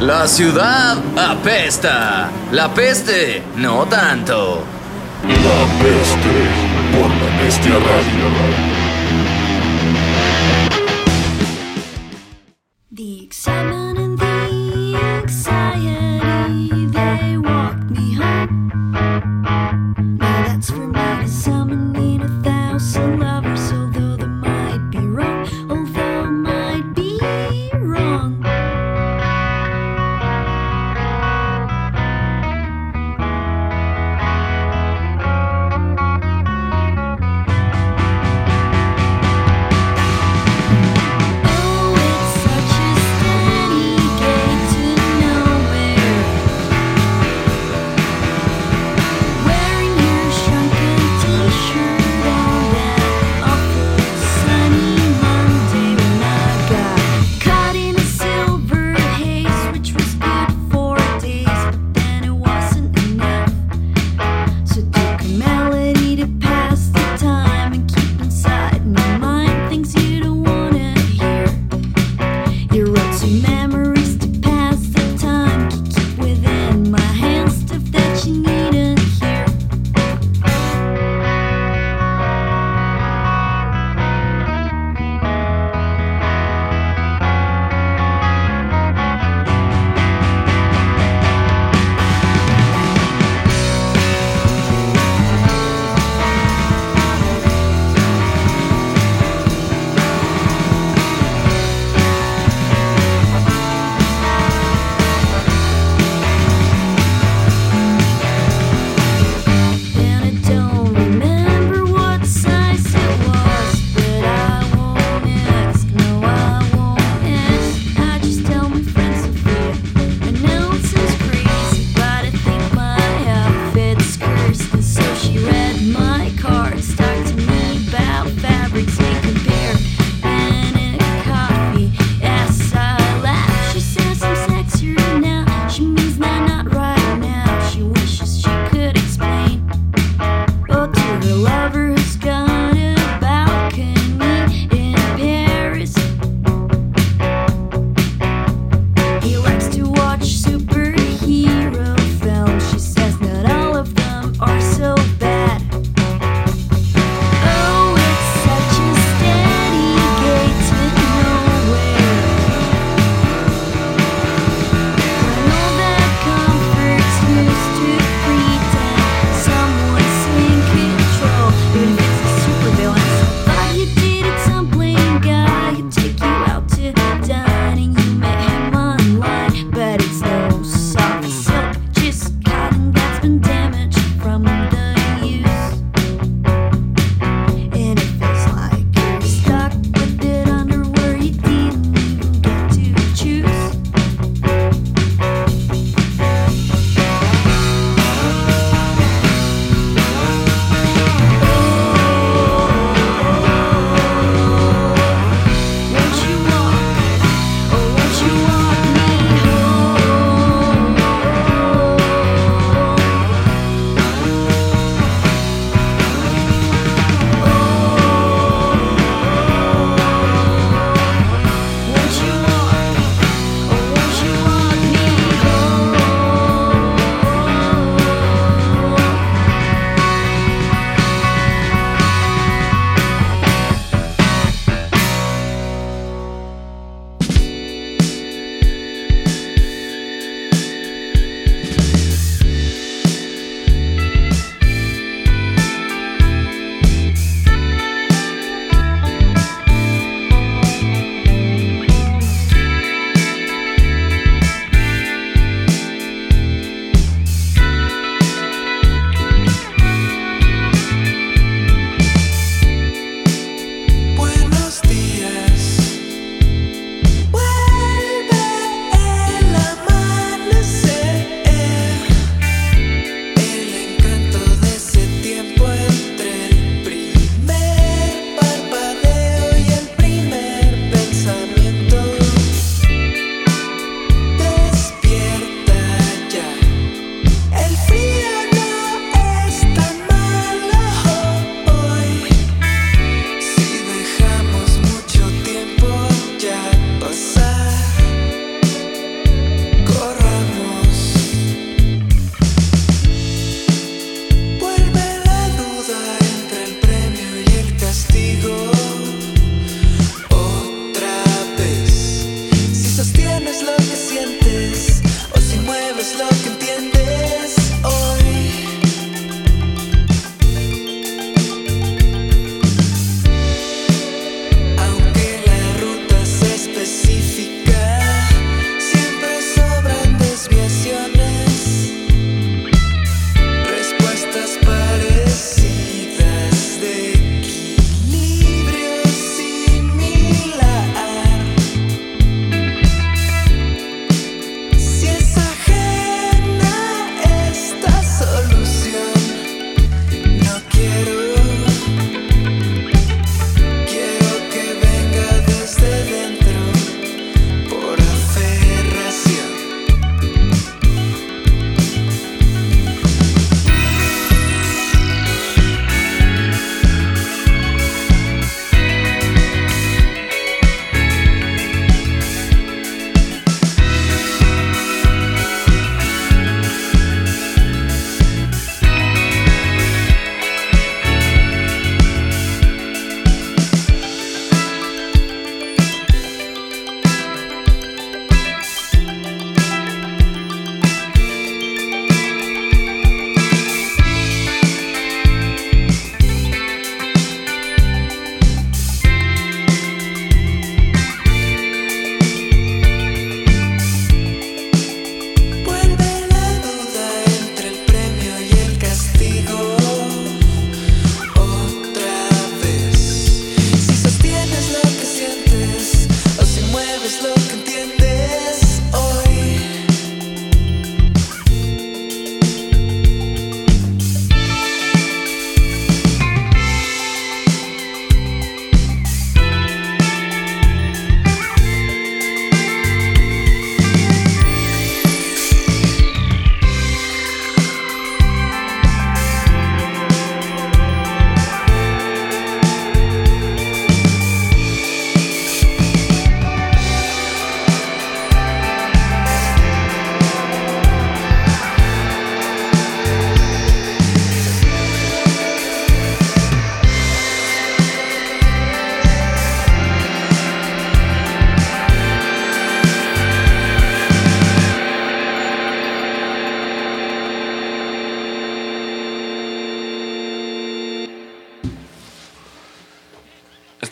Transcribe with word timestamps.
La 0.00 0.26
ciudad 0.26 0.96
apesta. 1.14 2.30
La 2.52 2.72
peste, 2.72 3.42
no 3.56 3.84
tanto. 3.84 4.64
La 5.24 5.84
peste 5.84 6.48
por 6.90 7.10
la 7.10 7.42
bestia 7.42 7.74
radio. 7.74 8.26
The 12.90 13.28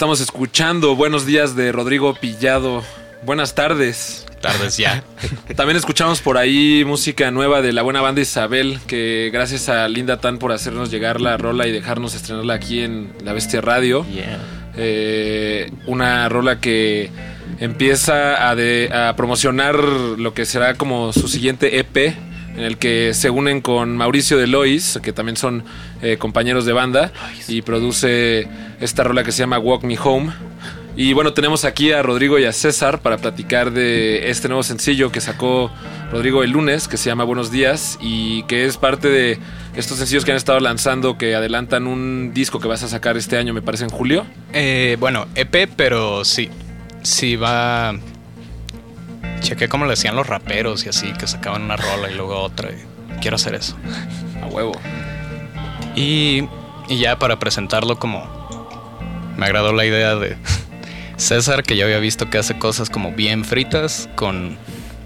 estamos 0.09 0.21
escuchando 0.23 0.97
Buenos 0.97 1.27
días 1.27 1.55
de 1.55 1.71
Rodrigo 1.71 2.15
Pillado. 2.15 2.83
Buenas 3.25 3.55
tardes. 3.55 4.25
Tardes 4.41 4.79
ya. 4.79 5.05
También 5.57 5.77
escuchamos 5.77 6.23
por 6.23 6.39
ahí 6.39 6.83
música 6.87 7.31
nueva 7.31 7.61
de 7.61 7.75
la 7.75 7.83
buena 7.83 8.01
banda 8.01 8.23
Isabel, 8.23 8.79
que 8.87 9.29
gracias 9.35 9.69
a 9.69 9.87
Linda 9.87 10.19
Tan 10.19 10.39
por 10.39 10.53
hacernos 10.53 10.91
llegar 10.91 11.21
la 11.21 11.37
rola 11.37 11.67
y 11.67 11.73
dejarnos 11.73 12.15
estrenarla 12.15 12.55
aquí 12.55 12.81
en 12.81 13.13
La 13.23 13.35
Bestia 13.35 13.61
Radio. 13.61 14.07
Eh, 14.79 15.71
una 15.87 16.27
rola 16.31 16.59
que 16.59 17.11
empieza 17.61 18.49
a, 18.49 18.57
de- 18.57 18.89
a 18.91 19.15
promocionar 19.15 19.75
lo 19.77 20.33
que 20.33 20.47
será 20.47 20.73
como 20.77 21.13
su 21.13 21.29
siguiente 21.29 21.79
EP, 21.81 21.97
en 22.57 22.65
el 22.65 22.79
que 22.79 23.13
se 23.13 23.29
unen 23.29 23.61
con 23.61 23.95
Mauricio 23.97 24.39
de 24.39 24.47
Lois, 24.47 24.99
que 25.03 25.13
también 25.13 25.37
son 25.37 25.65
eh, 26.01 26.17
compañeros 26.17 26.65
de 26.65 26.73
banda, 26.73 27.13
y 27.47 27.61
produce 27.63 28.49
esta 28.81 29.05
rola 29.05 29.25
que 29.25 29.33
se 29.33 29.39
llama 29.39 29.59
Walk 29.59 29.85
Me 29.85 29.99
Home. 30.03 30.33
Y 30.97 31.13
bueno, 31.13 31.33
tenemos 31.33 31.65
aquí 31.65 31.93
a 31.93 32.03
Rodrigo 32.03 32.41
y 32.41 32.45
a 32.45 32.53
César 32.53 33.01
para 33.01 33.19
platicar 33.19 33.71
de 33.71 34.31
este 34.31 34.49
nuevo 34.49 34.65
sencillo 34.65 35.13
que 35.13 35.21
sacó 35.21 35.71
Rodrigo 36.11 36.43
el 36.43 36.51
lunes, 36.51 36.89
que 36.89 36.97
se 36.97 37.09
llama 37.09 37.23
Buenos 37.23 37.53
Días, 37.53 37.99
y 38.01 38.43
que 38.45 38.65
es 38.67 38.79
parte 38.79 39.09
de 39.09 39.39
estos 39.77 39.99
sencillos 39.99 40.25
que 40.25 40.33
han 40.33 40.37
estado 40.37 40.59
lanzando, 40.59 41.17
que 41.17 41.37
adelantan 41.37 41.87
un 41.87 42.33
disco 42.35 42.59
que 42.59 42.67
vas 42.67 42.83
a 42.83 42.89
sacar 42.89 43.17
este 43.17 43.37
año, 43.37 43.55
me 43.55 43.63
parece 43.63 43.85
en 43.85 43.91
julio. 43.91 44.27
Eh, 44.53 44.97
bueno, 44.99 45.27
EP, 45.37 45.71
pero 45.77 46.25
sí. 46.25 46.51
Sí 47.03 47.37
va. 47.37 47.95
Chequé 49.39 49.69
cómo 49.69 49.87
le 49.87 49.93
hacían 49.93 50.17
los 50.17 50.27
raperos 50.27 50.85
y 50.85 50.89
así, 50.89 51.13
que 51.13 51.29
sacaban 51.29 51.63
una 51.63 51.77
rola 51.77 52.11
y 52.11 52.15
luego 52.17 52.41
otra. 52.41 52.71
y 52.71 53.21
quiero 53.21 53.37
hacer 53.37 53.55
eso. 53.55 53.77
A 54.43 54.47
huevo. 54.47 54.73
Y, 55.95 56.45
y 56.89 56.99
ya 56.99 57.19
para 57.19 57.39
presentarlo 57.39 58.01
como... 58.01 58.38
Me 59.39 59.47
agradó 59.47 59.73
la 59.73 59.87
idea 59.87 60.17
de 60.17 60.37
César, 61.17 61.63
que 61.63 61.77
ya 61.77 61.85
había 61.85 62.01
visto 62.01 62.29
que 62.29 62.37
hace 62.37 62.59
cosas 62.59 62.91
como 62.91 63.13
bien 63.13 63.45
fritas, 63.45 64.11
con 64.17 64.59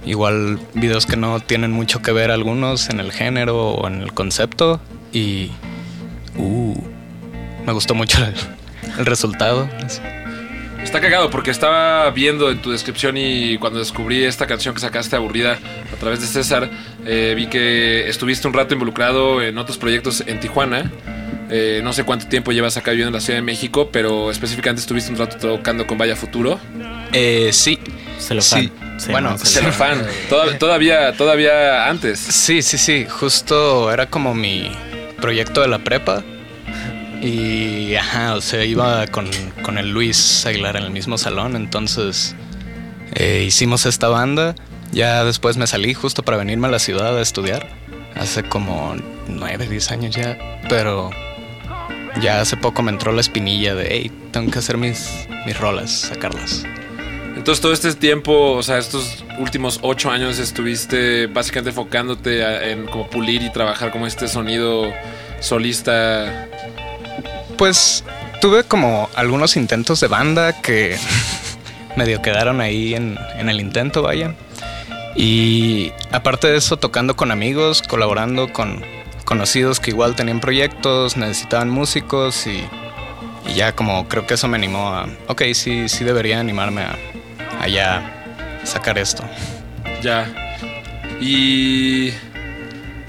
igual 0.04 0.58
videos 0.74 1.06
que 1.06 1.16
no 1.16 1.38
tienen 1.38 1.70
mucho 1.70 2.02
que 2.02 2.10
ver 2.10 2.32
algunos 2.32 2.88
en 2.88 2.98
el 2.98 3.12
género 3.12 3.68
o 3.72 3.86
en 3.86 4.02
el 4.02 4.12
concepto. 4.12 4.80
Y... 5.12 5.52
Uh, 6.36 6.74
me 7.66 7.72
gustó 7.72 7.94
mucho 7.94 8.24
el, 8.24 8.34
el 8.98 9.06
resultado. 9.06 9.68
Está 10.82 11.00
cagado 11.00 11.30
porque 11.30 11.50
estaba 11.50 12.10
viendo 12.10 12.50
en 12.50 12.60
tu 12.60 12.72
descripción 12.72 13.16
y 13.16 13.56
cuando 13.58 13.78
descubrí 13.78 14.24
esta 14.24 14.46
canción 14.46 14.74
que 14.74 14.80
sacaste 14.80 15.14
aburrida 15.14 15.58
a 15.92 15.96
través 15.96 16.20
de 16.20 16.26
César, 16.26 16.70
eh, 17.06 17.34
vi 17.36 17.46
que 17.46 18.08
estuviste 18.08 18.48
un 18.48 18.54
rato 18.54 18.74
involucrado 18.74 19.40
en 19.42 19.58
otros 19.58 19.78
proyectos 19.78 20.24
en 20.26 20.40
Tijuana. 20.40 20.90
Eh, 21.54 21.80
no 21.84 21.92
sé 21.92 22.04
cuánto 22.04 22.26
tiempo 22.28 22.50
llevas 22.52 22.76
acá 22.78 22.92
viviendo 22.92 23.08
en 23.10 23.14
la 23.14 23.20
Ciudad 23.20 23.38
de 23.38 23.42
México, 23.42 23.90
pero 23.92 24.30
específicamente 24.30 24.80
estuviste 24.80 25.10
un 25.12 25.18
rato 25.18 25.36
tocando 25.36 25.86
con 25.86 25.98
Vaya 25.98 26.16
Futuro. 26.16 26.58
Eh, 27.12 27.50
sí. 27.52 27.78
Celofán. 28.18 28.62
Sí, 28.62 28.72
Se 28.98 29.12
bueno, 29.12 29.36
Celofán. 29.36 29.98
fan. 29.98 30.06
Toda- 30.30 30.56
todavía, 30.58 31.12
todavía 31.14 31.88
antes. 31.90 32.18
Sí, 32.20 32.62
sí, 32.62 32.78
sí. 32.78 33.06
Justo 33.08 33.92
era 33.92 34.06
como 34.06 34.34
mi 34.34 34.70
proyecto 35.20 35.60
de 35.60 35.68
la 35.68 35.78
prepa. 35.80 36.22
Y, 37.20 37.94
ajá, 37.96 38.34
o 38.34 38.40
sea, 38.40 38.64
iba 38.64 39.06
con, 39.08 39.28
con 39.62 39.78
el 39.78 39.90
Luis 39.90 40.44
Aguilar 40.46 40.76
en 40.76 40.84
el 40.84 40.90
mismo 40.90 41.18
salón. 41.18 41.54
Entonces, 41.54 42.34
eh, 43.14 43.44
hicimos 43.46 43.86
esta 43.86 44.08
banda. 44.08 44.54
Ya 44.92 45.22
después 45.24 45.56
me 45.56 45.66
salí 45.66 45.94
justo 45.94 46.22
para 46.22 46.36
venirme 46.38 46.68
a 46.68 46.70
la 46.70 46.78
ciudad 46.78 47.16
a 47.16 47.20
estudiar. 47.20 47.68
Hace 48.14 48.42
como 48.42 48.96
nueve, 49.28 49.66
diez 49.68 49.90
años 49.90 50.14
ya. 50.14 50.38
Pero 50.68 51.10
ya 52.20 52.40
hace 52.40 52.56
poco 52.56 52.82
me 52.82 52.90
entró 52.90 53.12
la 53.12 53.20
espinilla 53.20 53.74
de, 53.74 53.88
hey, 53.90 54.10
tengo 54.32 54.50
que 54.50 54.58
hacer 54.58 54.76
mis, 54.76 55.26
mis 55.46 55.58
rolas, 55.58 55.90
sacarlas. 55.90 56.64
Entonces 57.36 57.62
todo 57.62 57.72
este 57.72 57.92
tiempo, 57.94 58.52
o 58.52 58.62
sea, 58.62 58.78
estos 58.78 59.24
últimos 59.38 59.78
ocho 59.82 60.10
años 60.10 60.38
estuviste 60.38 61.26
básicamente 61.26 61.70
enfocándote 61.70 62.44
a- 62.44 62.68
en 62.70 62.86
como 62.86 63.08
pulir 63.08 63.42
y 63.42 63.50
trabajar 63.50 63.90
como 63.90 64.06
este 64.06 64.28
sonido 64.28 64.92
solista. 65.40 66.48
Pues 67.56 68.04
tuve 68.40 68.64
como 68.64 69.08
algunos 69.14 69.56
intentos 69.56 70.00
de 70.00 70.08
banda 70.08 70.60
que 70.60 70.96
medio 71.96 72.20
quedaron 72.22 72.60
ahí 72.60 72.94
en, 72.94 73.18
en 73.38 73.48
el 73.48 73.60
intento, 73.60 74.02
vaya. 74.02 74.34
Y 75.16 75.92
aparte 76.10 76.48
de 76.48 76.56
eso, 76.58 76.76
tocando 76.78 77.16
con 77.16 77.30
amigos, 77.30 77.82
colaborando 77.82 78.52
con 78.52 78.84
conocidos 79.32 79.80
que 79.80 79.90
igual 79.92 80.14
tenían 80.14 80.40
proyectos, 80.40 81.16
necesitaban 81.16 81.70
músicos 81.70 82.46
y, 82.46 82.62
y 83.50 83.54
ya 83.54 83.74
como 83.74 84.06
creo 84.06 84.26
que 84.26 84.34
eso 84.34 84.46
me 84.46 84.58
animó 84.58 84.88
a, 84.92 85.08
ok, 85.26 85.40
sí, 85.54 85.88
sí 85.88 86.04
debería 86.04 86.38
animarme 86.38 86.82
a, 86.82 86.98
a 87.58 87.66
ya 87.66 88.60
sacar 88.62 88.98
esto. 88.98 89.24
Ya. 90.02 90.26
Y... 91.18 92.10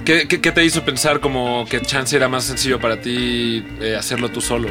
¿qué, 0.05 0.25
qué, 0.29 0.39
qué 0.39 0.51
te 0.53 0.63
hizo 0.63 0.83
pensar 0.85 1.19
como 1.19 1.65
que 1.69 1.81
chance 1.81 2.15
era 2.15 2.29
más 2.29 2.45
sencillo 2.45 2.79
para 2.79 3.01
ti 3.01 3.65
eh, 3.81 3.97
hacerlo 3.99 4.29
tú 4.29 4.39
solo? 4.39 4.69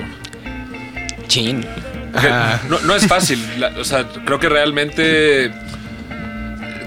Chin. 1.26 1.66
Ajá. 2.14 2.62
no, 2.71 2.78
no 2.80 2.94
es 2.94 3.06
fácil. 3.06 3.38
la- 3.59 3.75
o 3.78 3.85
sea, 3.85 4.09
creo 4.25 4.38
que 4.38 4.49
realmente 4.49 5.52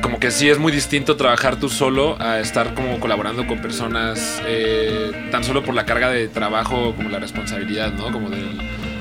como 0.06 0.20
que 0.20 0.30
sí 0.30 0.48
es 0.50 0.60
muy 0.60 0.72
distinto 0.72 1.16
trabajar 1.16 1.56
tú 1.60 1.68
solo 1.68 2.16
a 2.22 2.40
estar 2.40 2.76
como 2.76 3.00
colaborando 3.00 3.48
con 3.48 3.58
personas 3.60 4.40
eh, 4.46 5.12
tan 5.32 5.44
solo 5.44 5.64
por 5.64 5.74
la 5.74 5.84
carga 5.88 6.12
de 6.12 6.28
trabajo 6.28 6.94
como 6.96 7.10
la 7.10 7.18
responsabilidad, 7.18 7.92
¿no? 7.92 8.12
Como 8.12 8.30
del- 8.30 8.56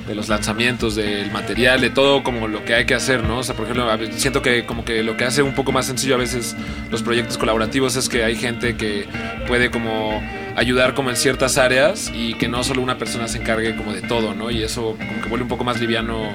de 0.08 0.14
los 0.14 0.28
lanzamientos, 0.30 0.94
del 0.96 1.30
material, 1.30 1.80
de 1.82 1.90
todo 1.90 2.22
como 2.22 2.48
lo 2.48 2.64
que 2.64 2.74
hay 2.74 2.84
que 2.86 2.94
hacer, 2.94 3.22
¿no? 3.22 3.38
O 3.38 3.42
sea, 3.42 3.54
por 3.54 3.64
ejemplo, 3.66 3.86
siento 4.16 4.40
que 4.40 4.64
como 4.64 4.82
que 4.84 5.02
lo 5.02 5.16
que 5.18 5.24
hace 5.24 5.42
un 5.42 5.54
poco 5.54 5.72
más 5.72 5.86
sencillo 5.86 6.14
a 6.14 6.18
veces 6.18 6.56
los 6.90 7.02
proyectos 7.02 7.36
colaborativos 7.36 7.96
es 7.96 8.08
que 8.08 8.24
hay 8.24 8.36
gente 8.36 8.76
que 8.76 9.06
puede 9.46 9.70
como 9.70 10.22
ayudar 10.56 10.94
como 10.94 11.10
en 11.10 11.16
ciertas 11.16 11.58
áreas 11.58 12.10
y 12.14 12.32
que 12.34 12.48
no 12.48 12.64
solo 12.64 12.80
una 12.82 12.96
persona 12.96 13.28
se 13.28 13.38
encargue 13.38 13.76
como 13.76 13.92
de 13.92 14.00
todo, 14.02 14.34
¿no? 14.34 14.50
Y 14.50 14.62
eso 14.62 14.96
como 14.98 15.20
que 15.22 15.28
vuelve 15.28 15.42
un 15.42 15.48
poco 15.48 15.64
más 15.64 15.80
liviano 15.80 16.32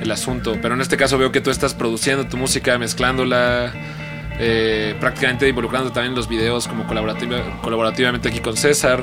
el 0.00 0.10
asunto. 0.10 0.58
Pero 0.60 0.74
en 0.74 0.80
este 0.80 0.96
caso 0.96 1.16
veo 1.18 1.32
que 1.32 1.40
tú 1.40 1.50
estás 1.50 1.74
produciendo 1.74 2.26
tu 2.26 2.36
música, 2.36 2.76
mezclándola, 2.78 3.72
eh, 4.38 4.94
prácticamente 5.00 5.48
involucrando 5.48 5.92
también 5.92 6.14
los 6.14 6.28
videos 6.28 6.66
como 6.68 6.86
colaborativa- 6.86 7.60
colaborativamente 7.62 8.28
aquí 8.28 8.40
con 8.40 8.56
César. 8.56 9.02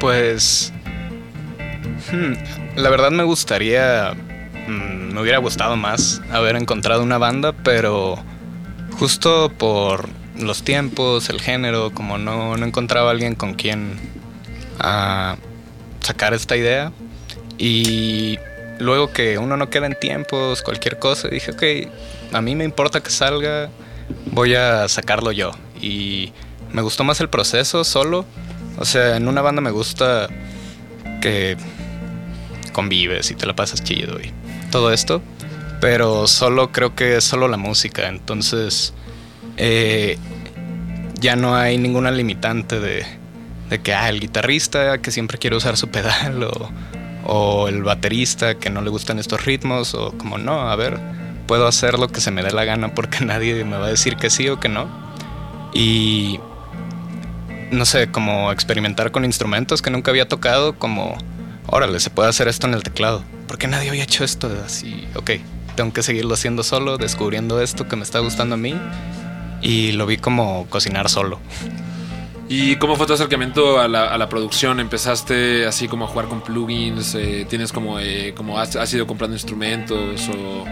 Pues. 0.00 0.72
hmm, 2.12 2.32
la 2.76 2.90
verdad 2.90 3.10
me 3.10 3.22
gustaría. 3.22 4.12
mm, 4.66 5.14
me 5.14 5.20
hubiera 5.20 5.38
gustado 5.38 5.76
más 5.76 6.20
haber 6.30 6.56
encontrado 6.56 7.02
una 7.02 7.18
banda, 7.18 7.52
pero 7.52 8.18
justo 8.98 9.50
por 9.56 10.08
los 10.38 10.64
tiempos, 10.64 11.28
el 11.30 11.40
género, 11.40 11.90
como 11.92 12.18
no, 12.18 12.56
no 12.56 12.66
encontraba 12.66 13.10
alguien 13.12 13.34
con 13.36 13.54
quien 13.54 13.96
ah, 14.80 15.36
sacar 16.00 16.34
esta 16.34 16.56
idea. 16.56 16.92
Y 17.56 18.38
luego 18.80 19.12
que 19.12 19.38
uno 19.38 19.56
no 19.56 19.70
queda 19.70 19.86
en 19.86 19.94
tiempos, 19.98 20.62
cualquier 20.62 20.98
cosa, 20.98 21.28
dije, 21.28 21.52
ok, 21.52 21.62
a 22.32 22.40
mí 22.40 22.56
me 22.56 22.64
importa 22.64 23.00
que 23.00 23.10
salga, 23.10 23.70
voy 24.26 24.54
a 24.54 24.88
sacarlo 24.88 25.32
yo. 25.32 25.52
Y 25.80 26.32
me 26.72 26.82
gustó 26.82 27.04
más 27.04 27.20
el 27.20 27.28
proceso 27.28 27.84
solo. 27.84 28.24
O 28.78 28.84
sea, 28.84 29.16
en 29.16 29.28
una 29.28 29.42
banda 29.42 29.60
me 29.60 29.70
gusta 29.70 30.28
que 31.20 31.56
convives 32.72 33.30
y 33.30 33.34
te 33.34 33.46
la 33.46 33.54
pasas 33.54 33.82
chido 33.84 34.18
y 34.20 34.32
todo 34.70 34.92
esto. 34.92 35.22
Pero 35.80 36.26
solo 36.26 36.72
creo 36.72 36.94
que 36.94 37.16
es 37.16 37.24
solo 37.24 37.48
la 37.48 37.56
música. 37.56 38.08
Entonces, 38.08 38.94
eh, 39.56 40.18
ya 41.20 41.36
no 41.36 41.56
hay 41.56 41.78
ninguna 41.78 42.10
limitante 42.10 42.80
de, 42.80 43.04
de 43.70 43.80
que, 43.80 43.94
ah, 43.94 44.08
el 44.08 44.20
guitarrista 44.20 44.98
que 44.98 45.10
siempre 45.10 45.38
quiere 45.38 45.56
usar 45.56 45.76
su 45.76 45.88
pedal 45.88 46.42
o, 46.44 46.70
o 47.24 47.68
el 47.68 47.82
baterista 47.82 48.56
que 48.56 48.70
no 48.70 48.82
le 48.82 48.90
gustan 48.90 49.18
estos 49.18 49.44
ritmos 49.44 49.94
o 49.94 50.12
como 50.18 50.38
no, 50.38 50.68
a 50.68 50.76
ver, 50.76 50.98
puedo 51.46 51.66
hacer 51.66 51.98
lo 51.98 52.08
que 52.08 52.20
se 52.20 52.30
me 52.30 52.42
dé 52.42 52.52
la 52.52 52.64
gana 52.64 52.94
porque 52.94 53.24
nadie 53.24 53.64
me 53.64 53.76
va 53.76 53.86
a 53.86 53.90
decir 53.90 54.16
que 54.16 54.30
sí 54.30 54.48
o 54.48 54.60
que 54.60 54.68
no. 54.68 54.88
Y 55.72 56.40
no 57.70 57.84
sé, 57.84 58.10
como 58.10 58.52
experimentar 58.52 59.10
con 59.10 59.24
instrumentos 59.24 59.82
que 59.82 59.90
nunca 59.90 60.10
había 60.10 60.28
tocado, 60.28 60.78
como, 60.78 61.16
órale, 61.66 62.00
se 62.00 62.10
puede 62.10 62.28
hacer 62.28 62.48
esto 62.48 62.66
en 62.66 62.74
el 62.74 62.82
teclado. 62.82 63.24
¿Por 63.48 63.58
qué 63.58 63.66
nadie 63.66 63.88
había 63.88 64.04
hecho 64.04 64.24
esto? 64.24 64.50
Así, 64.64 65.06
ok, 65.14 65.32
tengo 65.74 65.92
que 65.92 66.02
seguirlo 66.02 66.34
haciendo 66.34 66.62
solo, 66.62 66.98
descubriendo 66.98 67.60
esto 67.60 67.88
que 67.88 67.96
me 67.96 68.02
está 68.02 68.20
gustando 68.20 68.54
a 68.54 68.58
mí. 68.58 68.74
Y 69.60 69.92
lo 69.92 70.06
vi 70.06 70.18
como 70.18 70.66
cocinar 70.68 71.08
solo. 71.08 71.40
¿Y 72.48 72.76
cómo 72.76 72.96
fue 72.96 73.06
tu 73.06 73.14
acercamiento 73.14 73.80
a 73.80 73.88
la, 73.88 74.08
a 74.08 74.18
la 74.18 74.28
producción? 74.28 74.78
¿Empezaste 74.78 75.66
así 75.66 75.88
como 75.88 76.04
a 76.04 76.08
jugar 76.08 76.28
con 76.28 76.42
plugins? 76.42 77.14
Eh, 77.14 77.46
¿Tienes 77.48 77.72
como, 77.72 77.98
eh, 77.98 78.34
como 78.36 78.58
has, 78.58 78.76
has 78.76 78.92
ido 78.92 79.06
comprando 79.06 79.34
instrumentos? 79.34 80.28
O... 80.28 80.64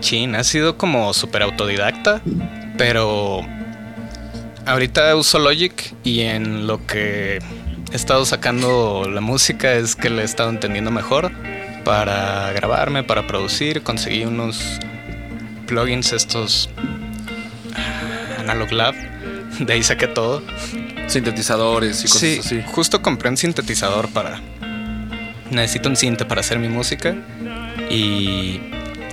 Chin, 0.00 0.34
ha 0.36 0.44
sido 0.44 0.76
como 0.76 1.12
súper 1.14 1.42
autodidacta, 1.42 2.20
pero 2.76 3.40
ahorita 4.66 5.14
uso 5.16 5.38
Logic 5.38 5.94
y 6.04 6.20
en 6.20 6.66
lo 6.66 6.84
que 6.86 7.38
he 7.92 7.96
estado 7.96 8.24
sacando 8.24 9.08
la 9.10 9.20
música 9.20 9.72
es 9.72 9.96
que 9.96 10.10
la 10.10 10.22
he 10.22 10.24
estado 10.24 10.50
entendiendo 10.50 10.90
mejor 10.90 11.32
para 11.84 12.52
grabarme, 12.52 13.02
para 13.02 13.26
producir. 13.26 13.82
Conseguí 13.82 14.24
unos 14.24 14.78
plugins 15.66 16.12
estos 16.12 16.68
ah, 17.74 18.40
Analog 18.40 18.72
Lab. 18.72 18.94
De 19.60 19.72
ahí 19.72 19.82
saqué 19.82 20.06
todo. 20.06 20.42
Sintetizadores 21.06 22.00
y 22.00 22.08
cosas 22.08 22.20
Sí, 22.20 22.38
así. 22.40 22.62
justo 22.66 23.00
compré 23.00 23.30
un 23.30 23.36
sintetizador 23.36 24.08
para... 24.10 24.40
Necesito 25.50 25.88
un 25.88 25.96
sinte 25.96 26.26
para 26.26 26.42
hacer 26.42 26.58
mi 26.58 26.68
música. 26.68 27.16
Y 27.90 28.60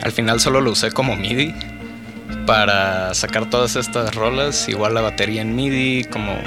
al 0.05 0.11
final 0.11 0.39
solo 0.39 0.61
lo 0.61 0.69
usé 0.69 0.91
como 0.91 1.15
MIDI 1.15 1.51
para 2.45 3.11
sacar 3.15 3.49
todas 3.49 3.75
estas 3.75 4.13
rolas. 4.13 4.69
Igual 4.69 4.93
la 4.93 5.01
batería 5.01 5.41
en 5.41 5.55
MIDI, 5.55 6.03
como 6.03 6.37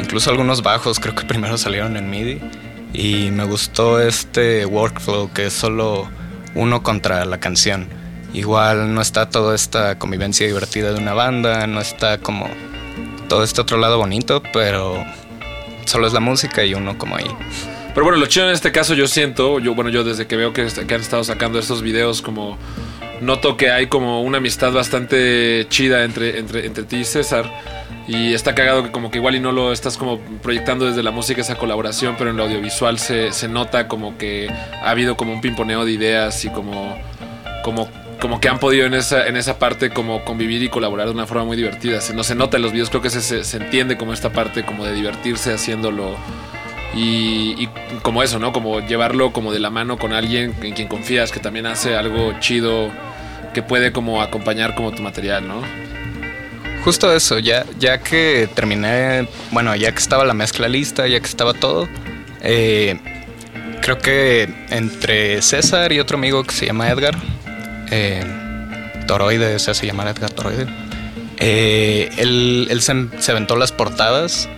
incluso 0.00 0.30
algunos 0.30 0.64
bajos 0.64 0.98
creo 0.98 1.14
que 1.14 1.24
primero 1.24 1.56
salieron 1.56 1.96
en 1.96 2.10
MIDI. 2.10 2.40
Y 2.92 3.30
me 3.30 3.44
gustó 3.44 4.00
este 4.00 4.66
workflow 4.66 5.32
que 5.32 5.46
es 5.46 5.52
solo 5.52 6.10
uno 6.56 6.82
contra 6.82 7.24
la 7.24 7.38
canción. 7.38 7.86
Igual 8.34 8.92
no 8.92 9.00
está 9.00 9.30
toda 9.30 9.54
esta 9.54 9.96
convivencia 10.00 10.44
divertida 10.44 10.92
de 10.92 10.98
una 10.98 11.14
banda, 11.14 11.68
no 11.68 11.80
está 11.80 12.18
como 12.18 12.48
todo 13.28 13.44
este 13.44 13.60
otro 13.60 13.78
lado 13.78 13.98
bonito, 13.98 14.42
pero 14.52 15.04
solo 15.84 16.08
es 16.08 16.12
la 16.12 16.20
música 16.20 16.64
y 16.64 16.74
uno 16.74 16.98
como 16.98 17.14
ahí. 17.14 17.30
Pero 17.94 18.04
bueno, 18.04 18.18
lo 18.18 18.26
chido 18.26 18.46
en 18.46 18.52
este 18.52 18.72
caso 18.72 18.94
yo 18.94 19.06
siento, 19.06 19.58
yo 19.58 19.74
bueno, 19.74 19.90
yo 19.90 20.02
desde 20.02 20.26
que 20.26 20.36
veo 20.36 20.52
que, 20.52 20.66
que 20.66 20.94
han 20.94 21.00
estado 21.00 21.24
sacando 21.24 21.58
estos 21.58 21.82
videos 21.82 22.22
como 22.22 22.58
noto 23.22 23.56
que 23.56 23.70
hay 23.70 23.86
como 23.86 24.22
una 24.22 24.38
amistad 24.38 24.72
bastante 24.72 25.66
chida 25.68 26.04
entre, 26.04 26.38
entre, 26.38 26.66
entre 26.66 26.84
ti 26.84 26.96
y 26.96 27.04
César. 27.04 27.50
Y 28.08 28.34
está 28.34 28.54
cagado 28.54 28.82
que 28.82 28.90
como 28.90 29.10
que 29.10 29.18
igual 29.18 29.36
y 29.36 29.40
no 29.40 29.52
lo 29.52 29.72
estás 29.72 29.96
como 29.96 30.18
proyectando 30.42 30.86
desde 30.86 31.02
la 31.04 31.12
música 31.12 31.40
esa 31.40 31.54
colaboración, 31.54 32.16
pero 32.18 32.30
en 32.30 32.36
lo 32.36 32.44
audiovisual 32.44 32.98
se, 32.98 33.32
se 33.32 33.46
nota 33.46 33.86
como 33.86 34.18
que 34.18 34.50
ha 34.50 34.90
habido 34.90 35.16
como 35.16 35.32
un 35.32 35.40
pimponeo 35.40 35.84
de 35.84 35.92
ideas 35.92 36.44
y 36.44 36.50
como, 36.50 36.98
como, 37.62 37.88
como 38.20 38.40
que 38.40 38.48
han 38.48 38.58
podido 38.58 38.86
en 38.86 38.94
esa, 38.94 39.28
en 39.28 39.36
esa 39.36 39.58
parte 39.58 39.90
como 39.90 40.24
convivir 40.24 40.64
y 40.64 40.68
colaborar 40.68 41.06
de 41.06 41.12
una 41.12 41.26
forma 41.26 41.44
muy 41.44 41.56
divertida. 41.56 42.00
Se, 42.00 42.12
no 42.12 42.24
se 42.24 42.34
nota 42.34 42.56
en 42.56 42.64
los 42.64 42.72
videos, 42.72 42.90
creo 42.90 43.02
que 43.02 43.10
se, 43.10 43.20
se, 43.20 43.44
se 43.44 43.56
entiende 43.58 43.96
como 43.96 44.12
esta 44.12 44.30
parte 44.30 44.64
como 44.64 44.84
de 44.84 44.94
divertirse 44.94 45.52
haciéndolo 45.52 46.16
y, 46.94 47.54
y 47.58 47.68
como 48.02 48.22
eso, 48.22 48.38
¿no? 48.38 48.52
Como 48.52 48.80
llevarlo 48.80 49.32
como 49.32 49.52
de 49.52 49.60
la 49.60 49.70
mano 49.70 49.98
con 49.98 50.12
alguien 50.12 50.54
en 50.62 50.74
quien 50.74 50.88
confías 50.88 51.32
que 51.32 51.40
también 51.40 51.66
hace 51.66 51.96
algo 51.96 52.38
chido 52.40 52.90
que 53.54 53.62
puede 53.62 53.92
como 53.92 54.22
acompañar 54.22 54.74
como 54.74 54.92
tu 54.92 55.02
material, 55.02 55.46
¿no? 55.46 55.62
Justo 56.84 57.14
eso, 57.14 57.38
ya, 57.38 57.64
ya 57.78 57.98
que 57.98 58.48
terminé, 58.54 59.28
bueno, 59.52 59.74
ya 59.76 59.92
que 59.92 59.98
estaba 59.98 60.24
la 60.24 60.34
mezcla 60.34 60.68
lista, 60.68 61.06
ya 61.06 61.20
que 61.20 61.26
estaba 61.26 61.54
todo, 61.54 61.88
eh, 62.40 62.98
creo 63.80 63.98
que 63.98 64.52
entre 64.70 65.40
César 65.42 65.92
y 65.92 66.00
otro 66.00 66.18
amigo 66.18 66.42
que 66.42 66.52
se 66.52 66.66
llama 66.66 66.90
Edgar, 66.90 67.16
eh, 67.90 68.24
Toroide, 69.06 69.60
se 69.60 69.70
hace 69.70 69.86
llamar 69.86 70.08
Edgar 70.08 70.30
Toroide, 70.30 70.66
eh, 71.38 72.10
él, 72.16 72.66
él 72.68 72.82
se, 72.82 72.94
se 73.18 73.30
aventó 73.30 73.54
las 73.54 73.70
portadas 73.70 74.48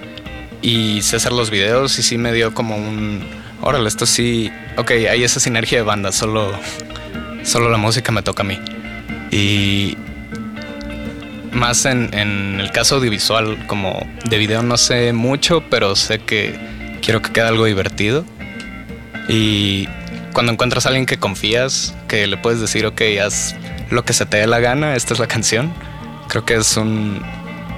y 0.67 1.03
César 1.03 1.33
los 1.33 1.51
videos 1.51 1.99
y 1.99 2.03
sí 2.03 2.17
me 2.17 2.33
dio 2.33 2.55
como 2.55 2.75
un, 2.77 3.23
órale, 3.61 3.87
esto 3.87 4.07
sí, 4.07 4.51
ok, 4.79 4.91
hay 5.11 5.23
esa 5.23 5.39
sinergia 5.39 5.77
de 5.79 5.85
banda, 5.85 6.11
solo, 6.11 6.53
solo 7.43 7.69
la 7.69 7.77
música 7.77 8.11
me 8.13 8.23
toca 8.23 8.43
a 8.43 8.47
mí. 8.47 8.59
Y 9.31 9.97
más 11.53 11.85
en, 11.85 12.13
en 12.15 12.61
el 12.61 12.71
caso 12.73 12.97
audiovisual, 12.97 13.67
como 13.67 14.07
de 14.25 14.39
video 14.39 14.63
no 14.63 14.77
sé 14.79 15.13
mucho, 15.13 15.63
pero 15.69 15.95
sé 15.97 16.19
que 16.21 16.59
quiero 17.03 17.21
que 17.21 17.31
quede 17.31 17.45
algo 17.47 17.67
divertido. 17.67 18.25
Y 19.29 19.87
cuando 20.33 20.53
encuentras 20.53 20.87
a 20.87 20.89
alguien 20.89 21.05
que 21.07 21.19
confías, 21.19 21.95
que 22.09 22.27
le 22.27 22.37
puedes 22.39 22.61
decir, 22.61 22.87
ok, 22.87 23.03
haz 23.23 23.55
lo 23.91 24.05
que 24.05 24.15
se 24.15 24.25
te 24.27 24.39
dé 24.39 24.47
la 24.47 24.61
gana, 24.61 24.97
esta 24.97 25.13
es 25.13 25.21
la 25.21 25.27
canción, 25.27 25.73
creo 26.29 26.45
que 26.47 26.55
es 26.55 26.77
un- 26.79 27.23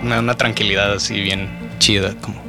una, 0.02 0.20
una 0.20 0.34
tranquilidad 0.36 0.92
así 0.92 1.20
bien 1.20 1.48
chida, 1.80 2.14
como 2.20 2.45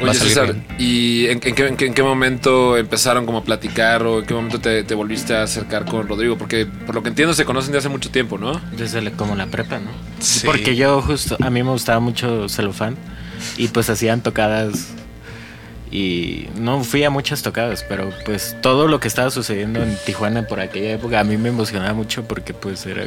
Oye, 0.00 0.14
César, 0.14 0.52
bien. 0.52 0.64
¿y 0.78 1.26
en, 1.26 1.40
en 1.42 1.54
qué, 1.54 1.66
en 1.66 1.76
qué- 1.76 1.86
en 1.86 1.94
qué 1.94 2.02
momento 2.02 2.76
empezaron 2.76 3.26
como 3.26 3.38
a 3.38 3.44
platicar 3.44 4.02
o 4.04 4.20
en 4.20 4.26
qué 4.26 4.34
momento 4.34 4.60
te, 4.60 4.84
te 4.84 4.94
volviste 4.94 5.34
a 5.34 5.42
acercar 5.42 5.84
con 5.86 6.06
Rodrigo? 6.08 6.36
Porque 6.38 6.66
por 6.66 6.94
lo 6.94 7.02
que 7.02 7.08
entiendo 7.08 7.34
se 7.34 7.44
conocen 7.44 7.72
de 7.72 7.78
hace 7.78 7.88
mucho 7.88 8.10
tiempo, 8.10 8.38
¿no? 8.38 8.60
Desde 8.76 9.00
la- 9.02 9.10
como 9.12 9.34
la 9.34 9.46
prepa, 9.46 9.78
¿no? 9.78 9.90
Sí. 10.20 10.46
Porque 10.46 10.76
yo 10.76 11.02
justo, 11.02 11.36
a 11.40 11.50
mí 11.50 11.62
me 11.62 11.70
gustaba 11.70 12.00
mucho 12.00 12.48
celofán 12.48 12.96
y 13.56 13.68
pues 13.68 13.90
hacían 13.90 14.22
tocadas 14.22 14.88
y 15.90 16.48
no 16.58 16.84
fui 16.84 17.02
a 17.04 17.10
muchas 17.10 17.42
tocadas, 17.42 17.82
pero 17.88 18.10
pues 18.26 18.56
todo 18.60 18.88
lo 18.88 19.00
que 19.00 19.08
estaba 19.08 19.30
sucediendo 19.30 19.82
en 19.82 19.96
Tijuana 20.04 20.46
por 20.46 20.60
aquella 20.60 20.92
época 20.92 21.18
a 21.20 21.24
mí 21.24 21.36
me 21.38 21.48
emocionaba 21.48 21.94
mucho 21.94 22.24
porque 22.24 22.52
pues 22.52 22.84
era 22.84 23.04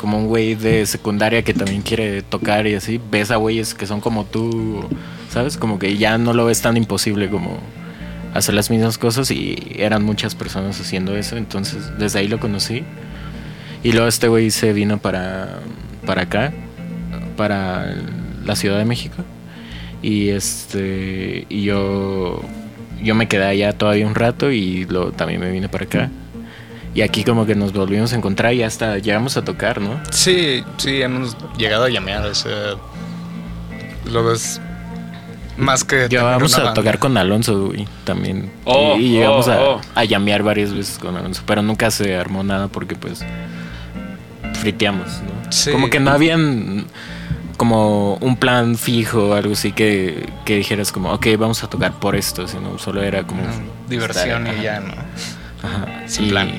como 0.00 0.18
un 0.18 0.26
güey 0.26 0.54
de 0.54 0.86
secundaria 0.86 1.42
que 1.42 1.54
también 1.54 1.82
quiere 1.82 2.22
tocar 2.22 2.66
y 2.66 2.74
así, 2.74 3.00
ves 3.10 3.30
a 3.30 3.36
güeyes 3.36 3.74
que 3.74 3.86
son 3.86 4.00
como 4.00 4.24
tú, 4.24 4.84
¿sabes? 5.30 5.56
Como 5.56 5.78
que 5.78 5.96
ya 5.96 6.18
no 6.18 6.32
lo 6.32 6.46
ves 6.46 6.62
tan 6.62 6.76
imposible 6.76 7.28
como 7.28 7.58
hacer 8.34 8.54
las 8.54 8.70
mismas 8.70 8.98
cosas 8.98 9.30
y 9.30 9.56
eran 9.76 10.04
muchas 10.04 10.34
personas 10.34 10.80
haciendo 10.80 11.16
eso, 11.16 11.36
entonces 11.36 11.98
desde 11.98 12.20
ahí 12.20 12.28
lo 12.28 12.38
conocí. 12.38 12.84
Y 13.82 13.92
luego 13.92 14.08
este 14.08 14.28
güey 14.28 14.50
se 14.50 14.72
vino 14.72 14.98
para, 14.98 15.60
para 16.04 16.22
acá, 16.22 16.52
para 17.36 17.94
la 18.44 18.56
Ciudad 18.56 18.78
de 18.78 18.84
México. 18.84 19.16
Y 20.02 20.28
este 20.28 21.46
y 21.48 21.62
yo 21.62 22.42
yo 23.02 23.14
me 23.14 23.28
quedé 23.28 23.44
allá 23.44 23.72
todavía 23.72 24.06
un 24.06 24.14
rato 24.14 24.50
y 24.50 24.84
luego 24.84 25.12
también 25.12 25.40
me 25.40 25.50
vine 25.50 25.68
para 25.68 25.84
acá. 25.84 26.10
Y 26.96 27.02
aquí 27.02 27.24
como 27.24 27.44
que 27.44 27.54
nos 27.54 27.74
volvimos 27.74 28.14
a 28.14 28.16
encontrar 28.16 28.54
y 28.54 28.62
hasta 28.62 28.96
llegamos 28.96 29.36
a 29.36 29.44
tocar, 29.44 29.82
¿no? 29.82 30.00
Sí, 30.10 30.64
sí, 30.78 31.02
hemos 31.02 31.36
llegado 31.58 31.84
a 31.84 31.90
llamear, 31.90 32.24
o 32.24 32.34
sea, 32.34 32.72
lo 34.06 34.24
ves 34.24 34.62
más 35.58 35.84
que... 35.84 36.06
una 36.10 36.20
a 36.20 36.38
banda. 36.38 36.72
tocar 36.72 36.98
con 36.98 37.18
Alonso, 37.18 37.66
güey, 37.66 37.86
también. 38.04 38.50
Oh, 38.64 38.96
y, 38.96 39.04
y 39.04 39.08
llegamos 39.10 39.46
oh, 39.46 39.52
a, 39.52 39.60
oh. 39.60 39.80
a 39.94 40.04
llamear 40.04 40.42
varias 40.42 40.72
veces 40.72 40.98
con 40.98 41.14
Alonso, 41.14 41.42
pero 41.46 41.60
nunca 41.60 41.90
se 41.90 42.16
armó 42.16 42.42
nada 42.42 42.68
porque 42.68 42.94
pues 42.96 43.22
friteamos, 44.54 45.06
¿no? 45.22 45.52
Sí. 45.52 45.70
Como 45.72 45.90
que 45.90 46.00
no 46.00 46.12
habían 46.12 46.86
como 47.58 48.14
un 48.22 48.36
plan 48.38 48.76
fijo 48.76 49.28
o 49.30 49.34
algo 49.34 49.52
así 49.52 49.72
que, 49.72 50.30
que 50.46 50.56
dijeras 50.56 50.92
como, 50.92 51.12
ok, 51.12 51.26
vamos 51.38 51.62
a 51.62 51.68
tocar 51.68 51.92
por 52.00 52.16
esto, 52.16 52.48
sino 52.48 52.78
solo 52.78 53.02
era 53.02 53.22
como... 53.24 53.42
Diversión 53.86 54.46
estar- 54.46 54.58
y 54.58 54.62
ya, 54.62 54.80
¿no? 54.80 54.94
Ajá, 55.62 55.86
Sin 56.06 56.26
y- 56.26 56.28
plan. 56.30 56.52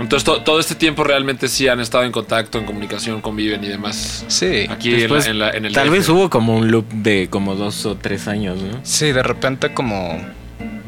Entonces 0.00 0.24
to- 0.24 0.42
todo 0.42 0.58
este 0.60 0.74
tiempo 0.74 1.04
realmente 1.04 1.48
sí 1.48 1.68
han 1.68 1.80
estado 1.80 2.04
en 2.04 2.12
contacto, 2.12 2.58
en 2.58 2.64
comunicación, 2.64 3.20
conviven 3.20 3.62
y 3.64 3.68
demás. 3.68 4.24
Sí. 4.28 4.66
Aquí 4.68 4.94
en, 5.02 5.10
la- 5.12 5.24
en 5.26 5.38
la- 5.38 5.50
en 5.50 5.64
el 5.66 5.72
tal 5.72 5.88
DF. 5.88 5.92
vez 5.92 6.08
hubo 6.08 6.30
como 6.30 6.56
un 6.56 6.70
loop 6.70 6.86
de 6.92 7.28
como 7.30 7.54
dos 7.54 7.84
o 7.86 7.96
tres 7.96 8.26
años, 8.28 8.58
¿no? 8.60 8.80
Sí, 8.82 9.12
de 9.12 9.22
repente 9.22 9.72
como... 9.74 10.18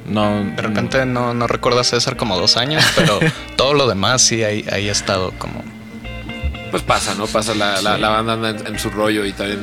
No, 0.06 0.42
De 0.56 0.60
repente 0.62 1.06
no, 1.06 1.32
no 1.32 1.46
recuerdo 1.46 1.80
a 1.80 1.84
César 1.84 2.16
como 2.16 2.36
dos 2.36 2.56
años, 2.56 2.82
pero 2.96 3.18
todo 3.56 3.72
lo 3.74 3.86
demás 3.88 4.20
sí 4.22 4.42
ahí, 4.42 4.64
ahí 4.72 4.88
ha 4.88 4.92
estado 4.92 5.32
como... 5.38 5.62
Pues 6.70 6.82
pasa, 6.82 7.14
¿no? 7.14 7.26
Pasa, 7.26 7.54
la, 7.54 7.80
la- 7.82 7.98
la 7.98 8.08
banda 8.08 8.32
anda 8.32 8.50
en, 8.50 8.66
en 8.66 8.78
su 8.78 8.90
rollo 8.90 9.24
y 9.26 9.32
también... 9.32 9.60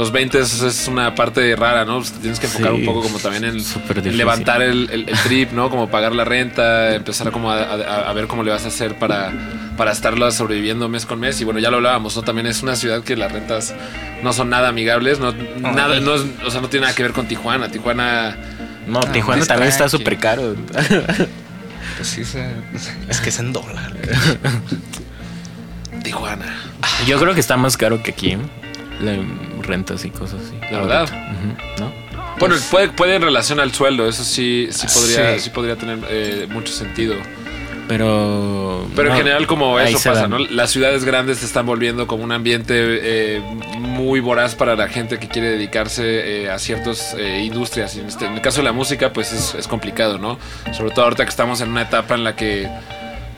Los 0.00 0.12
20 0.12 0.38
es, 0.38 0.62
es 0.62 0.88
una 0.88 1.14
parte 1.14 1.54
rara, 1.56 1.84
¿no? 1.84 1.98
Pues 1.98 2.12
te 2.12 2.20
tienes 2.20 2.40
que 2.40 2.46
enfocar 2.46 2.70
Sí, 2.72 2.78
un 2.78 2.86
poco 2.86 3.02
como 3.02 3.18
también 3.18 3.44
en, 3.44 4.16
levantar 4.16 4.62
el, 4.62 4.88
el- 4.90 5.06
el 5.10 5.18
trip, 5.24 5.52
¿no? 5.52 5.68
Como 5.68 5.90
pagar 5.90 6.14
la 6.14 6.24
renta, 6.24 6.94
empezar 6.94 7.30
como 7.32 7.50
a, 7.50 7.58
a- 7.62 8.08
a 8.08 8.12
ver 8.14 8.26
cómo 8.26 8.42
le 8.42 8.50
vas 8.50 8.64
a 8.64 8.68
hacer 8.68 8.98
para, 8.98 9.30
para 9.76 9.92
estarla 9.92 10.30
sobreviviendo 10.30 10.88
mes 10.88 11.04
con 11.04 11.20
mes. 11.20 11.38
Y 11.42 11.44
bueno, 11.44 11.60
ya 11.60 11.70
lo 11.70 11.76
hablábamos, 11.76 12.16
¿no? 12.16 12.22
También 12.22 12.46
es 12.46 12.62
una 12.62 12.76
ciudad 12.76 13.04
que 13.04 13.14
las 13.14 13.30
rentas 13.30 13.74
no 14.22 14.32
son 14.32 14.48
nada 14.48 14.68
amigables, 14.68 15.18
no, 15.18 15.32
nada, 15.60 16.00
no 16.00 16.14
es- 16.14 16.24
o 16.46 16.50
sea, 16.50 16.62
no 16.62 16.70
tiene 16.70 16.84
nada 16.86 16.96
que 16.96 17.02
ver 17.02 17.12
con 17.12 17.26
Tijuana. 17.28 17.68
Tijuana... 17.68 18.38
No, 18.86 19.00
Ah, 19.06 19.12
Tijuana 19.12 19.44
también 19.44 19.68
está 19.68 19.86
súper 19.90 20.16
caro. 20.16 20.56
Pues 21.98 22.08
sí, 22.08 22.24
se- 22.24 22.52
es 23.10 23.20
que 23.20 23.28
es 23.28 23.38
en 23.38 23.52
dólar. 23.52 23.92
Tijuana. 26.02 26.56
Yo 27.06 27.20
creo 27.20 27.34
que 27.34 27.40
está 27.40 27.58
más 27.58 27.76
caro 27.76 28.02
que 28.02 28.12
aquí. 28.12 28.38
Rentas 29.62 30.04
y 30.04 30.10
cosas 30.10 30.40
así. 30.46 30.56
¿La 30.70 30.80
verdad? 30.80 31.08
¿No? 31.78 31.92
Bueno, 32.38 32.54
puede, 32.70 32.88
puede 32.88 33.16
en 33.16 33.22
relación 33.22 33.60
al 33.60 33.72
sueldo, 33.72 34.08
eso 34.08 34.24
sí, 34.24 34.68
sí 34.70 34.86
podría, 34.86 35.34
Sí. 35.34 35.40
sí 35.44 35.50
podría 35.50 35.76
tener 35.76 35.98
eh, 36.08 36.46
mucho 36.50 36.72
sentido. 36.72 37.14
Pero. 37.88 38.86
Pero 38.94 39.10
en 39.10 39.16
general 39.16 39.46
como 39.48 39.78
eso 39.80 39.98
pasa. 40.10 40.28
¿no? 40.28 40.38
Las 40.38 40.70
ciudades 40.70 41.04
grandes 41.04 41.38
se 41.38 41.46
están 41.46 41.66
volviendo 41.66 42.06
como 42.06 42.22
un 42.22 42.30
ambiente 42.32 42.72
eh, 42.76 43.42
muy 43.78 44.20
voraz 44.20 44.54
para 44.54 44.76
la 44.76 44.88
gente 44.88 45.18
que 45.18 45.26
quiere 45.28 45.48
dedicarse 45.50 46.44
eh, 46.44 46.50
a 46.50 46.58
ciertas 46.60 47.14
eh, 47.18 47.40
industrias. 47.44 47.96
En, 47.96 48.06
este- 48.06 48.26
en 48.26 48.34
el 48.34 48.40
caso 48.40 48.58
de 48.58 48.64
la 48.64 48.72
música, 48.72 49.12
pues 49.12 49.32
es, 49.32 49.54
es 49.56 49.66
complicado, 49.66 50.18
¿no? 50.18 50.38
Sobre 50.72 50.92
todo 50.94 51.06
ahorita 51.06 51.24
que 51.24 51.30
estamos 51.30 51.60
en 51.62 51.70
una 51.70 51.82
etapa 51.82 52.14
en 52.14 52.22
la 52.22 52.36
que 52.36 52.68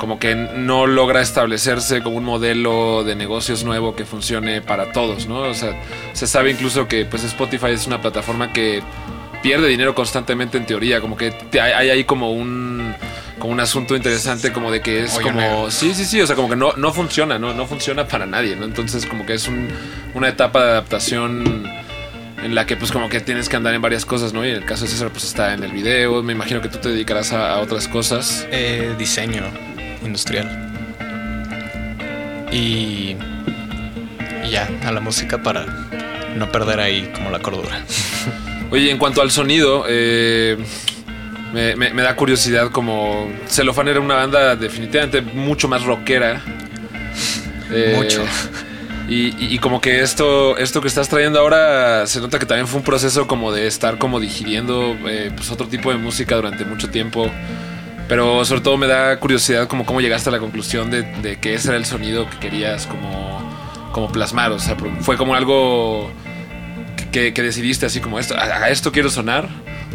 como 0.03 0.19
que 0.19 0.35
no 0.35 0.89
logra 0.89 1.21
establecerse 1.23 2.03
como 2.03 2.17
un 2.17 2.25
modelo 2.25 3.05
de 3.05 3.15
negocios 3.15 3.63
nuevo 3.63 3.95
que 3.95 4.05
funcione 4.05 4.61
para 4.61 4.91
todos, 4.91 5.29
¿no? 5.29 5.43
O 5.43 5.55
sea, 5.55 5.81
se 6.13 6.27
sabe 6.27 6.51
incluso 6.51 6.89
que 6.89 7.05
pues 7.05 7.23
Spotify 7.23 7.69
es 7.69 7.87
una 7.87 8.01
plataforma 8.03 8.53
que 8.53 8.83
pierde 9.45 9.69
dinero 9.69 9.95
constantemente 9.95 10.59
en 10.59 10.67
teoría, 10.67 11.01
como 11.01 11.17
que 11.17 11.33
hay, 11.61 11.89
ahí 11.89 12.03
como 12.03 12.33
un 12.33 12.93
como 13.39 13.53
un 13.53 13.61
asunto 13.61 13.95
interesante 13.95 14.53
como 14.53 14.73
de 14.73 14.81
que 14.81 15.05
es 15.05 15.13
como 15.21 15.41
negro. 15.41 15.71
sí 15.71 15.95
sí 15.95 16.05
sí 16.05 16.21
o 16.21 16.27
sea 16.27 16.35
como 16.35 16.49
que 16.49 16.57
no, 16.57 16.73
no 16.77 16.93
funciona 16.93 17.39
no 17.39 17.55
no 17.55 17.67
funciona 17.67 18.07
para 18.09 18.27
nadie 18.27 18.55
no 18.57 18.65
entonces 18.65 19.07
como 19.07 19.25
que 19.25 19.35
es 19.35 19.47
un- 19.49 19.69
una 20.15 20.29
etapa 20.29 20.65
de 20.65 20.71
adaptación 20.73 21.69
en 22.45 22.55
la 22.57 22.67
que 22.67 22.77
pues 22.77 22.91
como 22.91 23.09
que 23.09 23.21
tienes 23.21 23.49
que 23.49 23.55
andar 23.57 23.73
en 23.75 23.83
varias 23.83 24.05
cosas 24.05 24.33
no 24.33 24.45
y 24.45 24.51
en 24.51 24.57
el 24.57 24.65
caso 24.65 24.85
de 24.85 24.91
César 24.91 25.11
pues 25.11 25.23
está 25.25 25.55
en 25.55 25.63
el 25.63 25.71
video. 25.71 26.23
Me 26.25 26.33
imagino 26.33 26.61
que 26.61 26.69
tú 26.69 26.79
te 26.79 26.89
dedicarás 26.89 27.33
a, 27.33 27.53
a 27.55 27.61
otras 27.61 27.87
cosas. 27.87 28.47
Eh, 28.51 28.95
diseño 28.99 29.43
industrial. 30.05 30.71
Y, 32.51 33.17
y 34.45 34.51
ya, 34.51 34.69
a 34.85 34.93
la 34.93 35.01
música 35.01 35.43
para 35.43 35.65
no 36.37 36.51
perder 36.53 36.81
ahí 36.81 37.11
como 37.15 37.31
la 37.31 37.39
cordura. 37.41 37.85
Oye, 38.71 38.91
en 38.91 38.99
cuanto 38.99 39.23
al 39.23 39.31
sonido, 39.31 39.85
eh, 39.89 40.57
me, 41.53 41.77
me- 41.77 41.93
me 41.95 42.03
da 42.03 42.15
curiosidad 42.17 42.71
como 42.71 43.31
Celofán 43.49 43.89
era 43.89 44.01
una 44.01 44.15
banda 44.17 44.57
definitivamente 44.57 45.21
mucho 45.23 45.69
más 45.69 45.83
rockera. 45.85 46.43
Eh, 47.71 47.95
Mucho. 47.97 48.23
Y, 49.09 49.29
y- 49.29 49.55
y 49.55 49.59
como 49.59 49.81
que 49.81 50.01
esto, 50.01 50.57
esto 50.59 50.81
que 50.81 50.89
estás 50.89 51.09
trayendo 51.09 51.39
ahora 51.41 52.07
se 52.07 52.21
nota 52.21 52.39
que 52.39 52.47
también 52.47 52.67
fue 52.69 52.79
un 52.79 52.85
proceso 52.85 53.27
como 53.27 53.51
de 53.53 53.67
estar 53.67 53.99
como 53.99 54.21
digiriendo 54.21 54.97
eh, 55.09 55.31
pues 55.37 55.51
otro 55.51 55.67
tipo 55.69 55.91
de 55.91 55.97
música 55.99 56.37
durante 56.37 56.65
mucho 56.65 56.89
tiempo. 56.89 57.31
Pero 58.13 58.45
sobre 58.45 58.61
todo 58.61 58.77
me 58.77 58.87
da 58.87 59.19
curiosidad 59.19 59.67
como 59.69 59.87
cómo 59.87 60.03
llegaste 60.03 60.29
a 60.29 60.33
la 60.33 60.39
conclusión 60.39 60.91
de, 60.91 61.39
que 61.41 61.55
ese 61.55 61.69
era 61.69 61.79
el 61.79 61.87
sonido 61.87 62.29
que 62.29 62.37
querías 62.41 62.87
como, 62.87 63.41
como 63.91 64.13
plasmar. 64.13 64.53
O 64.53 64.59
sea, 64.59 64.77
fue 65.01 65.17
como 65.17 65.35
algo 65.35 66.11
que, 67.11 67.33
que 67.33 67.43
decidiste 67.43 67.87
así 67.87 68.01
como 68.01 68.19
esto, 68.19 68.37
a, 68.37 68.43
a 68.43 68.69
esto 68.69 68.93
quiero 68.93 69.09
sonar. 69.09 69.49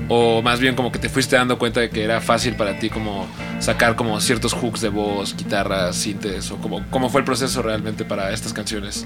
O 0.09 0.41
más 0.41 0.59
bien 0.59 0.73
como 0.73 0.91
que 0.91 0.97
te 0.97 1.09
fuiste 1.09 1.35
dando 1.35 1.59
cuenta 1.59 1.79
de 1.79 1.91
que 1.91 2.03
era 2.03 2.19
fácil 2.19 2.55
para 2.55 2.79
ti 2.79 2.89
como 2.89 3.27
sacar 3.59 3.95
como 3.95 4.19
ciertos 4.19 4.51
hooks 4.55 4.81
de 4.81 4.89
voz, 4.89 5.37
guitarras, 5.37 5.95
sintes, 5.95 6.49
o 6.49 6.57
como 6.57 6.83
cómo 6.89 7.11
fue 7.11 7.21
el 7.21 7.25
proceso 7.25 7.61
realmente 7.61 8.03
para 8.03 8.31
estas 8.31 8.51
canciones. 8.51 9.05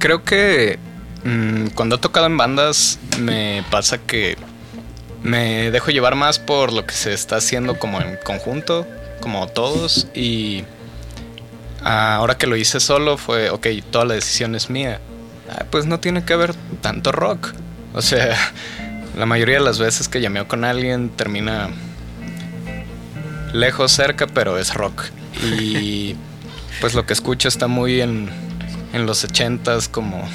Creo 0.00 0.24
que 0.24 0.80
mm, 1.22 1.68
cuando 1.76 1.94
he 1.94 1.98
tocado 2.00 2.26
en 2.26 2.36
bandas 2.36 2.98
me 3.20 3.62
pasa 3.70 3.98
que 3.98 4.36
me 5.22 5.70
dejo 5.70 5.90
llevar 5.90 6.14
más 6.14 6.38
por 6.38 6.72
lo 6.72 6.86
que 6.86 6.94
se 6.94 7.12
está 7.12 7.36
haciendo 7.36 7.78
como 7.78 8.00
en 8.00 8.16
conjunto, 8.24 8.86
como 9.20 9.46
todos. 9.48 10.08
Y 10.14 10.64
ahora 11.82 12.36
que 12.36 12.46
lo 12.46 12.56
hice 12.56 12.80
solo 12.80 13.16
fue, 13.16 13.50
ok, 13.50 13.66
toda 13.90 14.04
la 14.04 14.14
decisión 14.14 14.54
es 14.54 14.70
mía. 14.70 15.00
Ah, 15.50 15.64
pues 15.70 15.86
no 15.86 16.00
tiene 16.00 16.24
que 16.24 16.32
haber 16.32 16.54
tanto 16.80 17.12
rock. 17.12 17.52
O 17.94 18.02
sea, 18.02 18.36
la 19.16 19.26
mayoría 19.26 19.58
de 19.58 19.64
las 19.64 19.78
veces 19.78 20.08
que 20.08 20.20
llameo 20.20 20.46
con 20.46 20.64
alguien 20.64 21.08
termina 21.10 21.70
lejos, 23.52 23.92
cerca, 23.92 24.26
pero 24.26 24.58
es 24.58 24.74
rock. 24.74 25.04
Y 25.42 26.16
pues 26.80 26.94
lo 26.94 27.06
que 27.06 27.12
escucho 27.12 27.48
está 27.48 27.66
muy 27.66 28.00
en, 28.00 28.28
en 28.92 29.06
los 29.06 29.26
80s, 29.26 29.88
como 29.90 30.28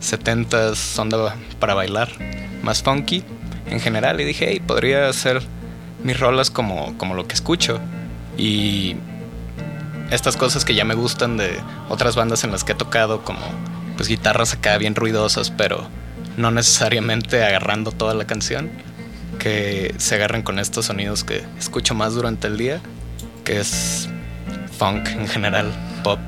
70s, 0.00 0.98
onda 0.98 1.36
para 1.60 1.74
bailar, 1.74 2.10
más 2.62 2.82
funky 2.82 3.24
en 3.70 3.80
general. 3.80 4.20
Y 4.20 4.24
dije, 4.24 4.46
hey, 4.48 4.62
podría 4.64 5.08
hacer 5.08 5.42
mis 6.02 6.18
rolas 6.18 6.50
como, 6.50 6.96
como 6.98 7.14
lo 7.14 7.26
que 7.26 7.34
escucho. 7.34 7.80
Y 8.36 8.96
estas 10.10 10.36
cosas 10.36 10.64
que 10.64 10.74
ya 10.74 10.84
me 10.84 10.94
gustan 10.94 11.36
de 11.36 11.58
otras 11.88 12.16
bandas 12.16 12.44
en 12.44 12.50
las 12.50 12.64
que 12.64 12.72
he 12.72 12.76
tocado, 12.76 13.22
como 13.22 13.40
pues 13.96 14.08
guitarras 14.08 14.54
acá 14.54 14.78
bien 14.78 14.94
ruidosas, 14.94 15.50
pero 15.50 15.88
no 16.36 16.50
necesariamente 16.50 17.44
agarrando 17.44 17.90
toda 17.90 18.14
la 18.14 18.26
canción, 18.26 18.70
que 19.38 19.94
se 19.98 20.14
agarren 20.14 20.42
con 20.42 20.58
estos 20.58 20.86
sonidos 20.86 21.24
que 21.24 21.44
escucho 21.58 21.94
más 21.94 22.14
durante 22.14 22.46
el 22.46 22.56
día, 22.56 22.80
que 23.44 23.58
es 23.58 24.08
funk 24.78 25.08
en 25.08 25.28
general, 25.28 25.72
pop. 26.04 26.20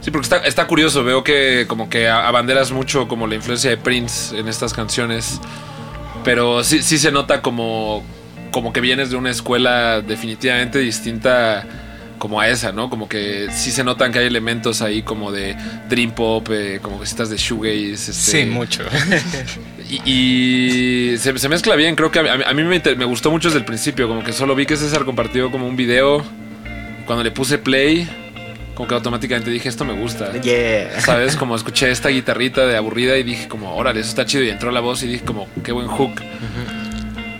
Sí, 0.00 0.10
porque 0.10 0.24
está, 0.24 0.36
está 0.38 0.66
curioso, 0.66 1.02
veo 1.02 1.24
que 1.24 1.66
como 1.66 1.88
que 1.88 2.08
abanderas 2.08 2.72
mucho 2.72 3.08
como 3.08 3.26
la 3.26 3.36
influencia 3.36 3.70
de 3.70 3.76
Prince 3.76 4.38
en 4.38 4.48
estas 4.48 4.74
canciones, 4.74 5.40
pero 6.24 6.64
sí, 6.64 6.82
sí 6.82 6.98
se 6.98 7.12
nota 7.12 7.42
como, 7.42 8.02
como 8.50 8.72
que 8.72 8.80
vienes 8.80 9.10
de 9.10 9.16
una 9.16 9.30
escuela 9.30 10.00
definitivamente 10.00 10.78
distinta 10.78 11.64
como 12.18 12.40
a 12.40 12.48
esa, 12.48 12.72
¿no? 12.72 12.88
Como 12.88 13.08
que 13.08 13.48
sí 13.52 13.70
se 13.70 13.84
notan 13.84 14.10
que 14.10 14.20
hay 14.20 14.26
elementos 14.26 14.80
ahí 14.80 15.02
como 15.02 15.30
de 15.30 15.54
dream 15.90 16.12
pop, 16.12 16.48
eh, 16.52 16.78
como 16.80 16.96
cositas 16.98 17.28
de 17.28 17.36
shoegaze. 17.36 17.92
este, 17.92 18.12
Sí, 18.12 18.44
mucho. 18.46 18.82
Y, 19.90 20.00
y 21.12 21.18
se, 21.18 21.36
se 21.38 21.48
mezcla 21.50 21.76
bien, 21.76 21.94
creo 21.94 22.10
que 22.10 22.18
a, 22.20 22.22
mí- 22.22 22.44
a 22.46 22.54
mí 22.54 22.62
me, 22.64 22.76
inter- 22.76 22.96
me 22.96 23.04
gustó 23.04 23.30
mucho 23.30 23.48
desde 23.48 23.58
el 23.58 23.66
principio, 23.66 24.08
como 24.08 24.24
que 24.24 24.32
solo 24.32 24.54
vi 24.54 24.64
que 24.64 24.76
César 24.78 25.04
compartió 25.04 25.50
como 25.50 25.68
un 25.68 25.76
video, 25.76 26.24
cuando 27.04 27.22
le 27.22 27.30
puse 27.30 27.58
play, 27.58 28.08
como 28.74 28.88
que 28.88 28.94
automáticamente 28.94 29.50
dije, 29.50 29.68
esto 29.68 29.84
me 29.84 29.94
gusta. 29.94 30.32
Yeah. 30.40 31.00
¿Sabes? 31.00 31.36
Como 31.36 31.54
escuché 31.56 31.90
esta 31.90 32.08
guitarrita 32.08 32.66
de 32.66 32.76
aburrida 32.76 33.16
y 33.16 33.22
dije 33.22 33.48
como, 33.48 33.74
órale, 33.76 34.00
eso 34.00 34.08
está 34.10 34.24
chido. 34.26 34.42
Y 34.44 34.50
entró 34.50 34.70
la 34.72 34.80
voz 34.80 35.02
y 35.02 35.06
dije 35.08 35.24
como, 35.24 35.48
qué 35.62 35.72
buen 35.72 35.86
hook. 35.88 36.20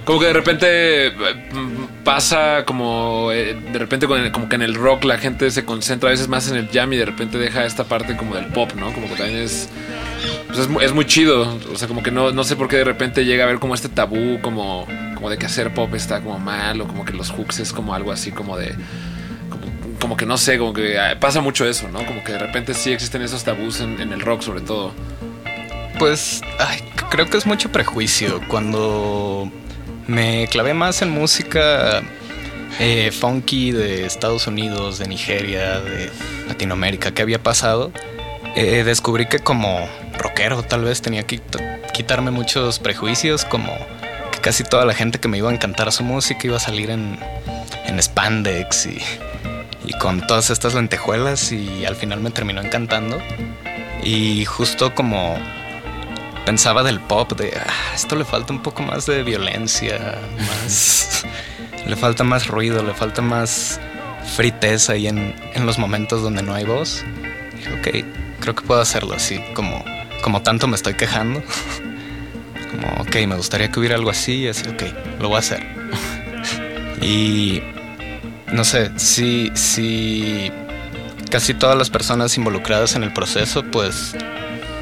Como 0.05 0.21
que 0.21 0.27
de 0.27 0.33
repente 0.35 1.13
mm, 1.13 2.05
pasa 2.05 2.65
como, 2.67 3.31
eh, 3.33 3.57
de 3.73 3.79
repente 3.79 4.07
con 4.07 4.21
el- 4.21 4.31
como 4.33 4.51
que 4.51 4.57
en 4.57 4.63
el 4.63 4.75
rock 4.75 5.05
la 5.05 5.17
gente 5.17 5.51
se 5.51 5.65
concentra 5.65 6.11
a 6.11 6.13
veces 6.13 6.29
más 6.29 6.47
en 6.51 6.57
el 6.57 6.69
jam 6.69 6.93
y 6.93 6.97
de 6.99 7.07
repente 7.07 7.39
deja 7.39 7.65
esta 7.65 7.85
parte 7.85 8.15
como 8.15 8.35
del 8.35 8.47
pop, 8.47 8.71
¿no? 8.77 8.93
Como 8.93 9.09
que 9.09 9.15
también 9.15 9.39
es, 9.39 9.71
pues 10.49 10.59
es, 10.59 10.69
mu- 10.69 10.81
es 10.81 10.93
muy 10.93 11.07
chido. 11.07 11.59
O 11.73 11.77
sea, 11.79 11.89
como 11.89 12.03
que 12.03 12.11
no, 12.11 12.33
no 12.33 12.45
sé 12.45 12.55
por 12.55 12.69
qué 12.69 12.77
de 12.77 12.85
repente 12.85 13.25
llega 13.25 13.45
a 13.45 13.47
ver 13.47 13.59
como 13.61 13.75
este 13.75 13.89
tabú, 13.89 14.41
como, 14.43 14.87
como 15.15 15.31
de 15.31 15.39
que 15.39 15.47
hacer 15.47 15.73
pop 15.73 15.95
está 15.95 16.21
como 16.21 16.39
mal 16.39 16.83
o 16.83 16.87
como 16.87 17.07
que 17.07 17.15
los 17.15 17.31
hooks 17.31 17.61
es 17.61 17.73
como 17.73 17.95
algo 17.95 18.13
así 18.13 18.31
como 18.31 18.59
de 18.59 18.75
como, 20.05 20.19
que 20.19 20.27
no 20.27 20.37
sé, 20.37 20.59
como 20.59 20.75
que 20.75 20.99
ah, 20.99 21.17
pasa 21.19 21.41
mucho 21.41 21.67
eso, 21.67 21.89
¿no? 21.89 22.05
Como 22.05 22.23
que 22.23 22.33
de 22.33 22.39
repente 22.39 22.75
sí 22.75 22.93
existen 22.93 23.23
esos 23.23 23.43
tabús 23.43 23.81
en, 23.81 23.99
el 23.99 24.21
rock 24.21 24.43
sobre 24.43 24.61
todo. 24.61 24.93
Pues 25.99 26.43
ay, 26.59 26.83
creo 27.09 27.31
que 27.31 27.39
es 27.39 27.47
mucho 27.47 27.73
prejuicio. 27.73 28.43
Cuando 28.47 29.51
me 30.07 30.47
clavé 30.49 30.75
más 30.75 31.01
en 31.01 31.09
música 31.09 32.03
eh, 32.79 33.13
funky 33.19 33.73
de 33.73 34.05
Estados 34.05 34.47
Unidos, 34.47 34.99
de 34.99 35.09
Nigeria, 35.09 35.81
de 35.81 36.11
Latinoamérica, 36.49 37.13
¿qué 37.13 37.23
había 37.23 37.43
pasado? 37.43 37.91
Eh, 38.57 38.85
descubrí 38.85 39.25
que 39.25 39.39
como 39.39 39.89
rockero 40.19 40.65
tal 40.65 40.85
vez 40.85 41.01
tenía 41.01 41.27
que 41.27 41.41
quit- 41.41 41.91
quitarme 41.93 42.31
muchos 42.31 42.79
prejuicios, 42.79 43.47
como 43.47 43.75
que 44.33 44.39
casi 44.41 44.65
toda 44.65 44.85
la 44.85 44.93
gente 44.93 45.19
que 45.19 45.29
me 45.29 45.39
iba 45.39 45.51
a 45.51 45.55
encantar 45.55 45.91
su 45.93 46.05
música 46.05 46.41
iba 46.47 46.59
a 46.59 46.61
salir 46.61 46.91
en, 46.91 47.19
en 47.87 48.03
spandex 48.03 48.85
y, 48.85 48.99
y 49.87 49.93
con 49.99 50.27
todas 50.27 50.51
estas 50.51 50.75
lentejuelas 50.75 51.53
y 51.53 51.85
al 51.85 51.97
final 51.97 52.21
me 52.21 52.31
terminó 52.31 52.61
encantando. 52.63 53.21
Y 54.03 54.45
justo 54.45 54.95
como 54.95 55.39
pensaba 56.45 56.83
del 56.83 57.01
pop, 57.01 57.33
de 57.33 57.53
"Ah, 57.57 57.95
esto 57.95 58.17
le 58.17 58.25
falta 58.25 58.53
un 58.53 58.63
poco 58.63 58.83
más 58.83 59.07
de 59.07 59.23
violencia, 59.23 60.19
más. 60.39 61.25
le 61.87 61.97
falta 61.97 62.25
más 62.25 62.47
ruido, 62.49 62.83
le 62.83 62.95
falta 62.95 63.23
más 63.23 63.81
friteza 64.37 64.93
ahí 64.95 65.07
en, 65.07 65.35
en 65.55 65.67
los 65.67 65.79
momentos 65.79 66.23
donde 66.23 66.43
no 66.43 66.55
hay 66.55 66.65
voz. 66.65 67.05
Dije, 67.57 67.73
ok, 67.79 68.41
creo 68.41 68.55
que 68.55 68.63
puedo 68.63 68.81
hacerlo 68.81 69.15
así, 69.15 69.41
como, 69.55 69.85
como 70.23 70.43
tanto 70.43 70.67
me 70.67 70.77
estoy 70.77 70.95
quejando. 70.95 71.43
Como, 72.71 72.89
ok, 73.03 73.15
me 73.29 73.37
gustaría 73.37 73.71
que 73.71 73.79
hubiera 73.79 73.95
algo 73.95 74.11
así, 74.11 74.33
y 74.43 74.49
así, 74.49 74.69
ok, 74.69 74.83
lo 75.21 75.29
voy 75.29 75.37
a 75.37 75.39
hacer. 75.39 75.65
y 77.01 77.63
no 78.55 78.63
sé, 78.63 78.93
sí, 78.97 79.51
sí. 79.55 80.53
Casi 81.29 81.55
todas 81.55 81.77
las 81.77 81.91
personas 81.91 82.37
involucradas 82.37 82.95
en 82.95 83.03
el 83.03 83.13
proceso, 83.13 83.65
pues 83.65 84.15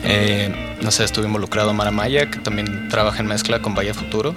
eh, 0.05 0.77
no 0.83 0.91
sé, 0.91 1.05
estuve 1.05 1.27
involucrado 1.27 1.73
Mara 1.73 1.91
Maya, 1.91 2.31
que 2.31 2.39
también 2.39 2.89
trabaja 2.91 3.21
en 3.21 3.27
mezcla 3.27 3.61
con 3.61 3.75
Vaya 3.75 3.95
Futuro. 3.95 4.35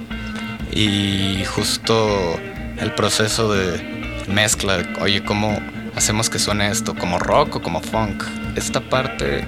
Y 0.72 1.44
justo 1.46 2.40
el 2.80 2.94
proceso 2.94 3.52
de 3.52 4.24
mezcla, 4.28 4.78
oye, 5.02 5.24
¿cómo 5.26 5.60
hacemos 5.96 6.30
que 6.30 6.40
suene 6.40 6.70
esto? 6.70 6.96
¿Como 6.96 7.20
rock 7.20 7.58
o 7.58 7.62
como 7.62 7.82
funk? 7.82 8.24
Esta 8.56 8.80
parte, 8.80 9.46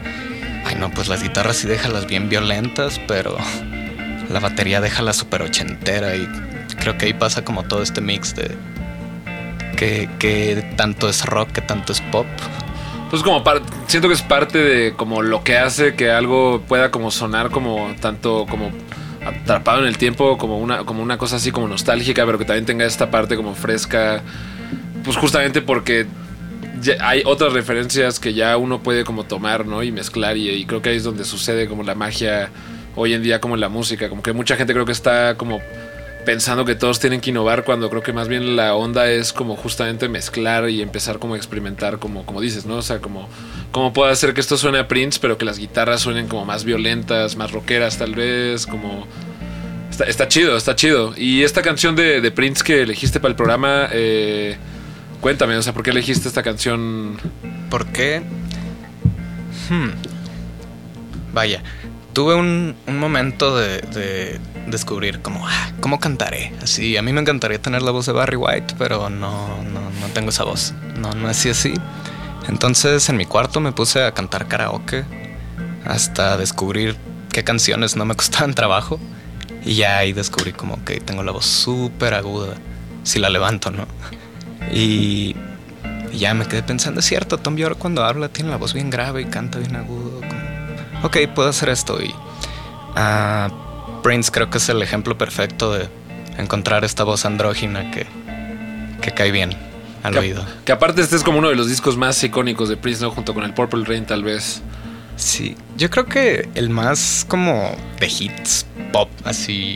ay 0.65 0.75
no, 0.75 0.91
pues 0.91 1.07
las 1.07 1.23
guitarras 1.23 1.57
sí 1.57 1.67
déjalas 1.67 2.07
bien 2.07 2.27
violentas, 2.27 2.99
pero 3.07 3.37
la 4.29 4.41
batería 4.41 4.81
déjala 4.81 5.13
súper 5.13 5.43
ochentera 5.43 6.13
y 6.17 6.27
creo 6.77 6.97
que 6.97 7.05
ahí 7.05 7.13
pasa 7.13 7.45
como 7.45 7.63
todo 7.63 7.81
este 7.81 8.01
mix 8.01 8.35
de 8.35 8.53
que, 9.77 10.73
tanto 10.75 11.07
es 11.07 11.25
rock, 11.25 11.51
que 11.51 11.61
tanto 11.61 11.93
es 11.93 12.01
pop. 12.01 12.25
Pues 13.09 13.23
como 13.23 13.41
siento 13.87 14.09
que 14.09 14.15
es 14.15 14.21
parte 14.21 14.57
de 14.57 14.93
como 14.93 15.21
lo 15.21 15.41
que 15.41 15.57
hace 15.57 15.95
que 15.95 16.11
algo 16.11 16.61
pueda 16.67 16.91
como 16.91 17.09
sonar 17.09 17.51
como 17.51 17.95
tanto 18.01 18.45
como 18.49 18.69
atrapado 19.25 19.79
en 19.79 19.87
el 19.87 19.97
tiempo, 19.97 20.37
como 20.37 20.59
una, 20.59 20.79
como 20.79 21.01
una 21.01 21.17
cosa 21.17 21.37
así 21.37 21.51
como 21.51 21.69
nostálgica, 21.69 22.25
pero 22.25 22.37
que 22.37 22.43
también 22.43 22.65
tenga 22.65 22.85
esta 22.85 23.09
parte 23.09 23.37
como 23.37 23.55
fresca. 23.55 24.21
Pues 25.05 25.15
justamente 25.15 25.61
porque 25.61 26.05
hay 26.99 27.21
otras 27.25 27.53
referencias 27.53 28.19
que 28.19 28.33
ya 28.33 28.57
uno 28.57 28.83
puede 28.83 29.05
como 29.05 29.23
tomar, 29.23 29.65
¿no? 29.65 29.83
Y 29.83 29.91
mezclar 29.93 30.35
y, 30.35 30.49
y 30.49 30.65
creo 30.65 30.81
que 30.81 30.89
ahí 30.89 30.97
es 30.97 31.03
donde 31.03 31.23
sucede 31.23 31.69
como 31.69 31.83
la 31.83 31.95
magia 31.95 32.49
hoy 32.97 33.13
en 33.13 33.23
día 33.23 33.39
como 33.39 33.55
en 33.55 33.61
la 33.61 33.69
música, 33.69 34.09
como 34.09 34.21
que 34.21 34.33
mucha 34.33 34.57
gente 34.57 34.73
creo 34.73 34.85
que 34.85 34.91
está 34.91 35.35
como 35.37 35.61
pensando 36.27 36.65
que 36.65 36.75
todos 36.75 36.99
tienen 36.99 37.21
que 37.21 37.29
innovar 37.29 37.63
cuando 37.63 37.89
creo 37.89 38.03
que 38.03 38.11
más 38.11 38.27
bien 38.27 38.57
la 38.57 38.75
onda 38.75 39.09
es 39.09 39.31
como 39.31 39.55
justamente 39.55 40.09
mezclar 40.09 40.69
y 40.69 40.81
empezar 40.81 41.19
como 41.19 41.35
a 41.35 41.37
experimentar 41.37 41.99
como, 41.99 42.25
como 42.25 42.41
dices, 42.41 42.65
¿no? 42.65 42.75
O 42.75 42.81
sea, 42.81 42.99
como 42.99 43.29
cómo 43.71 43.93
puedo 43.93 44.11
hacer 44.11 44.33
que 44.33 44.41
esto 44.41 44.57
suene 44.57 44.77
a 44.77 44.89
Prince, 44.89 45.19
pero 45.21 45.37
que 45.37 45.45
las 45.45 45.57
guitarras 45.57 46.01
suenen 46.01 46.27
como 46.27 46.43
más 46.43 46.65
violentas, 46.65 47.37
más 47.37 47.53
rockeras 47.53 47.97
tal 47.97 48.13
vez, 48.13 48.67
como... 48.67 49.07
Está, 50.05 50.27
chido, 50.27 50.57
está 50.57 50.75
chido. 50.75 51.13
Y 51.15 51.43
esta 51.43 51.61
canción 51.61 51.95
de, 51.95 52.29
Prince 52.31 52.61
que 52.61 52.81
elegiste 52.81 53.21
para 53.21 53.29
el 53.29 53.37
programa, 53.37 53.87
eh, 53.93 54.57
cuéntame, 55.21 55.55
o 55.55 55.61
sea, 55.61 55.71
¿por 55.71 55.81
qué 55.81 55.91
elegiste 55.91 56.27
esta 56.27 56.43
canción? 56.43 57.19
¿Por 57.69 57.85
qué? 57.87 58.21
Hmm. 59.69 59.91
Vaya, 61.33 61.63
tuve 62.11 62.35
un, 62.35 62.75
un 62.85 62.99
momento 62.99 63.55
de 63.55 64.41
descubrir 64.67 65.21
como, 65.21 65.47
ah, 65.47 65.71
¿cómo 65.79 65.99
cantaré? 65.99 66.53
Así, 66.61 66.97
a 66.97 67.01
mí 67.01 67.13
me 67.13 67.21
encantaría 67.21 67.61
tener 67.61 67.81
la 67.81 67.91
voz 67.91 68.05
de 68.05 68.11
Barry 68.11 68.35
White, 68.35 68.75
pero 68.77 69.09
no, 69.09 69.63
no, 69.63 69.81
no 69.81 70.07
tengo 70.13 70.29
esa 70.29 70.43
voz. 70.43 70.73
No, 70.97 71.13
no 71.13 71.27
así 71.27 71.49
así. 71.49 71.73
Entonces 72.47 73.07
en 73.09 73.17
mi 73.17 73.25
cuarto 73.25 73.59
me 73.59 73.71
puse 73.71 74.03
a 74.03 74.13
cantar 74.13 74.47
karaoke 74.47 75.05
hasta 75.85 76.37
descubrir 76.37 76.95
qué 77.31 77.43
canciones 77.43 77.95
no 77.95 78.05
me 78.05 78.15
costaban 78.17 78.53
trabajo. 78.53 78.99
Y 79.65 79.75
ya 79.75 79.97
ahí 79.97 80.13
descubrí 80.13 80.53
como 80.53 80.83
que 80.85 80.99
tengo 80.99 81.23
la 81.23 81.31
voz 81.31 81.45
súper 81.45 82.13
aguda 82.13 82.55
si 83.03 83.19
la 83.19 83.29
levanto, 83.29 83.71
¿no? 83.71 83.85
Y, 84.71 85.35
ya 86.13 86.33
me 86.33 86.45
quedé 86.45 86.63
pensando, 86.63 86.99
es 86.99 87.05
cierto, 87.05 87.37
Tom 87.37 87.57
York 87.57 87.77
cuando 87.77 88.03
habla 88.03 88.29
tiene 88.29 88.49
la 88.49 88.57
voz 88.57 88.73
bien 88.73 88.89
grave 88.89 89.21
y 89.21 89.25
canta 89.25 89.59
bien 89.59 89.75
agudo. 89.75 90.19
como, 90.21 91.05
ok, 91.05 91.17
puedo 91.35 91.49
hacer 91.49 91.69
esto. 91.69 92.01
Y 92.01 92.13
ah, 92.95 93.49
Prince 94.07 94.31
creo 94.31 94.49
que 94.49 94.57
es 94.57 94.69
el 94.69 94.81
ejemplo 94.81 95.17
perfecto 95.17 95.73
de 95.73 95.89
encontrar 96.37 96.85
esta 96.85 97.03
voz 97.03 97.25
andrógina 97.25 97.91
que, 97.91 98.05
que 99.01 99.11
cae 99.11 99.31
bien 99.31 99.49
al 100.01 100.13
Que, 100.13 100.19
oído. 100.19 100.45
que 100.63 100.71
aparte 100.71 101.01
este 101.01 101.17
es 101.17 101.23
como 101.23 101.39
uno 101.39 101.49
de 101.49 101.57
los 101.57 101.67
discos 101.67 101.97
más 101.97 102.23
icónicos 102.23 102.69
de 102.69 102.77
Prince, 102.77 103.03
¿no? 103.03 103.11
Junto 103.11 103.33
con 103.33 103.43
el 103.43 103.53
Purple 103.53 103.83
Rain 103.83 104.05
tal 104.05 104.23
vez. 104.23 104.61
Sí, 105.17 105.57
yo 105.75 105.89
creo 105.89 106.05
que 106.05 106.47
el 106.55 106.69
más 106.69 107.25
como 107.27 107.75
de 107.99 108.07
hits 108.07 108.65
pop, 108.93 109.09
así, 109.25 109.75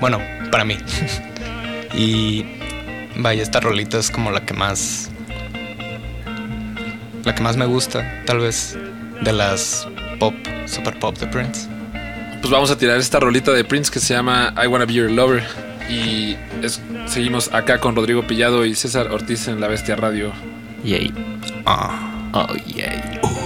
bueno, 0.00 0.18
para 0.50 0.64
mí. 0.64 0.76
y 1.94 2.46
vaya, 3.14 3.44
esta 3.44 3.60
rolita 3.60 3.96
es 3.96 4.10
como 4.10 4.32
la 4.32 4.44
que 4.44 4.54
más, 4.54 5.08
la 7.22 7.32
que 7.32 7.42
más 7.44 7.56
me 7.56 7.66
gusta, 7.66 8.24
tal 8.26 8.38
vez, 8.40 8.76
de 9.20 9.32
las 9.32 9.86
pop, 10.18 10.34
super 10.66 10.98
pop 10.98 11.16
de 11.18 11.28
Prince. 11.28 11.77
Pues 12.40 12.50
vamos 12.50 12.70
a 12.70 12.78
tirar 12.78 12.98
esta 12.98 13.20
rolita 13.20 13.52
de 13.52 13.64
Prince 13.64 13.90
que 13.90 14.00
se 14.00 14.14
llama 14.14 14.54
I 14.62 14.66
Wanna 14.66 14.84
Be 14.86 14.94
Your 14.94 15.10
Lover. 15.10 15.42
Y 15.90 16.36
es- 16.62 16.80
seguimos 17.06 17.52
acá 17.52 17.78
con 17.78 17.96
Rodrigo 17.96 18.26
Pillado 18.26 18.64
y 18.64 18.74
César 18.74 19.10
Ortiz 19.10 19.48
en 19.48 19.60
La 19.60 19.68
Bestia 19.68 19.96
Radio. 19.96 20.32
Yay. 20.84 21.12
Ah. 21.66 22.30
Oh, 22.32 22.54
yay. 22.66 22.86
I 23.22 23.37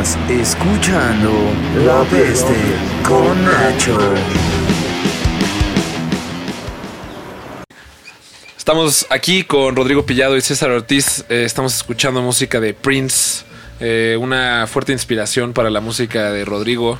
Estás 0.00 0.16
escuchando 0.30 1.30
La 1.84 2.02
Peste 2.04 2.54
con 3.06 3.44
Nacho. 3.44 3.98
Estamos 8.56 9.06
aquí 9.10 9.42
con 9.44 9.76
Rodrigo 9.76 10.06
Pillado 10.06 10.36
y 10.38 10.40
César 10.40 10.70
Ortiz. 10.70 11.24
Eh, 11.28 11.42
estamos 11.44 11.74
escuchando 11.76 12.22
música 12.22 12.60
de 12.60 12.72
Prince. 12.72 13.44
eh, 13.80 14.16
una 14.20 14.66
fuerte 14.66 14.92
inspiración 14.92 15.52
para 15.52 15.68
la 15.70 15.80
música 15.80 16.30
de 16.32 16.44
Rodrigo. 16.46 16.98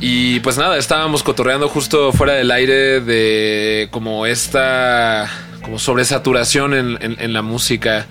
Y 0.00 0.40
pues 0.40 0.56
nada, 0.58 0.76
estábamos 0.78 1.22
cotorreando 1.22 1.68
justo 1.68 2.12
fuera 2.12 2.32
del 2.34 2.50
aire 2.50 3.00
de 3.00 3.88
como 3.90 4.24
esta 4.26 5.30
como 5.62 5.78
sobresaturación 5.78 6.72
en, 6.74 6.98
en- 7.02 7.16
en 7.18 7.32
la 7.32 7.40
música, 7.42 8.04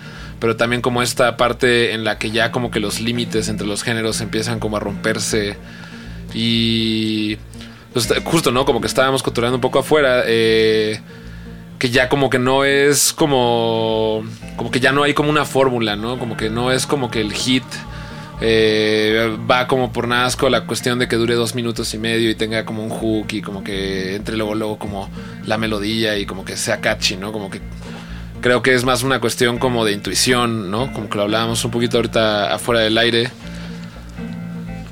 pero 0.44 0.58
también 0.58 0.82
como 0.82 1.02
esta 1.02 1.38
parte 1.38 1.94
en 1.94 2.04
la 2.04 2.18
que 2.18 2.30
ya 2.30 2.52
como 2.52 2.70
que 2.70 2.82
los 2.82 3.00
límites 3.00 3.48
entre 3.48 3.66
los 3.66 3.82
géneros 3.82 4.20
empiezan 4.20 4.60
como 4.60 4.76
a 4.76 4.82
romperse 4.82 5.56
y 6.34 7.38
pues, 7.94 8.14
justo, 8.26 8.52
¿no? 8.52 8.66
Como 8.66 8.82
que 8.82 8.88
estábamos 8.88 9.24
cotorreando 9.24 9.56
un 9.56 9.62
poco 9.62 9.80
afuera, 9.80 10.24
eh, 10.26 11.00
que 11.80 11.90
ya 11.92 12.10
como 12.10 12.30
que 12.30 12.40
no 12.40 12.66
es 12.66 13.14
como, 13.14 14.26
como 14.58 14.70
que 14.70 14.82
ya 14.82 14.92
no 14.92 15.04
hay 15.04 15.14
como 15.14 15.30
una 15.30 15.46
fórmula, 15.46 15.96
¿no? 15.96 16.20
Como 16.20 16.36
que 16.36 16.50
no 16.50 16.72
es 16.72 16.86
como 16.88 17.10
que 17.10 17.22
el 17.22 17.32
hit 17.32 17.64
eh, 18.42 19.38
va 19.50 19.66
como 19.66 19.94
por 19.94 20.10
Nazco 20.10 20.50
la 20.50 20.66
cuestión 20.66 21.00
de 21.00 21.08
que 21.08 21.16
dure 21.16 21.36
dos 21.36 21.56
minutos 21.56 21.94
y 21.94 22.00
medio 22.00 22.30
y 22.30 22.36
tenga 22.36 22.66
como 22.66 22.84
un 22.84 22.90
hook 22.90 23.28
y 23.32 23.42
como 23.42 23.64
que 23.64 24.16
entre 24.16 24.36
luego 24.36 24.56
luego 24.56 24.78
como 24.78 25.10
la 25.46 25.58
melodía 25.58 26.18
y 26.18 26.26
como 26.26 26.44
que 26.44 26.58
sea 26.58 26.82
catchy, 26.82 27.16
¿no? 27.16 27.32
Como 27.32 27.50
que 27.50 27.62
creo 28.44 28.62
que 28.62 28.76
es 28.76 28.84
más 28.84 29.04
una 29.04 29.22
cuestión 29.22 29.58
como 29.58 29.86
de 29.86 29.94
intuición, 29.94 30.70
¿no? 30.70 30.92
Como 30.92 31.10
que 31.10 31.16
lo 31.16 31.24
hablábamos 31.24 31.64
un 31.64 31.72
poquito 31.72 31.98
ahorita 31.98 32.54
afuera 32.54 32.82
del 32.82 32.98
aire. 32.98 33.32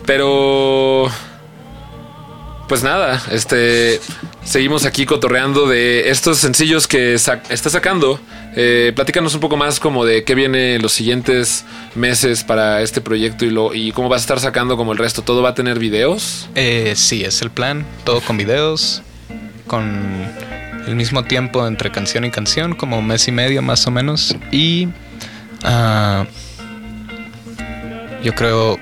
Pero 0.06 1.12
pues 2.70 2.82
nada, 2.82 3.22
este 3.30 4.00
seguimos 4.46 4.86
aquí 4.86 5.06
cotorreando 5.06 5.68
de 5.68 6.10
estos 6.10 6.38
sencillos 6.38 6.88
que 6.88 7.14
está 7.14 7.70
sacando. 7.70 8.22
Eh, 8.56 8.94
platícanos 8.96 9.36
un 9.36 9.42
poco 9.42 9.58
más 9.58 9.82
como 9.82 10.06
de 10.06 10.24
qué 10.24 10.34
viene 10.34 10.80
los 10.80 10.94
siguientes 10.94 11.66
meses 11.94 12.46
para 12.46 12.82
este 12.82 13.02
proyecto 13.02 13.46
y, 13.46 13.88
y 13.88 13.92
cómo 13.92 14.08
vas 14.08 14.22
a 14.22 14.24
estar 14.24 14.40
sacando 14.40 14.78
como 14.78 14.94
el 14.94 14.98
resto. 14.98 15.24
¿Todo 15.24 15.42
va 15.42 15.50
a 15.50 15.56
tener 15.56 15.78
videos? 15.78 16.48
Eh, 16.56 16.94
sí, 16.96 17.26
es 17.26 17.42
el 17.42 17.52
plan. 17.52 17.86
Todo 18.06 18.22
con 18.22 18.38
videos, 18.38 19.02
con 19.68 20.32
el 20.88 20.96
mismo 20.96 21.24
tiempo 21.24 21.66
entre 21.68 21.92
canción 21.92 22.26
y 22.26 22.32
canción, 22.32 22.76
como 22.76 23.00
un 23.00 23.08
mes 23.08 23.28
y 23.28 23.32
medio 23.32 23.62
más 23.62 23.86
o 23.88 23.92
menos. 23.92 24.36
Y 24.52 24.90
ah, 25.64 26.26
yo 28.24 28.34
creo, 28.34 28.78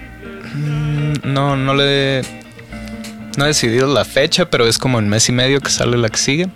mm, 0.54 1.14
no, 1.24 1.56
no 1.56 1.74
le, 1.74 2.22
no 3.38 3.46
he 3.46 3.48
decidido 3.48 3.94
la 3.94 4.06
fecha, 4.06 4.50
pero 4.50 4.68
es 4.68 4.78
como 4.78 5.00
en 5.00 5.10
mes 5.10 5.30
y 5.30 5.32
medio 5.32 5.62
que 5.62 5.70
sale 5.70 5.98
la 5.98 6.10
que 6.10 6.18
sigue. 6.18 6.48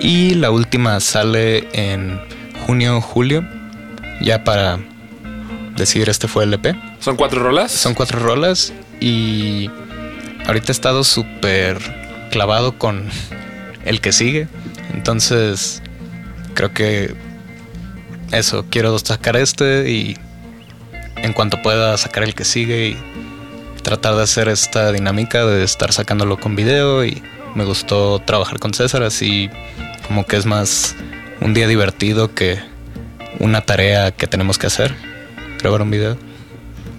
Y 0.00 0.34
la 0.34 0.50
última 0.50 0.98
sale 1.00 1.68
en 1.72 2.20
junio 2.66 2.96
o 2.96 3.00
julio, 3.00 3.44
ya 4.20 4.44
para 4.44 4.78
decidir 5.76 6.08
este 6.08 6.28
fue 6.28 6.44
el 6.44 6.54
EP. 6.54 6.76
¿Son 6.98 7.16
cuatro 7.16 7.42
rolas? 7.42 7.72
Son 7.72 7.94
cuatro 7.94 8.18
rolas 8.18 8.72
y 9.00 9.70
ahorita 10.46 10.68
he 10.68 10.72
estado 10.72 11.04
súper 11.04 11.78
clavado 12.30 12.78
con 12.78 13.08
el 13.84 14.00
que 14.00 14.12
sigue. 14.12 14.48
Entonces, 14.94 15.82
creo 16.54 16.72
que 16.72 17.14
eso, 18.32 18.64
quiero 18.70 18.98
sacar 18.98 19.36
este 19.36 19.90
y 19.90 20.16
en 21.16 21.32
cuanto 21.32 21.60
pueda 21.62 21.96
sacar 21.98 22.24
el 22.24 22.34
que 22.34 22.44
sigue 22.44 22.88
y 22.88 22.96
tratar 23.82 24.16
de 24.16 24.22
hacer 24.22 24.48
esta 24.48 24.92
dinámica 24.92 25.44
de 25.44 25.64
estar 25.64 25.92
sacándolo 25.92 26.38
con 26.38 26.56
video 26.56 27.04
y 27.04 27.22
me 27.54 27.64
gustó 27.64 28.20
trabajar 28.20 28.58
con 28.58 28.72
César 28.72 29.02
así 29.02 29.50
como 30.06 30.24
que 30.24 30.36
es 30.36 30.46
más 30.46 30.96
un 31.40 31.54
día 31.54 31.66
divertido 31.66 32.34
que 32.34 32.58
una 33.38 33.60
tarea 33.62 34.12
que 34.12 34.26
tenemos 34.26 34.58
que 34.58 34.68
hacer, 34.68 34.94
grabar 35.60 35.82
un 35.82 35.90
video. 35.90 36.16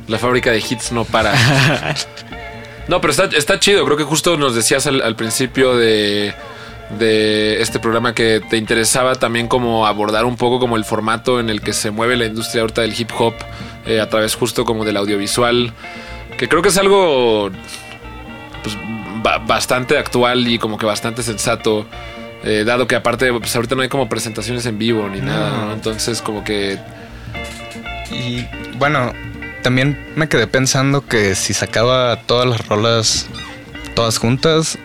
La 0.07 0.19
fábrica 0.19 0.51
de 0.51 0.57
hits 0.57 0.91
no 0.91 1.05
para. 1.05 1.33
no, 2.87 2.99
pero 2.99 3.11
está, 3.11 3.25
está 3.25 3.59
chido. 3.59 3.85
Creo 3.85 3.95
que 3.95 4.03
justo 4.03 4.35
nos 4.35 4.53
decías 4.53 4.85
al, 4.85 5.01
al 5.01 5.15
principio 5.15 5.77
de, 5.77 6.33
de 6.99 7.61
este 7.61 7.79
programa 7.79 8.13
que 8.13 8.41
te 8.49 8.57
interesaba 8.57 9.15
también 9.15 9.47
como 9.47 9.85
abordar 9.87 10.25
un 10.25 10.35
poco 10.37 10.59
como 10.59 10.75
el 10.77 10.85
formato 10.85 11.39
en 11.39 11.49
el 11.49 11.61
que 11.61 11.73
se 11.73 11.91
mueve 11.91 12.15
la 12.17 12.25
industria 12.25 12.61
ahorita 12.61 12.81
del 12.81 12.93
hip 12.99 13.09
hop 13.17 13.33
eh, 13.85 13.99
a 13.99 14.09
través 14.09 14.35
justo 14.35 14.65
como 14.65 14.85
del 14.85 14.97
audiovisual. 14.97 15.73
Que 16.37 16.47
creo 16.47 16.61
que 16.61 16.69
es 16.69 16.77
algo 16.77 17.49
pues, 18.63 18.77
ba- 19.23 19.39
bastante 19.39 19.97
actual 19.97 20.47
y 20.47 20.57
como 20.59 20.77
que 20.77 20.85
bastante 20.85 21.23
sensato. 21.23 21.85
eh, 22.43 22.63
dado 22.65 22.87
que 22.87 22.95
aparte 22.95 23.31
pues 23.33 23.55
ahorita 23.55 23.75
no 23.75 23.81
hay 23.83 23.89
como 23.89 24.09
presentaciones 24.09 24.65
en 24.65 24.77
vivo 24.77 25.07
ni 25.09 25.21
nada, 25.21 25.65
¿no? 25.65 25.73
Entonces 25.73 26.21
como 26.21 26.43
que 26.43 26.77
Y 28.11 28.45
bueno, 28.77 29.13
también 29.61 29.97
me 30.15 30.27
quedé 30.27 30.45
pensando 30.47 31.05
que 31.07 31.35
si 31.35 31.53
sacaba 31.53 32.17
todas 32.25 32.47
las 32.47 32.67
rolas 32.67 33.27
todas 33.95 34.17
juntas, 34.17 34.77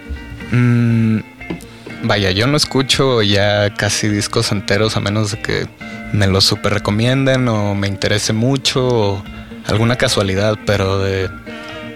mm, 0.53 1.19
vaya, 2.03 2.31
yo 2.31 2.47
no 2.47 2.57
escucho 2.57 3.23
ya 3.23 3.75
casi 3.75 4.09
discos 4.09 4.53
enteros 4.53 4.97
a 4.97 5.01
menos 5.01 5.33
de 5.33 5.41
que 5.41 5.67
me 6.13 6.27
los 6.27 6.45
super 6.45 6.73
recomienden 6.75 7.49
o 7.49 7.75
me 7.75 7.89
interese 7.89 8.33
mucho 8.33 8.87
o 8.87 9.25
alguna 9.67 9.97
casualidad, 9.97 10.59
pero 10.67 10.99
de 10.99 11.29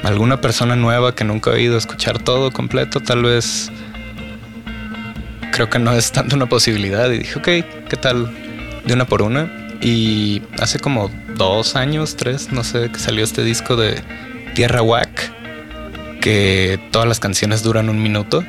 alguna 0.02 0.40
persona 0.40 0.76
nueva 0.76 1.14
que 1.14 1.24
nunca 1.24 1.50
he 1.50 1.54
oído 1.54 1.76
escuchar 1.76 2.18
todo 2.18 2.50
completo, 2.50 3.00
tal 3.00 3.22
vez 3.22 3.70
creo 5.52 5.68
que 5.70 5.78
no 5.78 5.92
es 5.92 6.12
tanto 6.12 6.36
una 6.36 6.46
posibilidad 6.46 7.10
y 7.10 7.18
dije, 7.18 7.38
ok, 7.38 7.88
¿qué 7.88 7.96
tal? 8.00 8.30
De 8.84 8.94
una 8.94 9.06
por 9.06 9.22
una. 9.22 9.50
Y 9.80 10.42
hace 10.60 10.78
como 10.78 11.10
dos 11.36 11.76
años, 11.76 12.16
tres, 12.16 12.52
no 12.52 12.64
sé, 12.64 12.90
que 12.90 12.98
salió 12.98 13.24
este 13.24 13.42
disco 13.42 13.76
de 13.76 14.00
Tierra 14.54 14.82
Whack, 14.82 15.32
que 16.20 16.80
todas 16.90 17.08
las 17.08 17.20
canciones 17.20 17.62
duran 17.62 17.88
un 17.88 18.02
minuto 18.02 18.44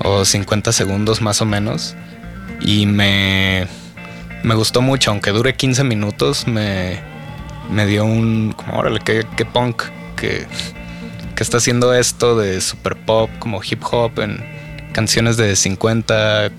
o 0.00 0.24
50 0.24 0.72
segundos 0.72 1.20
más 1.20 1.40
o 1.40 1.46
menos. 1.46 1.94
Y 2.60 2.86
me, 2.86 3.66
me 4.42 4.54
gustó 4.54 4.82
mucho, 4.82 5.10
aunque 5.10 5.30
dure 5.30 5.54
15 5.54 5.84
minutos, 5.84 6.46
me, 6.46 7.00
me 7.70 7.86
dio 7.86 8.04
un, 8.04 8.52
como, 8.56 8.78
órale, 8.78 9.00
qué, 9.00 9.26
qué 9.36 9.44
punk, 9.44 9.82
que, 10.16 10.46
que 11.34 11.42
está 11.42 11.58
haciendo 11.58 11.94
esto 11.94 12.36
de 12.36 12.60
super 12.60 12.96
pop, 12.96 13.30
como 13.38 13.60
hip 13.62 13.82
hop, 13.90 14.18
en 14.20 14.44
canciones 14.92 15.36
de 15.36 15.54
50, 15.54 16.50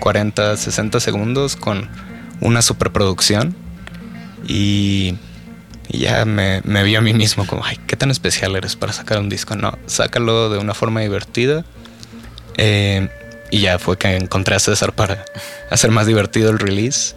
40, 0.00 0.56
60 0.56 1.00
segundos 1.00 1.56
con 1.56 1.88
una 2.40 2.62
superproducción. 2.62 3.54
Y, 4.46 5.14
y 5.88 5.98
ya 5.98 6.24
me, 6.24 6.62
me 6.64 6.82
vi 6.82 6.96
a 6.96 7.00
mí 7.00 7.12
mismo 7.14 7.46
como, 7.46 7.64
ay, 7.64 7.78
qué 7.86 7.96
tan 7.96 8.10
especial 8.10 8.56
eres 8.56 8.76
para 8.76 8.92
sacar 8.92 9.18
un 9.18 9.28
disco. 9.28 9.56
No, 9.56 9.78
sácalo 9.86 10.50
de 10.50 10.58
una 10.58 10.74
forma 10.74 11.00
divertida. 11.00 11.64
Eh, 12.58 13.08
y 13.50 13.60
ya 13.60 13.78
fue 13.78 13.96
que 13.96 14.14
encontré 14.16 14.54
a 14.54 14.58
César 14.58 14.92
para 14.92 15.24
hacer 15.70 15.90
más 15.90 16.06
divertido 16.06 16.50
el 16.50 16.58
release. 16.58 17.14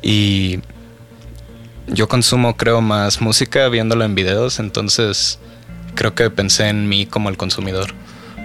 Y 0.00 0.60
yo 1.88 2.08
consumo, 2.08 2.56
creo, 2.56 2.80
más 2.80 3.20
música 3.20 3.68
viéndola 3.68 4.04
en 4.04 4.14
videos, 4.14 4.58
entonces 4.60 5.38
creo 5.94 6.14
que 6.14 6.30
pensé 6.30 6.68
en 6.68 6.88
mí 6.88 7.06
como 7.06 7.28
el 7.28 7.36
consumidor. 7.36 7.92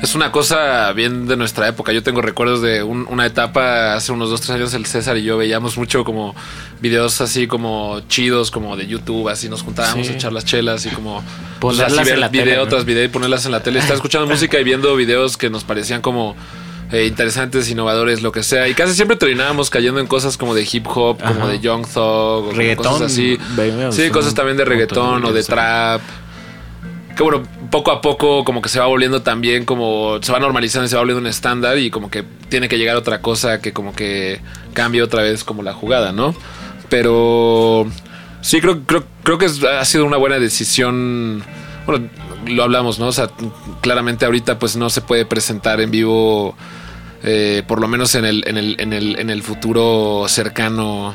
Es 0.03 0.15
una 0.15 0.33
cosa 0.33 0.91
bien 0.91 1.27
de 1.27 1.37
nuestra 1.37 1.65
época. 1.69 1.93
Yo 1.93 2.03
tengo 2.03 2.21
recuerdos 2.21 2.61
de 2.61 2.83
un- 2.83 3.07
una 3.09 3.25
etapa 3.25 3.93
hace 3.95 4.11
unos 4.11 4.29
dos, 4.29 4.41
tres 4.41 4.51
años. 4.57 4.73
El 4.73 4.85
César 4.85 5.15
y 5.17 5.23
yo 5.23 5.37
veíamos 5.37 5.77
mucho 5.77 6.03
como 6.03 6.35
videos 6.81 7.21
así 7.21 7.47
como 7.47 8.01
chidos, 8.09 8.51
como 8.51 8.75
de 8.75 8.85
YouTube. 8.85 9.29
Así 9.29 9.47
nos 9.47 9.61
juntábamos 9.61 10.05
Sí. 10.05 10.11
a 10.11 10.15
echar 10.17 10.33
las 10.33 10.43
chelas 10.43 10.85
y 10.85 10.89
como 10.89 11.23
pues, 11.61 11.77
Ponerlas 11.77 11.99
así 12.01 12.11
en 12.11 12.19
la 12.19 12.27
video 12.27 12.43
tele, 12.55 12.67
tras 12.67 12.83
video 12.85 13.03
y 13.05 13.07
ponerlas 13.07 13.45
en 13.45 13.53
la 13.53 13.63
tele. 13.63 13.79
Estar 13.79 13.95
escuchando 13.95 14.27
música 14.27 14.59
y 14.59 14.65
viendo 14.65 14.93
videos 14.97 15.37
que 15.37 15.49
nos 15.49 15.63
parecían 15.63 16.01
como 16.01 16.35
eh, 16.91 17.05
interesantes, 17.07 17.71
innovadores, 17.71 18.21
lo 18.21 18.31
que 18.33 18.43
sea. 18.43 18.67
Y 18.67 18.73
casi 18.75 18.93
siempre 18.93 19.15
terminábamos 19.17 19.69
cayendo 19.69 19.99
en 20.01 20.05
cosas 20.05 20.37
como 20.37 20.53
de 20.53 20.67
hip 20.69 20.85
hop, 20.93 21.17
como 21.23 21.47
de 21.47 21.59
Young 21.59 21.87
Thug, 21.87 22.53
Reggaetón, 22.53 22.85
cosas 22.91 23.11
así. 23.13 23.39
Sí, 23.91 24.09
cosas 24.11 24.35
también 24.35 24.57
de 24.57 24.65
reggaetón 24.65 25.23
o 25.25 25.31
de 25.31 25.43
trap 25.43 26.01
que 27.15 27.23
bueno, 27.23 27.43
poco 27.69 27.91
a 27.91 28.01
poco 28.01 28.43
como 28.43 28.61
que 28.61 28.69
se 28.69 28.79
va 28.79 28.87
volviendo 28.87 29.21
también 29.21 29.65
como 29.65 30.19
se 30.21 30.31
va 30.31 30.39
normalizando 30.39 30.85
y 30.85 30.89
se 30.89 30.95
va 30.95 31.01
volviendo 31.01 31.21
un 31.21 31.27
estándar 31.27 31.77
y 31.77 31.89
como 31.91 32.09
que 32.09 32.23
tiene 32.49 32.67
que 32.67 32.77
llegar 32.77 32.95
otra 32.95 33.21
cosa 33.21 33.61
que 33.61 33.71
como 33.73 33.93
que 33.95 34.41
cambie 34.73 35.01
otra 35.03 35.21
vez 35.21 35.43
como 35.43 35.61
la 35.63 35.73
jugada, 35.73 36.11
¿no? 36.11 36.33
Pero 36.89 37.87
sí 38.41 38.61
creo 38.61 38.81
creo 38.85 39.03
creo 39.23 39.37
que 39.37 39.45
ha 39.45 39.85
sido 39.85 40.05
una 40.05 40.17
buena 40.17 40.39
decisión. 40.39 41.43
Bueno, 41.85 42.07
lo 42.47 42.63
hablamos, 42.63 42.99
¿no? 42.99 43.07
O 43.07 43.11
sea, 43.11 43.29
claramente 43.81 44.25
ahorita 44.25 44.59
pues 44.59 44.75
no 44.75 44.89
se 44.89 45.01
puede 45.01 45.25
presentar 45.25 45.81
en 45.81 45.91
vivo 45.91 46.55
eh, 47.23 47.63
por 47.67 47.79
lo 47.79 47.87
menos 47.87 48.15
en 48.15 48.25
el, 48.25 48.43
en 48.47 48.57
el, 48.57 48.75
en 48.79 48.93
el, 48.93 49.19
en 49.19 49.29
el 49.29 49.43
futuro 49.43 50.25
cercano 50.27 51.13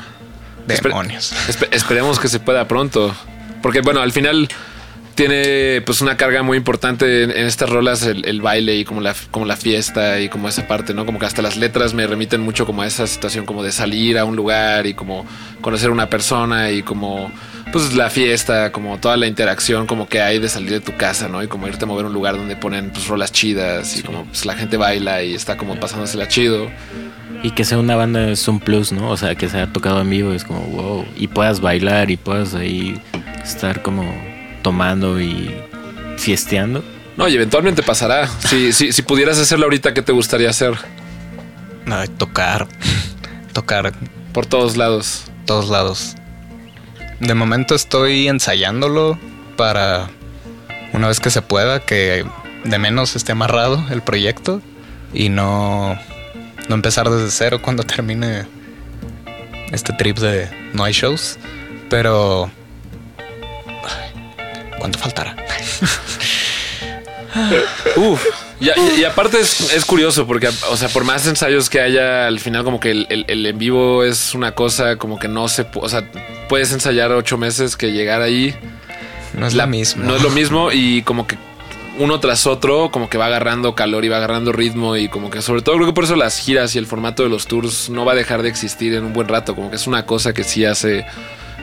Demonios. 0.67 1.33
espe- 1.47 1.69
esperemos 1.71 2.19
que 2.19 2.27
se 2.27 2.39
pueda 2.39 2.67
pronto. 2.67 3.13
Porque, 3.61 3.81
bueno, 3.81 3.99
al 4.01 4.11
final 4.11 4.47
tiene 5.19 5.81
pues 5.81 5.99
una 5.99 6.15
carga 6.15 6.43
muy 6.43 6.55
importante 6.55 7.23
en, 7.23 7.31
en 7.31 7.45
estas 7.45 7.69
rolas 7.69 8.03
el, 8.03 8.23
el 8.23 8.41
baile 8.41 8.77
y 8.77 8.85
como 8.85 9.01
la, 9.01 9.13
como 9.31 9.45
la 9.45 9.57
fiesta 9.57 10.21
y 10.21 10.29
como 10.29 10.47
esa 10.47 10.65
parte, 10.65 10.93
¿no? 10.93 11.05
Como 11.05 11.19
que 11.19 11.25
hasta 11.25 11.41
las 11.41 11.57
letras 11.57 11.93
me 11.93 12.07
remiten 12.07 12.39
mucho 12.39 12.65
como 12.65 12.83
a 12.83 12.87
esa 12.87 13.05
situación 13.05 13.45
como 13.45 13.61
de 13.61 13.73
salir 13.73 14.17
a 14.17 14.23
un 14.23 14.37
lugar 14.37 14.87
y 14.87 14.93
como 14.93 15.25
conocer 15.59 15.89
a 15.89 15.91
una 15.91 16.09
persona 16.09 16.71
y 16.71 16.83
como 16.83 17.29
pues 17.73 17.95
la 17.95 18.09
fiesta, 18.09 18.71
como 18.71 18.97
toda 18.97 19.17
la 19.17 19.27
interacción 19.27 19.87
como 19.87 20.07
que 20.07 20.21
hay 20.21 20.39
de 20.39 20.47
salir 20.47 20.69
de 20.69 20.79
tu 20.79 20.95
casa, 20.95 21.27
¿no? 21.27 21.43
Y 21.43 21.47
como 21.47 21.67
irte 21.67 21.83
a 21.83 21.87
mover 21.89 22.05
a 22.05 22.07
un 22.07 22.13
lugar 22.13 22.37
donde 22.37 22.55
ponen 22.55 22.91
pues 22.91 23.07
rolas 23.07 23.33
chidas 23.33 23.99
y 23.99 24.03
como 24.03 24.23
pues 24.23 24.45
la 24.45 24.55
gente 24.55 24.77
baila 24.77 25.21
y 25.21 25.33
está 25.33 25.57
como 25.57 25.77
pasándosela 25.81 26.29
chido. 26.29 26.71
Y 27.43 27.51
que 27.51 27.65
sea 27.65 27.77
una 27.77 27.97
banda 27.97 28.29
es 28.29 28.47
un 28.47 28.61
plus, 28.61 28.93
¿no? 28.93 29.09
O 29.09 29.17
sea, 29.17 29.35
que 29.35 29.49
se 29.49 29.57
haya 29.57 29.73
tocado 29.73 29.99
en 29.99 30.09
vivo 30.09 30.31
es 30.31 30.45
como 30.45 30.61
wow. 30.61 31.05
Y 31.17 31.27
puedas 31.27 31.59
bailar 31.59 32.09
y 32.09 32.15
puedas 32.15 32.55
ahí 32.55 33.01
estar 33.43 33.81
como 33.81 34.28
tomando 34.61 35.19
y 35.21 35.53
fiesteando. 36.17 36.83
No, 37.17 37.27
y 37.27 37.35
eventualmente 37.35 37.83
pasará. 37.83 38.27
Si, 38.27 38.71
si, 38.71 38.91
si 38.93 39.01
pudieras 39.01 39.37
hacerlo 39.39 39.65
ahorita, 39.65 39.93
¿qué 39.93 40.01
te 40.01 40.11
gustaría 40.11 40.49
hacer? 40.49 40.73
Ay, 41.85 42.07
tocar. 42.07 42.67
tocar 43.53 43.93
Por 44.33 44.45
todos 44.45 44.77
lados. 44.77 45.25
todos 45.45 45.69
lados. 45.69 46.15
De 47.19 47.33
momento 47.33 47.75
estoy 47.75 48.27
ensayándolo 48.27 49.19
para 49.57 50.09
una 50.93 51.07
vez 51.07 51.19
que 51.19 51.29
se 51.29 51.41
pueda, 51.41 51.81
que 51.81 52.25
de 52.63 52.79
menos 52.79 53.15
esté 53.15 53.33
amarrado 53.33 53.85
el 53.91 54.01
proyecto 54.01 54.61
y 55.13 55.29
no, 55.29 55.99
no 56.69 56.75
empezar 56.75 57.09
desde 57.09 57.31
cero 57.31 57.61
cuando 57.61 57.83
termine 57.83 58.45
este 59.71 59.93
trip 59.93 60.17
de 60.19 60.49
no 60.73 60.83
hay 60.83 60.93
shows. 60.93 61.37
Pero... 61.89 62.51
¿Cuánto 64.79 64.97
faltará? 64.99 65.35
Uf. 67.95 68.25
Y, 68.59 68.65
y- 68.69 69.01
y 69.01 69.05
aparte 69.05 69.39
es, 69.39 69.71
es 69.73 69.85
curioso 69.85 70.25
porque, 70.27 70.49
o 70.69 70.77
sea, 70.77 70.89
por 70.89 71.03
más 71.05 71.25
ensayos 71.27 71.69
que 71.69 71.79
haya, 71.79 72.27
al 72.27 72.39
final 72.39 72.63
como 72.63 72.79
que 72.79 72.91
el, 72.91 73.07
el- 73.09 73.25
el 73.27 73.45
en 73.45 73.57
vivo 73.57 74.03
es 74.03 74.33
una 74.33 74.53
cosa 74.53 74.97
como 74.97 75.17
que 75.19 75.27
no 75.27 75.47
se... 75.47 75.65
O 75.75 75.87
sea, 75.87 76.03
puedes 76.49 76.71
ensayar 76.73 77.11
ocho 77.11 77.37
meses 77.37 77.77
que 77.77 77.91
llegar 77.91 78.21
ahí. 78.21 78.53
No 79.37 79.47
es 79.47 79.53
la- 79.53 79.63
lo 79.65 79.69
mismo. 79.71 80.03
No 80.03 80.15
es 80.15 80.21
lo 80.23 80.29
mismo 80.31 80.71
y 80.71 81.03
como 81.03 81.27
que 81.27 81.37
uno 81.99 82.19
tras 82.19 82.47
otro 82.47 82.91
como 82.91 83.09
que 83.09 83.17
va 83.17 83.25
agarrando 83.27 83.75
calor 83.75 84.05
y 84.05 84.09
va 84.09 84.17
agarrando 84.17 84.51
ritmo 84.53 84.95
y 84.95 85.09
como 85.09 85.29
que 85.29 85.41
sobre 85.41 85.61
todo 85.61 85.75
creo 85.75 85.87
que 85.87 85.93
por 85.93 86.05
eso 86.05 86.15
las 86.15 86.37
giras 86.39 86.73
y 86.75 86.77
el 86.79 86.87
formato 86.87 87.23
de 87.23 87.29
los 87.29 87.45
tours 87.45 87.89
no 87.89 88.05
va 88.05 88.13
a 88.13 88.15
dejar 88.15 88.41
de 88.41 88.47
existir 88.49 88.93
en 88.93 89.03
un 89.03 89.11
buen 89.13 89.27
rato, 89.27 89.53
como 89.53 89.69
que 89.69 89.75
es 89.75 89.85
una 89.85 90.05
cosa 90.05 90.33
que 90.33 90.45
sí 90.45 90.63
hace 90.63 91.05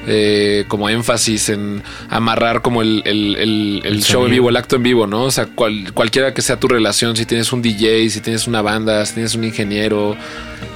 eh, 0.06 0.64
como 0.68 0.88
énfasis 0.88 1.48
en 1.48 1.82
amarrar 2.08 2.62
como 2.62 2.80
el, 2.82 3.02
el- 3.04 3.36
el- 3.36 3.80
el 3.84 3.94
El 3.94 4.02
show 4.04 4.24
en 4.24 4.30
vivo, 4.30 4.48
el 4.50 4.56
acto 4.56 4.76
en 4.76 4.82
vivo, 4.84 5.06
¿no? 5.06 5.24
O 5.24 5.30
sea, 5.30 5.46
cual- 5.46 5.92
cualquiera 5.92 6.32
que 6.32 6.42
sea 6.42 6.58
tu 6.60 6.68
relación, 6.68 7.16
si 7.16 7.26
tienes 7.26 7.52
un 7.52 7.60
DJ, 7.62 8.08
si 8.10 8.20
tienes 8.20 8.46
una 8.46 8.62
banda, 8.62 9.04
si 9.06 9.14
tienes 9.14 9.34
un 9.34 9.44
ingeniero, 9.44 10.16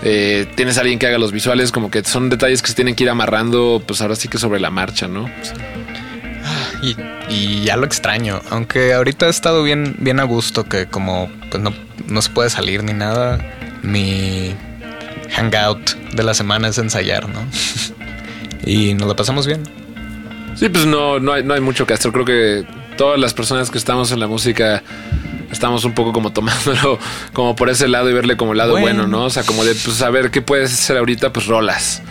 eh, 0.03 0.47
tienes 0.57 0.79
alguien 0.79 0.99
que 0.99 1.07
haga 1.07 1.19
los 1.19 1.33
visuales, 1.33 1.71
como 1.73 1.91
que 1.91 2.03
son 2.05 2.29
detalles 2.31 2.63
que 2.63 2.69
se 2.69 2.75
tienen 2.75 2.95
que 2.95 3.05
ir 3.05 3.11
amarrando, 3.11 3.83
pues 3.87 4.01
ahora 4.03 4.17
sí 4.17 4.29
que 4.29 4.39
sobre 4.39 4.59
la 4.61 4.71
marcha, 4.71 5.07
¿no? 5.09 5.31
Y, 6.83 6.97
y 7.29 7.63
ya 7.65 7.77
lo 7.77 7.85
extraño. 7.87 8.41
Aunque 8.51 8.95
ahorita 8.95 9.27
he 9.27 9.31
estado 9.31 9.63
bien, 9.63 9.95
bien 9.99 10.19
a 10.21 10.25
gusto 10.25 10.65
que 10.65 10.87
como 10.87 11.31
pues 11.51 11.63
no, 11.63 11.73
no 12.09 12.23
se 12.23 12.31
puede 12.31 12.49
salir 12.51 12.83
ni 12.83 12.95
nada. 12.95 13.39
Mi 13.83 14.55
hangout 15.37 15.91
de 16.15 16.23
la 16.23 16.35
semana 16.35 16.69
es 16.69 16.79
ensayar, 16.79 17.29
¿no? 17.29 17.41
y 18.65 18.95
nos 18.95 19.09
lo 19.09 19.17
pasamos 19.17 19.47
bien. 19.47 19.63
Sí, 20.55 20.69
pues 20.69 20.87
no, 20.87 21.19
no, 21.21 21.33
hay, 21.33 21.45
no 21.45 21.55
hay 21.55 21.61
mucho 21.61 21.87
que 21.87 21.95
hacer. 21.95 22.13
Creo 22.13 22.25
que 22.25 22.67
todas 22.97 23.19
las 23.19 23.35
personas 23.35 23.71
que 23.71 23.79
estamos 23.79 24.13
en 24.13 24.21
la 24.21 24.27
música 24.27 24.83
estamos 25.51 25.85
un 25.85 25.95
poco 25.95 26.13
como 26.13 26.33
tomándolo 26.33 26.99
como 27.33 27.57
por 27.57 27.71
ese 27.71 27.89
lado 27.89 28.11
y 28.11 28.13
verle 28.13 28.37
como 28.37 28.53
el 28.53 28.59
lado 28.59 28.73
bueno, 28.73 29.03
Bueno. 29.03 29.09
¿no? 29.09 29.25
O 29.25 29.31
sea, 29.31 29.43
como 29.43 29.65
de 29.65 29.75
pues 29.75 29.97
saber 29.97 30.31
qué 30.31 30.43
puedes 30.43 30.73
hacer 30.73 30.97
ahorita, 30.97 31.33
pues 31.33 31.47
rolas. 31.47 32.03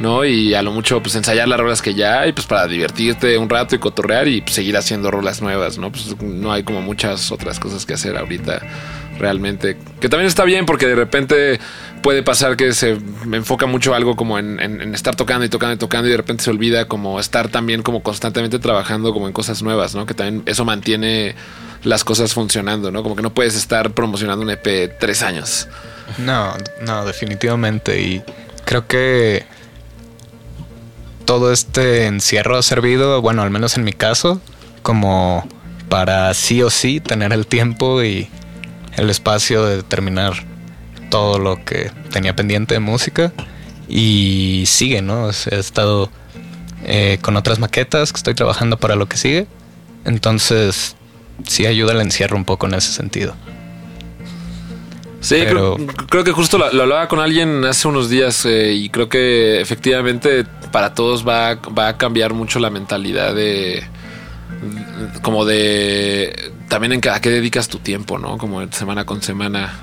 ¿no? 0.00 0.24
Y 0.24 0.54
a 0.54 0.62
lo 0.62 0.72
mucho, 0.72 1.02
pues 1.02 1.14
ensayar 1.14 1.46
las 1.46 1.60
rolas 1.60 1.82
que 1.82 1.92
ya 1.94 2.20
hay, 2.20 2.32
pues 2.32 2.46
para 2.46 2.66
divertirte 2.66 3.36
un 3.36 3.50
rato 3.50 3.74
y 3.76 3.78
cotorrear 3.78 4.28
y 4.28 4.40
pues, 4.40 4.54
seguir 4.54 4.76
haciendo 4.78 5.10
rolas 5.10 5.42
nuevas, 5.42 5.76
¿no? 5.76 5.92
Pues 5.92 6.16
no 6.22 6.52
hay 6.52 6.62
como 6.62 6.80
muchas 6.80 7.30
otras 7.30 7.60
cosas 7.60 7.84
que 7.84 7.92
hacer 7.92 8.16
ahorita 8.16 8.62
realmente. 9.18 9.76
Que 10.00 10.08
también 10.08 10.26
está 10.26 10.44
bien 10.44 10.64
porque 10.64 10.86
de 10.86 10.94
repente 10.94 11.60
puede 12.02 12.22
pasar 12.22 12.56
que 12.56 12.72
se 12.72 12.98
enfoca 13.32 13.66
mucho 13.66 13.94
algo 13.94 14.16
como 14.16 14.38
en, 14.38 14.94
estar 14.94 15.16
tocando 15.16 15.44
y 15.44 15.48
tocando 15.48 15.74
y 15.74 15.78
tocando 15.78 16.08
y 16.08 16.10
de 16.10 16.16
repente 16.16 16.44
se 16.44 16.50
olvida 16.50 16.86
como 16.86 17.20
estar 17.20 17.48
también 17.48 17.82
como 17.82 18.02
constantemente 18.02 18.58
trabajando 18.58 19.12
como 19.12 19.26
en 19.26 19.32
cosas 19.32 19.62
nuevas, 19.62 19.94
¿no? 19.94 20.06
Que 20.06 20.14
también 20.14 20.42
eso 20.46 20.64
mantiene 20.64 21.34
las 21.82 22.04
cosas 22.04 22.34
funcionando, 22.34 22.90
¿no? 22.90 23.02
Como 23.02 23.16
que 23.16 23.22
no 23.22 23.32
puedes 23.32 23.54
estar 23.54 23.92
promocionando 23.92 24.42
un 24.42 24.50
EP 24.50 24.98
tres 24.98 25.22
años. 25.22 25.68
No, 26.18 26.54
no, 26.82 27.04
definitivamente. 27.04 28.00
Y 28.00 28.22
creo 28.64 28.86
que 28.86 29.44
todo 31.24 31.52
este 31.52 32.06
encierro 32.06 32.56
ha 32.56 32.62
servido, 32.62 33.20
bueno, 33.22 33.42
al 33.42 33.50
menos 33.50 33.76
en 33.76 33.84
mi 33.84 33.92
caso, 33.92 34.40
como 34.82 35.46
para 35.88 36.32
sí 36.34 36.62
o 36.62 36.70
sí 36.70 37.00
tener 37.00 37.32
el 37.32 37.46
tiempo 37.46 38.02
y 38.02 38.28
el 38.96 39.10
espacio 39.10 39.64
de 39.64 39.82
terminar 39.82 40.49
todo 41.10 41.38
lo 41.38 41.62
que 41.64 41.90
tenía 42.12 42.34
pendiente 42.34 42.74
de 42.74 42.80
música. 42.80 43.32
Y 43.88 44.64
sigue, 44.66 45.02
¿no? 45.02 45.24
O 45.24 45.32
sea, 45.32 45.58
he 45.58 45.60
estado 45.60 46.10
eh, 46.84 47.18
con 47.20 47.36
otras 47.36 47.58
maquetas 47.58 48.12
que 48.12 48.16
estoy 48.18 48.34
trabajando 48.34 48.78
para 48.78 48.94
lo 48.94 49.06
que 49.08 49.16
sigue. 49.16 49.46
Entonces, 50.04 50.96
sí 51.46 51.66
ayuda 51.66 51.92
el 51.92 52.00
encierro 52.00 52.36
un 52.36 52.44
poco 52.44 52.66
en 52.66 52.74
ese 52.74 52.92
sentido. 52.92 53.34
Sí, 55.20 55.36
Pero- 55.44 55.74
creo, 55.76 55.86
creo 56.08 56.24
que 56.24 56.32
justo 56.32 56.56
lo, 56.56 56.72
lo 56.72 56.82
hablaba 56.84 57.06
con 57.08 57.20
alguien 57.20 57.64
hace 57.66 57.86
unos 57.88 58.08
días 58.08 58.46
eh, 58.46 58.72
y 58.72 58.88
creo 58.88 59.08
que 59.10 59.60
efectivamente 59.60 60.44
para 60.72 60.94
todos 60.94 61.26
va, 61.28 61.56
va 61.56 61.88
a 61.88 61.96
cambiar 61.98 62.32
mucho 62.32 62.58
la 62.58 62.70
mentalidad 62.70 63.34
de 63.34 63.82
como 65.22 65.44
de 65.44 66.52
también 66.68 66.92
en 66.92 67.00
que- 67.00 67.10
a 67.10 67.20
qué 67.20 67.28
dedicas 67.30 67.68
tu 67.68 67.78
tiempo, 67.78 68.18
¿no? 68.18 68.38
Como 68.38 68.66
semana 68.72 69.04
con 69.04 69.20
semana. 69.20 69.80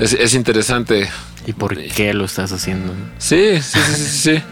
Es, 0.00 0.14
es 0.14 0.34
interesante. 0.34 1.08
¿Y 1.46 1.52
por 1.52 1.76
qué 1.76 2.12
lo 2.14 2.24
estás 2.24 2.52
haciendo? 2.52 2.92
Sí, 3.18 3.60
sí, 3.62 3.78
sí, 3.94 4.04
sí. 4.34 4.42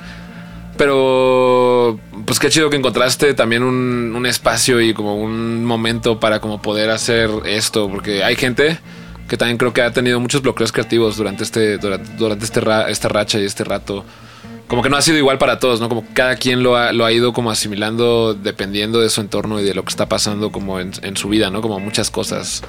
Pero, 0.76 1.98
pues 2.24 2.38
qué 2.38 2.48
chido 2.50 2.70
que 2.70 2.76
encontraste 2.76 3.34
también 3.34 3.64
un, 3.64 4.14
un 4.14 4.26
espacio 4.26 4.80
y 4.80 4.94
como 4.94 5.16
un 5.16 5.64
momento 5.64 6.20
para 6.20 6.40
como 6.40 6.62
poder 6.62 6.90
hacer 6.90 7.28
esto, 7.46 7.88
porque 7.90 8.22
hay 8.22 8.36
gente 8.36 8.78
que 9.28 9.36
también 9.36 9.58
creo 9.58 9.72
que 9.72 9.82
ha 9.82 9.90
tenido 9.92 10.20
muchos 10.20 10.40
bloqueos 10.40 10.70
creativos 10.70 11.16
durante 11.16 11.42
este, 11.42 11.78
durante, 11.78 12.12
durante 12.14 12.44
este 12.44 12.60
ra- 12.60 12.88
esta 12.88 13.08
racha 13.08 13.40
y 13.40 13.44
este 13.44 13.64
rato. 13.64 14.04
Como 14.68 14.82
que 14.82 14.88
no 14.88 14.96
ha 14.96 15.02
sido 15.02 15.18
igual 15.18 15.38
para 15.38 15.58
todos, 15.58 15.80
¿no? 15.80 15.88
Como 15.88 16.04
cada 16.14 16.36
quien 16.36 16.62
lo 16.62 16.76
ha, 16.76 16.92
lo 16.92 17.04
ha 17.04 17.10
ido 17.12 17.32
como 17.32 17.50
asimilando 17.50 18.34
dependiendo 18.34 19.00
de 19.00 19.08
su 19.08 19.20
entorno 19.20 19.60
y 19.60 19.64
de 19.64 19.74
lo 19.74 19.82
que 19.82 19.90
está 19.90 20.08
pasando 20.08 20.52
como 20.52 20.78
en, 20.78 20.92
en 21.02 21.16
su 21.16 21.28
vida, 21.28 21.50
¿no? 21.50 21.60
Como 21.60 21.80
muchas 21.80 22.10
cosas. 22.10 22.62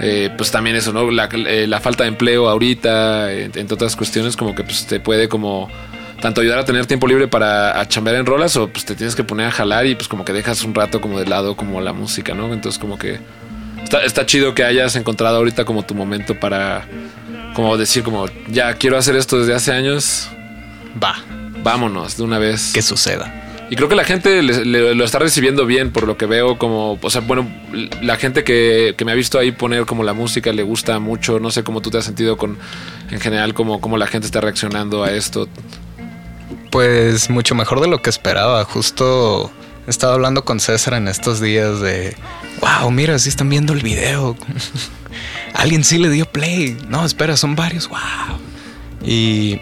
Eh, 0.00 0.30
pues 0.36 0.50
también 0.50 0.76
eso, 0.76 0.92
¿no? 0.92 1.10
La, 1.10 1.28
eh, 1.32 1.66
la 1.66 1.80
falta 1.80 2.04
de 2.04 2.08
empleo 2.10 2.48
ahorita, 2.48 3.32
entre 3.32 3.74
otras 3.74 3.96
cuestiones, 3.96 4.36
como 4.36 4.54
que 4.54 4.62
pues 4.62 4.86
te 4.86 5.00
puede 5.00 5.28
como 5.28 5.68
tanto 6.20 6.40
ayudar 6.40 6.58
a 6.58 6.64
tener 6.64 6.86
tiempo 6.86 7.06
libre 7.06 7.28
para 7.28 7.80
a 7.80 7.86
chambear 7.86 8.16
en 8.16 8.26
rolas 8.26 8.56
o 8.56 8.68
pues 8.68 8.84
te 8.84 8.94
tienes 8.94 9.14
que 9.14 9.24
poner 9.24 9.46
a 9.46 9.50
jalar 9.50 9.86
y 9.86 9.94
pues 9.94 10.08
como 10.08 10.24
que 10.24 10.32
dejas 10.32 10.62
un 10.64 10.74
rato 10.74 11.00
como 11.00 11.18
de 11.18 11.26
lado 11.26 11.56
como 11.56 11.80
la 11.80 11.92
música, 11.92 12.34
¿no? 12.34 12.52
Entonces 12.52 12.78
como 12.78 12.98
que 12.98 13.18
está, 13.82 14.02
está 14.02 14.26
chido 14.26 14.54
que 14.54 14.64
hayas 14.64 14.96
encontrado 14.96 15.36
ahorita 15.36 15.64
como 15.64 15.84
tu 15.84 15.94
momento 15.94 16.38
para 16.38 16.86
como 17.54 17.76
decir 17.76 18.02
como 18.02 18.26
ya 18.48 18.74
quiero 18.74 18.98
hacer 18.98 19.16
esto 19.16 19.38
desde 19.38 19.54
hace 19.54 19.72
años, 19.72 20.28
Va, 21.02 21.14
vámonos 21.62 22.16
de 22.16 22.22
una 22.24 22.38
vez. 22.38 22.72
que 22.72 22.82
suceda. 22.82 23.32
Y 23.70 23.76
creo 23.76 23.88
que 23.88 23.94
la 23.94 24.04
gente 24.04 24.42
le- 24.42 24.94
lo 24.94 25.04
está 25.04 25.18
recibiendo 25.18 25.66
bien 25.66 25.90
por 25.92 26.06
lo 26.06 26.16
que 26.16 26.24
veo 26.24 26.56
como, 26.56 26.98
o 27.02 27.10
sea, 27.10 27.20
bueno, 27.20 27.46
la 28.00 28.16
gente 28.16 28.42
que, 28.42 28.94
que 28.96 29.04
me 29.04 29.12
ha 29.12 29.14
visto 29.14 29.38
ahí 29.38 29.52
poner 29.52 29.84
como 29.84 30.04
la 30.04 30.14
música 30.14 30.52
le 30.52 30.62
gusta 30.62 30.98
mucho, 31.00 31.38
no 31.38 31.50
sé 31.50 31.64
cómo 31.64 31.82
tú 31.82 31.90
te 31.90 31.98
has 31.98 32.04
sentido 32.06 32.38
con, 32.38 32.58
en 33.10 33.20
general, 33.20 33.52
como, 33.52 33.80
cómo 33.82 33.98
la 33.98 34.06
gente 34.06 34.26
está 34.26 34.40
reaccionando 34.40 35.04
a 35.04 35.12
esto. 35.12 35.48
Pues 36.70 37.30
mucho 37.30 37.54
mejor 37.54 37.80
de 37.80 37.88
lo 37.88 38.00
que 38.02 38.10
esperaba. 38.10 38.64
Justo 38.64 39.50
estaba 39.86 40.14
hablando 40.14 40.44
con 40.44 40.60
César 40.60 40.94
en 40.94 41.08
estos 41.08 41.40
días 41.40 41.80
de, 41.80 42.16
wow, 42.60 42.90
mira, 42.90 43.18
sí 43.18 43.28
están 43.28 43.48
viendo 43.50 43.72
el 43.72 43.80
video. 43.82 44.36
Alguien 45.54 45.84
sí 45.84 45.98
le 45.98 46.08
dio 46.10 46.26
play. 46.26 46.76
No, 46.88 47.04
espera, 47.04 47.36
son 47.36 47.54
varios. 47.56 47.88
Wow. 47.88 47.98
Y 49.04 49.60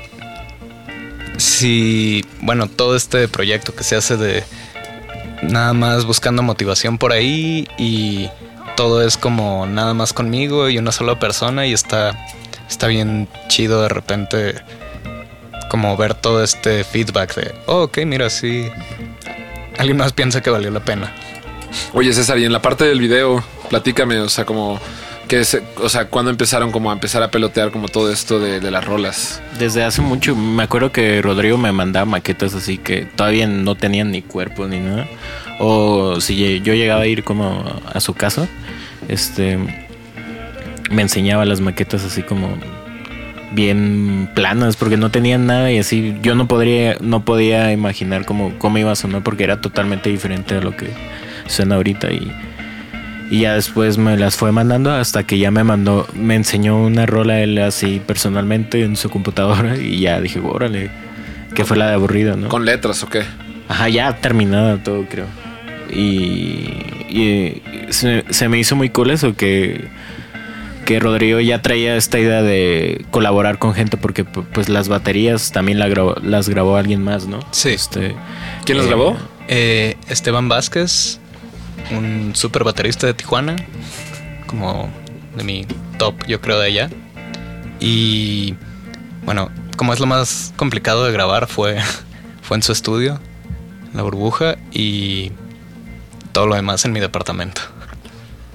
sí, 1.37 2.25
bueno, 2.41 2.69
todo 2.69 2.97
este 2.97 3.29
proyecto 3.29 3.75
que 3.75 3.85
se 3.85 3.97
hace 3.97 4.17
de 4.17 4.45
nada 5.43 5.73
más 5.73 6.05
buscando 6.05 6.43
motivación 6.43 6.99
por 6.99 7.13
ahí 7.13 7.69
y 7.79 8.29
todo 8.77 9.07
es 9.07 9.17
como 9.17 9.67
nada 9.67 9.95
más 9.95 10.13
conmigo 10.13 10.69
y 10.69 10.79
una 10.79 10.93
sola 10.93 11.19
persona 11.19 11.67
y 11.67 11.73
está 11.73 12.17
está 12.69 12.89
bien 12.89 13.29
chido 13.49 13.83
de 13.83 13.89
repente 13.89 14.55
como 15.69 15.97
ver 15.97 16.15
todo 16.15 16.43
este 16.43 16.85
feedback 16.85 17.35
de, 17.35 17.55
oh, 17.67 17.83
ok, 17.85 17.99
mira, 18.07 18.31
sí. 18.31 18.69
Alguien 19.79 19.97
más 19.99 20.13
piensa 20.13 20.41
que 20.41 20.51
valió 20.51 20.71
la 20.71 20.81
pena. 20.81 21.13
Oye, 21.93 22.13
César, 22.13 22.39
y 22.39 22.45
en 22.45 22.53
la 22.53 22.63
parte 22.63 22.85
del 22.85 23.01
video, 23.01 23.45
platícame, 23.69 24.21
o 24.21 24.29
sea, 24.29 24.45
como 24.45 24.81
que 25.29 25.45
se- 25.45 25.63
o 25.83 25.89
sea, 25.89 26.07
cuando 26.09 26.31
empezaron 26.31 26.71
como 26.73 26.91
a 26.91 26.93
empezar 26.95 27.23
a 27.23 27.31
pelotear 27.31 27.71
como 27.71 27.89
todo 27.89 28.11
esto 28.13 28.39
de, 28.39 28.61
de 28.61 28.71
las 28.71 28.85
rolas. 28.85 29.43
Desde 29.59 29.83
hace 29.85 30.03
mucho, 30.03 30.37
me 30.37 30.63
acuerdo 30.63 30.93
que 30.93 31.21
Rodrigo 31.23 31.59
me 31.59 31.73
mandaba 31.73 32.07
maquetas 32.07 32.55
así 32.55 32.79
que 32.79 33.07
todavía 33.07 33.47
no 33.47 33.75
tenían 33.75 34.11
ni 34.11 34.23
cuerpo 34.23 34.67
ni 34.67 34.79
nada. 34.79 35.07
O 35.59 36.21
si 36.21 36.61
yo 36.61 36.75
llegaba 36.75 37.03
a 37.03 37.07
ir 37.07 37.25
como 37.25 37.65
a 37.93 38.01
su 38.01 38.15
casa, 38.15 38.47
este 39.09 39.59
me 40.91 41.03
enseñaba 41.03 41.45
las 41.45 41.61
maquetas 41.61 42.05
así 42.05 42.23
como 42.23 42.57
bien 43.53 44.29
planas 44.35 44.77
porque 44.77 44.97
no 44.97 45.11
tenían 45.11 45.47
nada 45.47 45.71
y 45.73 45.79
así 45.79 46.17
yo 46.23 46.35
no 46.35 46.47
podría 46.49 46.97
no 47.01 47.25
podía 47.25 47.73
imaginar 47.73 48.25
cómo, 48.27 48.53
cómo 48.59 48.79
iba 48.79 48.93
a 48.93 48.97
sonar 48.97 49.23
porque 49.23 49.45
era 49.45 49.61
totalmente 49.61 50.11
diferente 50.11 50.57
a 50.57 50.61
lo 50.61 50.77
que 50.77 50.89
suena 51.47 51.77
ahorita 51.77 52.13
y, 52.13 52.31
y 53.31 53.41
ya 53.41 53.55
después 53.55 53.99
me 53.99 54.17
las 54.17 54.37
fue 54.37 54.53
mandando 54.53 54.93
hasta 54.93 55.25
que 55.25 55.39
ya 55.39 55.51
me 55.51 55.65
mandó, 55.65 56.07
me 56.15 56.35
enseñó 56.37 56.81
una 56.83 57.07
rola 57.07 57.41
él 57.41 57.59
así 57.59 58.01
personalmente 58.07 58.83
en 58.83 58.97
su 58.97 59.11
computadora 59.11 59.77
y 59.81 60.01
ya 60.01 60.21
dije, 60.21 60.41
órale, 60.41 60.91
que 61.55 61.65
fue 61.65 61.77
la 61.77 61.89
de 61.89 61.95
aburrida, 61.95 62.37
¿no? 62.37 62.49
¿Con 62.49 62.65
letras 62.65 63.03
o 63.03 63.09
qué? 63.09 63.23
Ajá, 63.69 63.89
ya 63.89 64.15
terminada 64.17 64.83
todo, 64.83 65.05
creo. 65.11 65.27
Y, 65.91 66.69
y 67.09 67.63
se, 67.91 68.25
se 68.31 68.49
me 68.49 68.59
hizo 68.59 68.77
muy 68.77 68.91
cool 68.91 69.11
eso, 69.11 69.35
que, 69.35 69.87
que 70.85 71.01
Rodrigo 71.01 71.41
ya 71.41 71.63
traía 71.63 71.97
esta 71.97 72.19
idea 72.19 72.43
de 72.43 73.05
colaborar 73.11 73.59
con 73.59 73.75
gente, 73.75 73.97
porque 73.97 74.25
pu- 74.25 74.45
pues 74.53 74.69
las 74.69 74.89
baterías 74.89 75.53
también 75.53 75.79
la 75.79 75.89
grabó- 75.89 76.21
las 76.23 76.49
grabó 76.49 76.77
alguien 76.77 77.03
más, 77.03 77.27
¿no? 77.27 77.41
Sí. 77.53 77.71
Este, 77.71 78.15
¿Quién 78.65 78.79
las 78.79 78.87
eh, 78.87 78.91
grabó? 78.91 79.17
Eh, 79.49 79.97
Esteban 80.09 80.49
Vázquez, 80.49 81.19
un 81.91 82.35
super 82.35 82.65
baterista 82.65 83.07
de 83.07 83.15
Tijuana, 83.15 83.57
como 84.47 84.91
de 85.37 85.45
mi 85.45 85.67
top, 85.99 86.15
yo 86.27 86.41
creo, 86.41 86.59
de 86.59 86.67
allá. 86.67 86.91
Y 87.81 88.55
bueno, 89.25 89.51
como 89.77 89.93
es 89.93 90.01
lo 90.01 90.07
más 90.07 90.53
complicado 90.57 91.05
de 91.05 91.13
grabar, 91.13 91.47
fue, 91.47 91.79
fue 92.43 92.57
en 92.57 92.63
su 92.63 92.73
estudio, 92.73 93.21
la 93.95 94.03
burbuja, 94.03 94.57
y 94.73 95.33
todo 96.33 96.47
lo 96.47 96.55
demás 96.55 96.85
en 96.85 96.93
mi 96.93 97.01
departamento. 97.01 97.63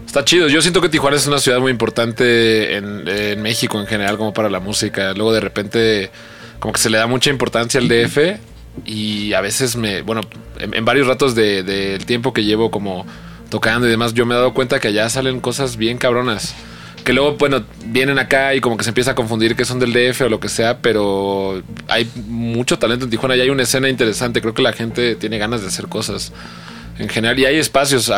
Está 0.06 0.26
chido. 0.26 0.50
Yo 0.50 0.62
siento 0.62 0.82
que 0.82 0.90
Tijuana 0.90 1.16
es 1.16 1.26
una 1.26 1.40
ciudad 1.40 1.60
muy 1.60 1.72
importante 1.72 2.76
en, 2.76 3.08
en 3.08 3.42
México 3.42 3.80
en 3.80 3.88
general, 3.88 4.18
como 4.18 4.34
para 4.34 4.50
la 4.50 4.60
música. 4.60 5.14
Luego 5.14 5.32
de 5.32 5.40
repente, 5.40 6.12
como 6.60 6.74
que 6.74 6.82
se 6.82 6.90
le 6.90 6.98
da 6.98 7.08
mucha 7.08 7.30
importancia 7.30 7.80
al 7.80 7.88
DF. 7.88 8.51
Y 8.86 9.34
a 9.34 9.42
veces 9.42 9.76
me, 9.76 10.02
bueno, 10.02 10.22
en, 10.60 10.86
varios 10.86 11.08
ratos 11.08 11.36
de- 11.36 11.64
del 11.64 12.06
tiempo 12.06 12.34
que 12.34 12.44
llevo 12.44 12.72
como 12.72 13.06
tocando 13.50 13.88
y 13.88 13.90
demás, 13.92 14.14
yo 14.14 14.26
me 14.26 14.34
he 14.34 14.38
dado 14.38 14.54
cuenta 14.54 14.80
que 14.80 14.88
allá 14.90 15.10
salen 15.10 15.40
cosas 15.42 15.78
bien 15.78 15.98
cabronas. 15.98 16.56
Que 17.04 17.14
luego, 17.14 17.36
bueno, 17.38 17.64
vienen 17.86 18.20
acá 18.20 18.54
y 18.54 18.62
como 18.62 18.78
que 18.78 18.84
se 18.84 18.92
empieza 18.92 19.12
a 19.12 19.16
confundir 19.16 19.56
que 19.56 19.66
son 19.66 19.80
del 19.80 19.92
DF 19.92 20.22
o 20.22 20.30
lo 20.30 20.40
que 20.40 20.50
sea, 20.50 20.78
pero 20.80 21.62
hay 21.88 22.08
mucho 22.28 22.78
talento 22.78 23.06
en 23.06 23.12
Tijuana 23.12 23.36
y 23.36 23.42
hay 23.42 23.50
una 23.50 23.64
escena 23.64 23.90
interesante. 23.90 24.40
Creo 24.40 24.54
que 24.54 24.62
la 24.62 24.72
gente 24.72 25.16
tiene 25.16 25.38
ganas 25.40 25.62
de 25.62 25.68
hacer 25.68 25.88
cosas 25.88 26.32
en 27.00 27.10
general. 27.10 27.40
Y 27.40 27.46
hay 27.46 27.56
espacios, 27.58 28.12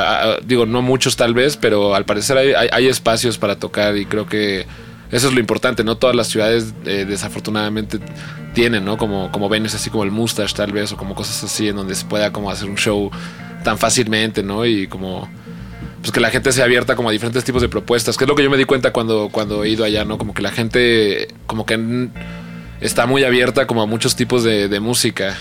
digo, 0.45 0.65
no 0.65 0.81
muchos 0.81 1.15
tal 1.15 1.33
vez, 1.33 1.55
pero 1.57 1.95
al 1.95 2.03
parecer 2.05 2.37
hay- 2.37 2.67
hay 2.71 2.87
espacios 2.87 3.37
para 3.37 3.55
tocar 3.57 3.95
y 3.97 4.05
creo 4.05 4.27
que 4.27 4.65
eso 5.13 5.27
es 5.27 5.33
lo 5.33 5.39
importante, 5.39 5.83
¿no? 5.83 5.95
Todas 5.95 6.15
las 6.15 6.27
ciudades 6.27 6.73
eh, 6.85 7.05
desafortunadamente 7.07 7.99
tienen, 8.55 8.83
¿no? 8.83 8.97
Como, 8.97 9.31
como 9.31 9.47
venues 9.47 9.75
así 9.75 9.91
como 9.91 10.03
el 10.03 10.09
Mustache 10.09 10.55
tal 10.55 10.71
vez 10.71 10.91
o 10.91 10.97
como 10.97 11.13
cosas 11.13 11.43
así 11.43 11.67
en 11.67 11.75
donde 11.75 11.93
se 11.93 12.03
pueda 12.05 12.33
como 12.33 12.49
hacer 12.49 12.67
un 12.67 12.77
show 12.77 13.11
tan 13.63 13.77
fácilmente, 13.77 14.41
¿no? 14.41 14.65
Y 14.65 14.87
como 14.87 15.29
pues 16.01 16.11
que 16.11 16.19
la 16.19 16.31
gente 16.31 16.51
sea 16.51 16.65
abierta 16.65 16.95
como 16.95 17.09
a 17.09 17.11
diferentes 17.11 17.43
tipos 17.43 17.61
de 17.61 17.69
propuestas, 17.69 18.17
que 18.17 18.23
es 18.23 18.27
lo 18.27 18.35
que 18.35 18.43
yo 18.43 18.49
me 18.49 18.57
di 18.57 18.65
cuenta 18.65 18.91
cuando, 18.91 19.29
cuando 19.31 19.63
he 19.63 19.69
ido 19.69 19.85
allá, 19.85 20.03
¿no? 20.03 20.17
Como 20.17 20.33
que 20.33 20.41
la 20.41 20.51
gente 20.51 21.27
como 21.45 21.65
que 21.67 22.09
está 22.81 23.05
muy 23.05 23.23
abierta 23.23 23.67
como 23.67 23.83
a 23.83 23.85
muchos 23.85 24.15
tipos 24.15 24.43
de, 24.43 24.67
de 24.67 24.79
música. 24.79 25.37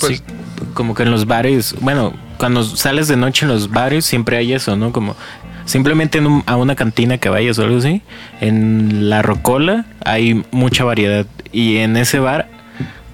Pues- 0.00 0.18
sí, 0.18 0.24
como 0.72 0.94
que 0.94 1.02
en 1.02 1.10
los 1.10 1.26
bares, 1.26 1.74
bueno, 1.80 2.14
cuando 2.38 2.64
sales 2.64 3.08
de 3.08 3.16
noche 3.16 3.44
en 3.44 3.52
los 3.52 3.70
bares 3.70 4.06
siempre 4.06 4.38
hay 4.38 4.54
eso, 4.54 4.74
¿no? 4.74 4.90
Como 4.90 5.14
simplemente 5.64 6.18
en 6.18 6.26
un- 6.26 6.42
a 6.46 6.56
una 6.56 6.74
cantina 6.74 7.18
que 7.18 7.28
vayas 7.28 7.58
o 7.58 7.62
algo 7.64 7.78
así, 7.78 8.02
en 8.40 9.08
la 9.10 9.22
Rocola 9.22 9.86
hay 10.04 10.42
mucha 10.50 10.84
variedad 10.84 11.26
y 11.52 11.76
en 11.78 11.96
ese 11.96 12.18
bar 12.18 12.48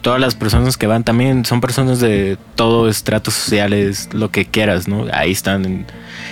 todas 0.02 0.18
las 0.18 0.34
personas 0.34 0.78
que 0.78 0.86
van 0.86 1.04
también 1.04 1.44
son 1.44 1.60
personas 1.60 2.00
de 2.00 2.38
todo 2.54 2.88
estratos 2.88 3.34
sociales, 3.34 4.08
lo 4.14 4.30
que 4.30 4.46
quieras, 4.46 4.88
¿no? 4.88 5.04
Ahí 5.12 5.30
están. 5.32 5.64
en- 5.66 5.86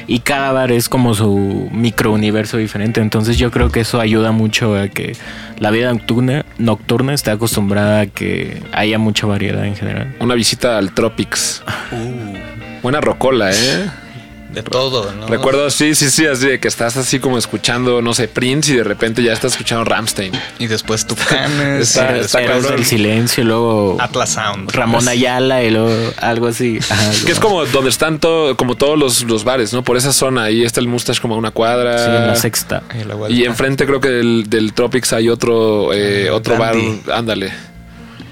y 0.06 0.20
cada 0.20 0.52
bar 0.52 0.72
es 0.72 0.88
como 0.88 1.12
su 1.14 1.68
micro 1.70 2.12
universo 2.12 2.56
diferente. 2.56 3.02
Entonces 3.02 3.36
yo 3.36 3.50
creo 3.50 3.70
que 3.70 3.80
eso 3.80 4.00
ayuda 4.00 4.32
mucho 4.32 4.74
a 4.74 4.88
que 4.88 5.14
la 5.58 5.70
vida 5.70 5.92
nocturna, 5.92 6.46
nocturna 6.56 7.12
esté 7.12 7.30
acostumbrada 7.30 8.00
a 8.00 8.06
que 8.06 8.62
haya 8.72 8.98
mucha 8.98 9.26
variedad 9.26 9.66
en 9.66 9.76
general. 9.76 10.16
Una 10.18 10.34
visita 10.34 10.78
al 10.78 10.92
Tropics. 10.92 11.62
Buena 12.82 13.02
rocola, 13.02 13.50
¿eh? 13.52 13.90
De 14.52 14.62
todo, 14.62 15.12
¿no? 15.12 15.26
Recuerdo, 15.26 15.68
sí, 15.68 15.94
sí, 15.94 16.08
sí, 16.10 16.24
así 16.26 16.46
de 16.46 16.58
que 16.58 16.68
estás 16.68 16.96
así 16.96 17.18
como 17.20 17.36
escuchando, 17.36 18.00
no 18.00 18.14
sé, 18.14 18.28
Prince 18.28 18.72
y 18.72 18.76
de 18.76 18.82
repente 18.84 19.22
ya 19.22 19.34
estás 19.34 19.52
escuchando 19.52 19.84
Ramstein. 19.84 20.32
Y 20.58 20.66
después 20.68 21.06
Tucanes, 21.06 21.82
Está- 21.96 22.16
está 22.16 22.38
del 22.40 22.84
silencio, 22.86 23.44
y 23.44 23.46
luego 23.46 23.98
Atlas 24.00 24.30
Sound. 24.30 24.70
Ramón 24.72 25.06
Ayala 25.06 25.62
y 25.62 25.70
luego 25.70 25.94
algo 26.22 26.46
así. 26.46 26.78
Ajá, 26.90 27.10
Que 27.26 27.32
es 27.32 27.38
como 27.40 27.66
donde 27.66 27.90
están 27.90 28.18
todo, 28.20 28.56
como 28.56 28.74
todos 28.74 28.98
los, 28.98 29.22
los 29.24 29.44
bares, 29.44 29.74
¿no? 29.74 29.84
Por 29.84 29.98
esa 29.98 30.14
zona, 30.14 30.44
ahí 30.44 30.64
está 30.64 30.80
el 30.80 30.88
Mustache 30.88 31.20
como 31.20 31.34
a 31.34 31.38
una 31.38 31.50
cuadra. 31.50 31.98
Sí, 31.98 32.10
en 32.10 32.26
la 32.26 32.34
sexta. 32.36 32.82
Y, 32.98 33.04
la 33.04 33.16
vuelta. 33.16 33.36
Y 33.38 33.44
enfrente 33.44 33.84
creo 33.84 34.00
que 34.00 34.08
del, 34.08 34.48
del 34.48 34.72
Tropics 34.72 35.12
hay 35.12 35.28
otro, 35.28 35.92
eh, 35.92 36.28
Ah, 36.30 36.34
otro 36.34 36.56
Dandy. 36.56 37.00
bar. 37.06 37.18
Ándale. 37.18 37.52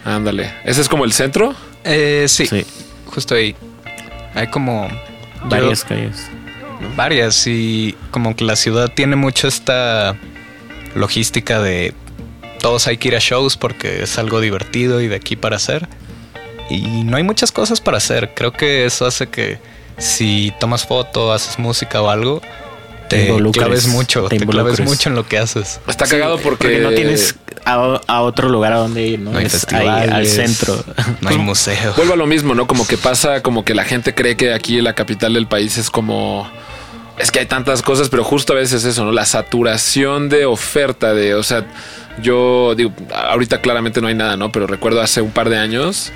Ándale. 0.04 0.50
¿Ese 0.64 0.80
es 0.80 0.88
como 0.88 1.04
el 1.04 1.12
centro? 1.12 1.54
Eh, 1.84 2.24
sí, 2.28 2.46
Sí, 2.46 2.64
justo 3.06 3.34
ahí. 3.34 3.54
Hay 4.34 4.46
como 4.48 4.88
varias 5.44 5.84
calles. 5.84 6.30
varias 6.96 7.46
y 7.46 7.94
como 8.10 8.34
que 8.34 8.44
la 8.44 8.56
ciudad 8.56 8.92
tiene 8.92 9.16
mucho 9.16 9.48
esta 9.48 10.16
logística 10.94 11.60
de 11.60 11.94
todos 12.60 12.86
hay 12.86 12.96
que 12.96 13.08
ir 13.08 13.16
a 13.16 13.20
shows 13.20 13.56
porque 13.56 14.02
es 14.02 14.18
algo 14.18 14.40
divertido 14.40 15.00
y 15.00 15.08
de 15.08 15.16
aquí 15.16 15.36
para 15.36 15.56
hacer. 15.56 15.88
Y 16.68 17.04
no 17.04 17.16
hay 17.16 17.22
muchas 17.22 17.52
cosas 17.52 17.80
para 17.80 17.98
hacer. 17.98 18.32
Creo 18.34 18.52
que 18.52 18.86
eso 18.86 19.06
hace 19.06 19.28
que 19.28 19.58
si 19.98 20.52
tomas 20.58 20.84
foto, 20.86 21.32
haces 21.32 21.58
música 21.58 22.02
o 22.02 22.10
algo, 22.10 22.42
Te 23.08 23.16
te, 23.16 23.26
involucres, 23.26 23.64
claves 23.64 23.86
mucho, 23.88 24.28
te 24.28 24.38
te, 24.38 24.46
claves 24.46 24.80
mucho 24.80 25.08
en 25.08 25.14
lo 25.14 25.26
que 25.26 25.38
haces. 25.38 25.80
Está 25.86 26.06
cagado 26.06 26.38
porque, 26.38 26.68
Porque 26.68 26.78
no 26.80 26.90
tienes 26.90 27.36
a, 27.64 28.00
a 28.06 28.22
otro 28.22 28.48
lugar 28.48 28.72
a 28.72 28.76
donde 28.76 29.06
ir, 29.06 29.18
¿no? 29.18 29.32
No 29.32 29.38
hay 29.38 29.46
Es 29.46 29.66
ahí, 29.72 29.86
al 29.86 30.26
centro. 30.26 30.82
No 31.20 31.28
hay 31.28 31.38
museo. 31.38 31.94
Vuelvo 31.96 32.14
a 32.14 32.16
lo 32.16 32.26
mismo, 32.26 32.54
¿no? 32.54 32.66
Como 32.66 32.86
que 32.86 32.96
pasa, 32.96 33.42
como 33.42 33.64
que 33.64 33.74
la 33.74 33.84
gente 33.84 34.14
cree 34.14 34.36
que 34.36 34.54
aquí 34.54 34.78
en 34.78 34.84
la 34.84 34.94
capital 34.94 35.34
del 35.34 35.46
país 35.46 35.76
es 35.76 35.90
como. 35.90 36.48
Es 37.18 37.30
que 37.30 37.40
hay 37.40 37.46
tantas 37.46 37.82
cosas, 37.82 38.08
pero 38.08 38.24
justo 38.24 38.52
a 38.52 38.56
veces 38.56 38.84
eso, 38.84 39.04
¿no? 39.04 39.12
La 39.12 39.26
saturación 39.26 40.28
de 40.28 40.46
oferta 40.46 41.14
de. 41.14 41.34
O 41.34 41.42
sea, 41.42 41.66
yo 42.22 42.74
digo, 42.76 42.92
ahorita 43.12 43.60
claramente 43.60 44.00
no 44.00 44.08
hay 44.08 44.14
nada, 44.14 44.36
¿no? 44.36 44.52
Pero 44.52 44.66
recuerdo 44.66 45.00
hace 45.00 45.20
un 45.20 45.30
par 45.30 45.50
de 45.50 45.58
años. 45.58 46.12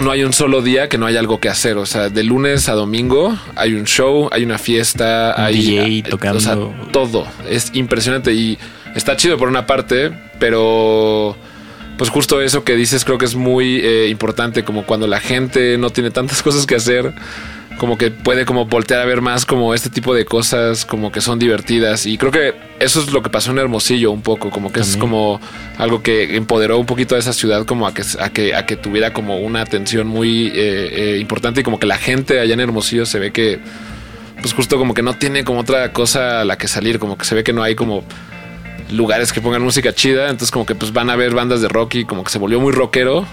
No 0.00 0.10
hay 0.10 0.24
un 0.24 0.32
solo 0.32 0.62
día 0.62 0.88
que 0.88 0.98
no 0.98 1.06
haya 1.06 1.20
algo 1.20 1.40
que 1.40 1.48
hacer. 1.48 1.76
O 1.76 1.86
sea, 1.86 2.08
de 2.08 2.22
lunes 2.24 2.68
a 2.68 2.74
domingo 2.74 3.36
hay 3.56 3.74
un 3.74 3.84
show, 3.84 4.28
hay 4.32 4.44
una 4.44 4.58
fiesta, 4.58 5.34
Un 5.36 5.44
hay. 5.44 5.56
DJ 5.56 6.10
tocando. 6.10 6.38
O 6.38 6.40
sea, 6.40 6.56
todo. 6.92 7.26
Es 7.48 7.70
impresionante 7.74 8.32
y 8.32 8.58
está 8.94 9.16
chido 9.16 9.38
por 9.38 9.48
una 9.48 9.66
parte, 9.66 10.12
pero 10.38 11.36
pues 11.96 12.10
justo 12.10 12.40
eso 12.40 12.64
que 12.64 12.74
dices 12.74 13.04
creo 13.04 13.18
que 13.18 13.24
es 13.24 13.34
muy 13.34 13.76
eh, 13.76 14.08
importante, 14.08 14.64
como 14.64 14.84
cuando 14.84 15.06
la 15.06 15.20
gente 15.20 15.78
no 15.78 15.90
tiene 15.90 16.10
tantas 16.10 16.42
cosas 16.44 16.66
que 16.66 16.74
hacer, 16.74 17.12
como 17.78 17.98
que 17.98 18.10
puede 18.10 18.44
como 18.44 18.66
voltear 18.66 19.00
a 19.00 19.04
ver 19.04 19.20
más 19.20 19.44
como 19.44 19.74
este 19.74 19.90
tipo 19.90 20.14
de 20.14 20.24
cosas 20.24 20.84
como 20.84 21.10
que 21.10 21.20
son 21.20 21.38
divertidas. 21.38 22.06
Y 22.06 22.18
creo 22.18 22.30
que 22.30 22.54
eso 22.78 23.00
es 23.00 23.12
lo 23.12 23.22
que 23.22 23.30
pasó 23.30 23.50
en 23.50 23.58
Hermosillo 23.58 24.10
un 24.10 24.22
poco, 24.22 24.50
como 24.50 24.72
que 24.72 24.80
es 24.80 24.96
como 24.96 25.40
algo 25.78 26.02
que 26.02 26.36
empoderó 26.36 26.78
un 26.78 26.86
poquito 26.86 27.16
a 27.16 27.18
esa 27.18 27.32
ciudad 27.32 27.64
como 27.66 27.86
a 27.86 27.94
que, 27.94 28.02
a 28.20 28.30
que, 28.30 28.54
a 28.54 28.66
que 28.66 28.76
tuviera 28.76 29.12
como 29.12 29.38
una 29.38 29.60
atención 29.60 30.06
muy 30.06 30.48
eh, 30.48 30.52
eh, 31.14 31.18
importante 31.20 31.60
y 31.60 31.64
como 31.64 31.78
que 31.78 31.86
la 31.86 31.98
gente 31.98 32.40
allá 32.40 32.54
en 32.54 32.60
Hermosillo 32.60 33.06
se 33.06 33.18
ve 33.18 33.32
que 33.32 33.60
pues 34.40 34.52
justo 34.52 34.76
como 34.76 34.94
que 34.94 35.02
no 35.02 35.14
tiene 35.14 35.44
como 35.44 35.60
otra 35.60 35.92
cosa 35.92 36.42
a 36.42 36.44
la 36.44 36.58
que 36.58 36.68
salir, 36.68 36.98
como 36.98 37.16
que 37.16 37.24
se 37.24 37.34
ve 37.34 37.44
que 37.44 37.52
no 37.52 37.62
hay 37.62 37.74
como 37.74 38.04
lugares 38.90 39.32
que 39.32 39.40
pongan 39.40 39.62
música 39.62 39.92
chida, 39.94 40.24
entonces 40.24 40.50
como 40.50 40.66
que 40.66 40.74
pues 40.74 40.92
van 40.92 41.10
a 41.10 41.16
ver 41.16 41.34
bandas 41.34 41.60
de 41.60 41.68
rock 41.68 41.94
y 41.94 42.04
como 42.04 42.24
que 42.24 42.30
se 42.30 42.38
volvió 42.38 42.60
muy 42.60 42.72
rockero, 42.72 43.26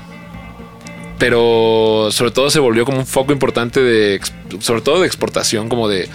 pero 1.22 2.08
sobre 2.10 2.32
todo 2.32 2.50
se 2.50 2.60
volvió 2.60 2.84
como 2.84 2.98
un 2.98 3.06
foco 3.06 3.32
importante 3.32 3.80
de, 3.80 4.20
sobre 4.58 4.82
todo 4.82 5.02
de 5.02 5.06
exportación, 5.06 5.70
como 5.70 5.88
de, 5.88 6.10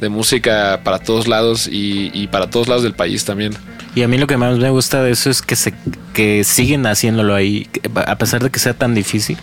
de 0.00 0.08
música 0.08 0.80
para 0.82 0.98
todos 0.98 1.28
lados 1.28 1.68
y, 1.68 2.10
y 2.12 2.26
para 2.26 2.50
todos 2.50 2.66
lados 2.66 2.82
del 2.82 2.92
país 2.92 3.24
también. 3.24 3.52
Y 3.94 4.02
a 4.02 4.08
mí 4.08 4.18
lo 4.18 4.26
que 4.26 4.36
más 4.36 4.58
me 4.58 4.68
gusta 4.70 5.00
de 5.00 5.12
eso 5.12 5.30
es 5.30 5.42
que 5.42 5.54
se 5.54 5.74
que 6.12 6.42
siguen 6.42 6.86
haciéndolo 6.86 7.36
ahí, 7.36 7.68
a 7.94 8.18
pesar 8.18 8.42
de 8.42 8.50
que 8.50 8.58
sea 8.58 8.74
tan 8.74 8.96
difícil. 8.96 9.38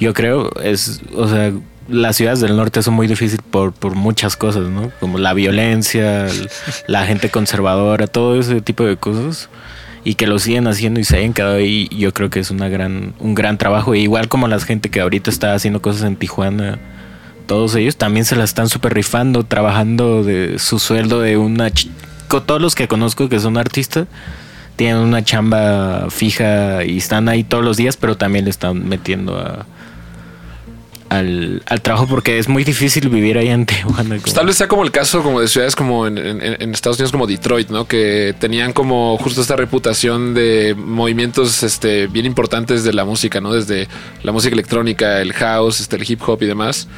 Yo 0.00 0.14
creo 0.14 0.50
es, 0.62 1.02
o 1.14 1.28
sea, 1.28 1.52
las 1.90 2.16
ciudades 2.16 2.40
del 2.40 2.56
norte 2.56 2.82
son 2.82 2.94
muy 2.94 3.08
difíciles 3.08 3.44
por, 3.50 3.74
por 3.74 3.94
muchas 3.94 4.34
cosas, 4.34 4.62
¿no? 4.62 4.90
Como 4.98 5.18
la 5.18 5.34
violencia, 5.34 6.26
la 6.86 7.04
gente 7.04 7.28
conservadora, 7.28 8.06
todo 8.06 8.40
ese 8.40 8.62
tipo 8.62 8.82
de 8.86 8.96
cosas. 8.96 9.50
Y 10.04 10.14
que 10.14 10.26
lo 10.26 10.38
siguen 10.38 10.66
haciendo 10.66 10.98
y 10.98 11.04
se 11.04 11.16
hayan 11.16 11.32
quedado 11.32 11.56
ahí, 11.56 11.88
yo 11.96 12.12
creo 12.12 12.28
que 12.28 12.40
es 12.40 12.50
una 12.50 12.68
gran, 12.68 13.14
un 13.20 13.34
gran 13.34 13.56
trabajo. 13.58 13.94
E 13.94 14.00
igual 14.00 14.28
como 14.28 14.48
la 14.48 14.58
gente 14.58 14.90
que 14.90 15.00
ahorita 15.00 15.30
está 15.30 15.54
haciendo 15.54 15.80
cosas 15.80 16.02
en 16.02 16.16
Tijuana, 16.16 16.78
todos 17.46 17.74
ellos 17.74 17.96
también 17.96 18.24
se 18.24 18.34
la 18.34 18.44
están 18.44 18.68
súper 18.68 18.94
rifando, 18.94 19.44
trabajando 19.44 20.24
de 20.24 20.58
su 20.58 20.78
sueldo 20.78 21.20
de 21.20 21.36
una... 21.36 21.70
todos 22.28 22.60
los 22.60 22.74
que 22.74 22.88
conozco 22.88 23.28
que 23.28 23.38
son 23.38 23.56
artistas, 23.56 24.06
tienen 24.76 24.96
una 24.96 25.22
chamba 25.22 26.08
fija 26.10 26.84
y 26.84 26.96
están 26.96 27.28
ahí 27.28 27.44
todos 27.44 27.64
los 27.64 27.76
días, 27.76 27.96
pero 27.96 28.16
también 28.16 28.44
le 28.44 28.50
están 28.50 28.88
metiendo 28.88 29.38
a, 29.38 29.66
al, 31.18 31.62
al 31.66 31.80
trabajo 31.82 32.06
porque 32.06 32.38
es 32.38 32.48
muy 32.48 32.64
difícil 32.64 33.08
vivir 33.08 33.36
ahí 33.38 33.48
en 33.48 33.66
Tijuana. 33.66 34.16
Pues 34.20 34.34
tal 34.34 34.46
vez 34.46 34.56
sea 34.56 34.68
como 34.68 34.82
el 34.84 34.90
caso 34.90 35.22
como 35.22 35.40
de 35.40 35.48
ciudades 35.48 35.74
como 35.76 36.06
en, 36.06 36.18
en- 36.18 36.40
en 36.62 36.72
Estados 36.72 36.98
Unidos 36.98 37.12
como 37.12 37.26
Detroit, 37.26 37.70
¿no? 37.70 37.86
Que 37.86 38.34
tenían 38.38 38.72
como 38.72 39.16
justo 39.18 39.40
esta 39.42 39.56
reputación 39.56 40.34
de 40.34 40.74
movimientos 40.76 41.62
este, 41.62 42.06
bien 42.06 42.26
importantes 42.26 42.84
de 42.84 42.92
la 42.92 43.04
música, 43.04 43.40
¿no? 43.40 43.52
Desde 43.52 43.88
la 44.22 44.32
música 44.32 44.54
electrónica, 44.54 45.20
el 45.20 45.32
house, 45.32 45.80
este, 45.80 45.96
el 45.96 46.10
hip 46.10 46.20
hop 46.26 46.42
y 46.42 46.46
demás. 46.46 46.88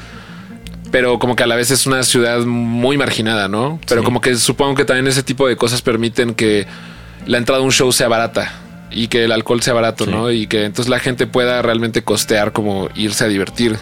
Pero 0.91 1.19
como 1.19 1.35
que 1.35 1.43
a 1.43 1.47
la 1.47 1.57
vez 1.57 1.71
es 1.73 1.87
una 1.87 2.03
ciudad 2.05 2.41
muy 2.45 2.97
marginada, 2.97 3.49
¿no? 3.49 3.81
Pero 3.89 4.03
Sí. 4.03 4.05
como 4.05 4.21
que 4.21 4.37
supongo 4.37 4.77
que 4.77 4.85
también 4.85 5.07
ese 5.09 5.23
tipo 5.25 5.49
de 5.49 5.57
cosas 5.57 5.83
permiten 5.83 6.35
que 6.35 6.67
la 7.27 7.39
entrada 7.39 7.61
a 7.61 7.65
un 7.65 7.73
show 7.73 7.91
sea 7.91 8.07
barata 8.07 8.53
y 8.93 9.09
que 9.09 9.25
el 9.25 9.33
alcohol 9.33 9.61
sea 9.61 9.75
barato, 9.75 10.05
Sí. 10.05 10.11
¿no? 10.13 10.31
Y 10.31 10.47
que 10.47 10.65
entonces 10.65 10.89
la 10.89 11.01
gente 11.01 11.27
pueda 11.27 11.63
realmente 11.63 12.05
costear 12.05 12.53
como 12.53 12.89
irse 12.95 13.25
a 13.25 13.29
divertir. 13.29 13.77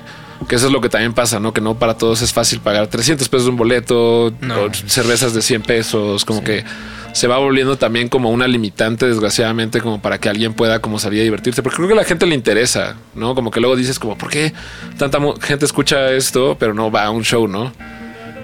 Que 0.48 0.56
eso 0.56 0.66
es 0.66 0.72
lo 0.72 0.80
que 0.80 0.88
también 0.88 1.12
pasa, 1.12 1.40
¿no? 1.40 1.52
Que 1.52 1.60
no 1.60 1.74
para 1.78 1.94
todos 1.96 2.22
es 2.22 2.32
fácil 2.32 2.60
pagar 2.60 2.86
300 2.88 3.28
pesos 3.28 3.48
un 3.48 3.56
boleto, 3.56 4.32
No. 4.40 4.62
o 4.64 4.70
cervezas 4.86 5.34
de 5.34 5.42
100 5.42 5.62
pesos, 5.62 6.24
como 6.24 6.42
que 6.44 6.64
se 7.12 7.26
va 7.26 7.36
volviendo 7.38 7.76
también 7.76 8.08
como 8.08 8.30
una 8.30 8.48
limitante, 8.48 9.06
desgraciadamente, 9.06 9.80
como 9.80 10.00
para 10.00 10.18
que 10.18 10.28
alguien 10.28 10.54
pueda 10.54 10.80
como 10.80 10.98
salir 10.98 11.20
a 11.20 11.24
divertirse. 11.24 11.62
Porque 11.62 11.76
creo 11.76 11.88
que 11.88 11.94
a 11.94 11.96
la 11.98 12.04
gente 12.04 12.26
le 12.26 12.34
interesa, 12.34 12.96
¿no? 13.14 13.34
Como 13.34 13.50
que 13.50 13.60
luego 13.60 13.76
dices 13.76 13.98
como, 13.98 14.16
¿por 14.16 14.30
qué 14.30 14.52
tanta 14.98 15.18
gente 15.40 15.64
escucha 15.66 16.10
esto, 16.12 16.56
pero 16.58 16.72
no 16.74 16.90
va 16.90 17.04
a 17.04 17.10
un 17.10 17.22
show, 17.24 17.46
¿no? 17.48 17.72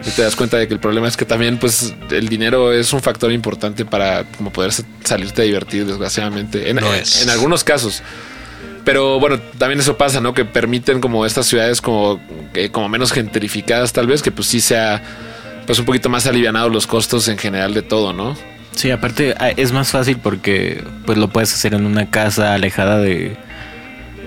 Y 0.06 0.10
te 0.10 0.22
das 0.22 0.36
cuenta 0.36 0.56
de 0.58 0.68
que 0.68 0.74
el 0.74 0.80
problema 0.80 1.08
es 1.08 1.16
que 1.16 1.24
también, 1.24 1.58
pues, 1.58 1.92
el 2.10 2.28
dinero 2.28 2.72
es 2.72 2.92
un 2.92 3.00
factor 3.00 3.32
importante 3.32 3.84
para 3.84 4.22
como 4.36 4.52
poder 4.52 4.70
sa- 4.70 4.84
salirte 5.02 5.42
a 5.42 5.44
divertir, 5.44 5.86
desgraciadamente. 5.86 6.70
En, 6.70 6.78
en- 6.78 6.84
es. 6.94 7.22
en 7.22 7.30
algunos 7.30 7.64
casos. 7.64 8.02
Pero 8.88 9.20
bueno, 9.20 9.38
también 9.58 9.80
eso 9.80 9.98
pasa, 9.98 10.18
¿no? 10.22 10.32
Que 10.32 10.46
permiten 10.46 10.98
como 11.02 11.26
estas 11.26 11.44
ciudades 11.46 11.82
como, 11.82 12.18
que- 12.54 12.70
como 12.70 12.88
menos 12.88 13.12
gentrificadas, 13.12 13.92
tal 13.92 14.06
vez, 14.06 14.22
que 14.22 14.30
pues 14.30 14.48
sí 14.48 14.62
sea 14.62 15.02
pues 15.66 15.78
un 15.78 15.84
poquito 15.84 16.08
más 16.08 16.26
alivianados 16.26 16.72
los 16.72 16.86
costos 16.86 17.28
en 17.28 17.36
general 17.36 17.74
de 17.74 17.82
todo, 17.82 18.14
¿no? 18.14 18.34
Sí, 18.74 18.90
aparte 18.90 19.34
ah, 19.38 19.50
es 19.50 19.72
más 19.72 19.90
fácil 19.90 20.16
porque 20.16 20.82
pues 21.04 21.18
lo 21.18 21.28
puedes 21.28 21.52
hacer 21.52 21.74
en 21.74 21.84
una 21.84 22.08
casa 22.10 22.54
alejada 22.54 22.98
de 22.98 23.36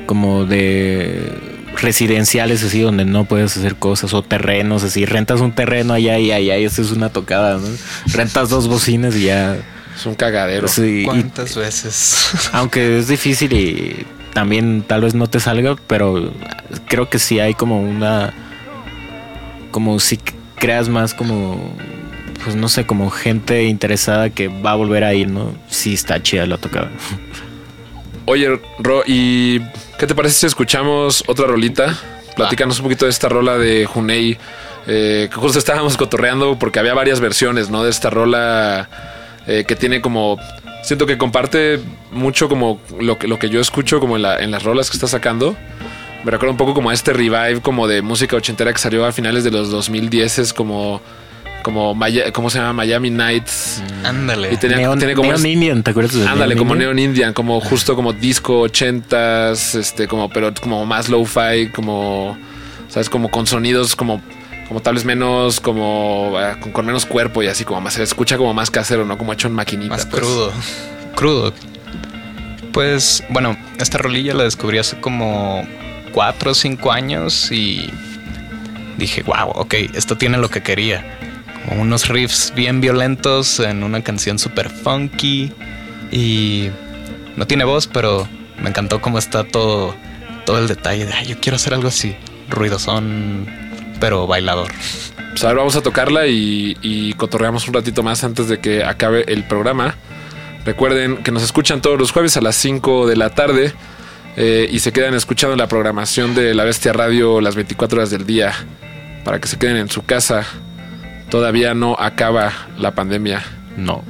como 0.06 0.46
de 0.46 1.34
residenciales 1.82 2.64
así 2.64 2.82
donde 2.82 3.04
no 3.06 3.26
puedes 3.26 3.58
hacer 3.58 3.78
cosas 3.78 4.14
o 4.14 4.22
terrenos 4.22 4.84
así, 4.84 5.06
rentas 5.06 5.40
un 5.42 5.54
terreno 5.54 5.94
allá 5.94 6.20
y 6.20 6.32
allá 6.32 6.58
y 6.60 6.66
eso 6.66 6.84
es 6.84 6.92
una 6.92 7.10
tocada, 7.10 7.58
¿no? 7.58 7.68
Rentas 8.14 8.50
dos 8.50 8.68
bocinas 8.68 9.16
y 9.16 9.24
ya 9.24 9.58
Es 9.96 10.06
un 10.06 10.14
cagadero. 10.14 10.68
sí, 10.68 11.02
y- 11.02 11.06
¿Cuántas 11.06 11.56
veces? 11.56 12.30
aunque 12.52 13.00
es 13.00 13.08
difícil 13.08 13.54
y 13.54 14.06
también 14.34 14.84
tal 14.88 15.02
vez 15.02 15.14
no 15.14 15.28
te 15.28 15.40
salga, 15.40 15.76
pero 15.88 16.32
creo 16.88 17.10
que 17.10 17.20
sí 17.20 17.40
hay 17.40 17.54
como 17.54 17.82
una 17.82 18.34
como 19.72 20.00
si 20.00 20.20
creas 20.56 20.90
más 20.90 21.14
como 21.14 21.74
pues 22.44 22.56
no 22.56 22.70
sé, 22.70 22.86
como 22.86 23.10
gente 23.10 23.64
interesada 23.66 24.30
que 24.30 24.48
va 24.48 24.72
a 24.72 24.76
volver 24.76 25.04
a 25.04 25.14
ir, 25.14 25.30
¿no? 25.30 25.54
Sí 25.70 25.94
está 25.94 26.22
chida 26.22 26.46
la 26.46 26.58
tocada. 26.58 26.90
Oye, 28.26 28.60
Ro, 28.80 29.04
¿y 29.06 29.60
qué 30.00 30.08
te 30.08 30.16
parece 30.16 30.36
si 30.36 30.46
escuchamos 30.48 31.24
otra 31.28 31.48
rolita? 31.48 31.96
Platícanos 32.36 32.80
un 32.80 32.84
poquito 32.84 33.06
de 33.06 33.12
esta 33.12 33.30
rola 33.30 33.58
de 33.58 33.86
Junei. 33.86 34.38
eh, 34.88 35.30
que 35.30 35.36
justo 35.36 35.60
estábamos 35.60 35.98
cotorreando 35.98 36.58
porque 36.58 36.80
había 36.80 36.94
varias 36.94 37.20
versiones, 37.20 37.70
¿no? 37.70 37.84
De 37.84 37.92
esta 37.92 38.10
rola 38.10 38.90
eh, 39.48 39.66
que 39.68 39.76
tiene 39.76 40.02
como. 40.02 40.38
Siento 40.84 41.06
que 41.06 41.18
comparte 41.18 41.80
mucho 42.12 42.50
como 42.50 42.80
lo 43.00 43.18
que, 43.18 43.28
lo 43.28 43.38
que 43.40 43.50
yo 43.50 43.60
escucho 43.62 44.00
como 44.00 44.16
en, 44.16 44.24
la- 44.24 44.40
en 44.40 44.52
las 44.52 44.64
rolas 44.64 44.90
que 44.90 44.98
está 44.98 45.08
sacando. 45.08 45.56
Me 46.24 46.32
recuerda 46.32 46.52
un 46.52 46.58
poco 46.58 46.74
como 46.74 46.90
a 46.90 46.94
este 46.94 47.14
revive 47.14 47.62
como 47.62 47.88
de 47.88 48.02
música 48.02 48.36
ochentera 48.36 48.72
que 48.74 48.80
salió 48.80 49.06
a 49.06 49.12
finales 49.12 49.44
de 49.44 49.52
los 49.52 49.70
2010 49.72 50.40
es 50.40 50.54
como 50.54 51.02
como 51.64 51.94
Maya- 51.94 52.32
¿cómo 52.34 52.50
se 52.50 52.58
llama? 52.58 52.74
Miami 52.74 53.12
Nights. 53.12 53.84
Ándale. 54.04 54.52
Y 54.52 54.58
tenía, 54.58 54.78
Neon, 54.78 54.98
tiene 54.98 55.14
como 55.14 55.30
Neon 55.32 55.46
Indian, 55.46 55.84
¿te 55.84 55.92
acuerdas 55.92 56.14
de 56.16 56.28
Ándale, 56.28 56.56
Neon 56.56 56.58
como 56.58 56.74
Indian? 56.74 56.96
Neon 56.96 57.00
Indian, 57.12 57.34
como 57.34 57.62
justo 57.62 57.96
como 57.96 58.14
disco 58.14 58.62
ochentas, 58.62 59.76
este, 59.76 60.08
como, 60.08 60.28
pero 60.30 60.52
como 60.60 60.86
más 60.88 61.08
lo-fi, 61.10 61.68
como, 61.74 62.36
sabes, 62.90 63.12
como 63.12 63.30
con 63.30 63.46
sonidos 63.46 63.96
como, 63.96 64.22
como 64.72 64.82
tal 64.82 64.94
vez 64.94 65.04
menos, 65.04 65.60
como 65.60 66.32
con, 66.62 66.72
con 66.72 66.86
menos 66.86 67.06
cuerpo 67.06 67.44
y 67.44 67.48
así 67.48 67.66
como 67.66 67.82
más 67.82 67.96
se 67.96 68.04
escucha 68.04 68.38
como 68.38 68.54
más 68.54 68.72
casero, 68.72 69.04
¿no? 69.04 69.18
Como 69.18 69.34
hecho 69.34 69.50
en 69.50 69.54
maquinita. 69.54 69.90
Más 69.94 70.06
pues. 70.06 70.24
crudo. 70.24 70.54
Crudo. 71.14 71.54
Pues 72.72 73.22
bueno, 73.28 73.58
esta 73.80 73.98
rolilla 73.98 74.34
la 74.34 74.46
descubrí 74.46 74.78
hace 74.78 74.98
como 75.02 75.68
cuatro 76.14 76.52
o 76.52 76.54
cinco 76.54 76.94
años 76.94 77.52
y 77.52 77.90
dije, 78.98 79.24
wow, 79.24 79.50
ok, 79.56 79.74
esto 79.94 80.18
tiene 80.18 80.38
lo 80.38 80.50
que 80.50 80.64
quería. 80.64 81.20
Como 81.68 81.82
unos 81.82 82.08
riffs 82.08 82.54
bien 82.56 82.80
violentos 82.80 83.60
en 83.60 83.84
una 83.84 84.02
canción 84.02 84.40
super 84.40 84.70
funky 84.70 85.52
y 86.14 86.70
no 87.36 87.46
tiene 87.46 87.66
voz, 87.66 87.88
pero 87.88 88.26
me 88.58 88.70
encantó 88.70 89.02
cómo 89.02 89.18
está 89.18 89.44
todo, 89.44 89.94
todo 90.46 90.60
el 90.60 90.70
detalle 90.70 91.08
de, 91.08 91.12
"Ay, 91.12 91.28
yo 91.28 91.42
quiero 91.42 91.58
hacer 91.58 91.74
algo 91.74 91.90
así, 91.90 92.16
ruidosón, 92.48 93.71
pero 94.02 94.28
bailador. 94.28 94.70
Pues 95.30 95.46
ahora 95.46 95.60
vamos 95.60 95.78
a 95.78 95.82
tocarla 95.82 96.28
y, 96.28 96.76
y 96.82 97.14
cotorreamos 97.14 97.66
un 97.70 97.74
ratito 97.74 98.04
más 98.04 98.26
antes 98.26 98.50
de 98.50 98.60
que 98.60 98.84
acabe 98.84 99.24
el 99.32 99.46
programa. 99.46 99.96
Recuerden 100.66 101.24
que 101.24 101.32
nos 101.32 101.44
escuchan 101.44 101.82
todos 101.82 101.98
los 101.98 102.12
jueves 102.12 102.36
a 102.36 102.42
las 102.42 102.58
5 102.58 103.08
de 103.08 103.16
la 103.16 103.30
tarde 103.30 103.74
eh, 104.38 104.68
y 104.72 104.80
se 104.80 104.92
quedan 104.92 105.14
escuchando 105.14 105.56
la 105.56 105.68
programación 105.68 106.36
de 106.36 106.54
La 106.54 106.64
Bestia 106.64 106.94
Radio 106.94 107.42
las 107.42 107.56
24 107.56 108.00
horas 108.00 108.10
del 108.10 108.26
día 108.26 108.54
para 109.24 109.40
que 109.40 109.48
se 109.48 109.58
queden 109.58 109.78
en 109.78 109.90
su 109.90 110.04
casa. 110.04 110.46
Todavía 111.30 111.74
no 111.74 111.96
acaba 111.98 112.52
la 112.78 112.92
pandemia. 112.92 113.42
No. 113.78 114.04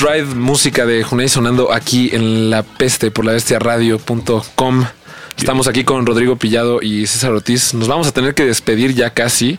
Ride, 0.00 0.34
música 0.34 0.86
de 0.86 1.02
Junei 1.02 1.28
sonando 1.28 1.72
aquí 1.72 2.08
en 2.14 2.48
la 2.48 2.62
peste 2.62 3.10
por 3.10 3.26
la 3.26 3.32
bestia 3.32 3.58
radio.com. 3.58 4.86
Estamos 5.36 5.68
aquí 5.68 5.84
con 5.84 6.06
Rodrigo 6.06 6.36
Pillado 6.36 6.80
y 6.80 7.06
César 7.06 7.32
Ortiz. 7.32 7.74
Nos 7.74 7.86
vamos 7.86 8.06
a 8.06 8.12
tener 8.12 8.34
que 8.34 8.46
despedir 8.46 8.94
ya 8.94 9.10
casi. 9.10 9.58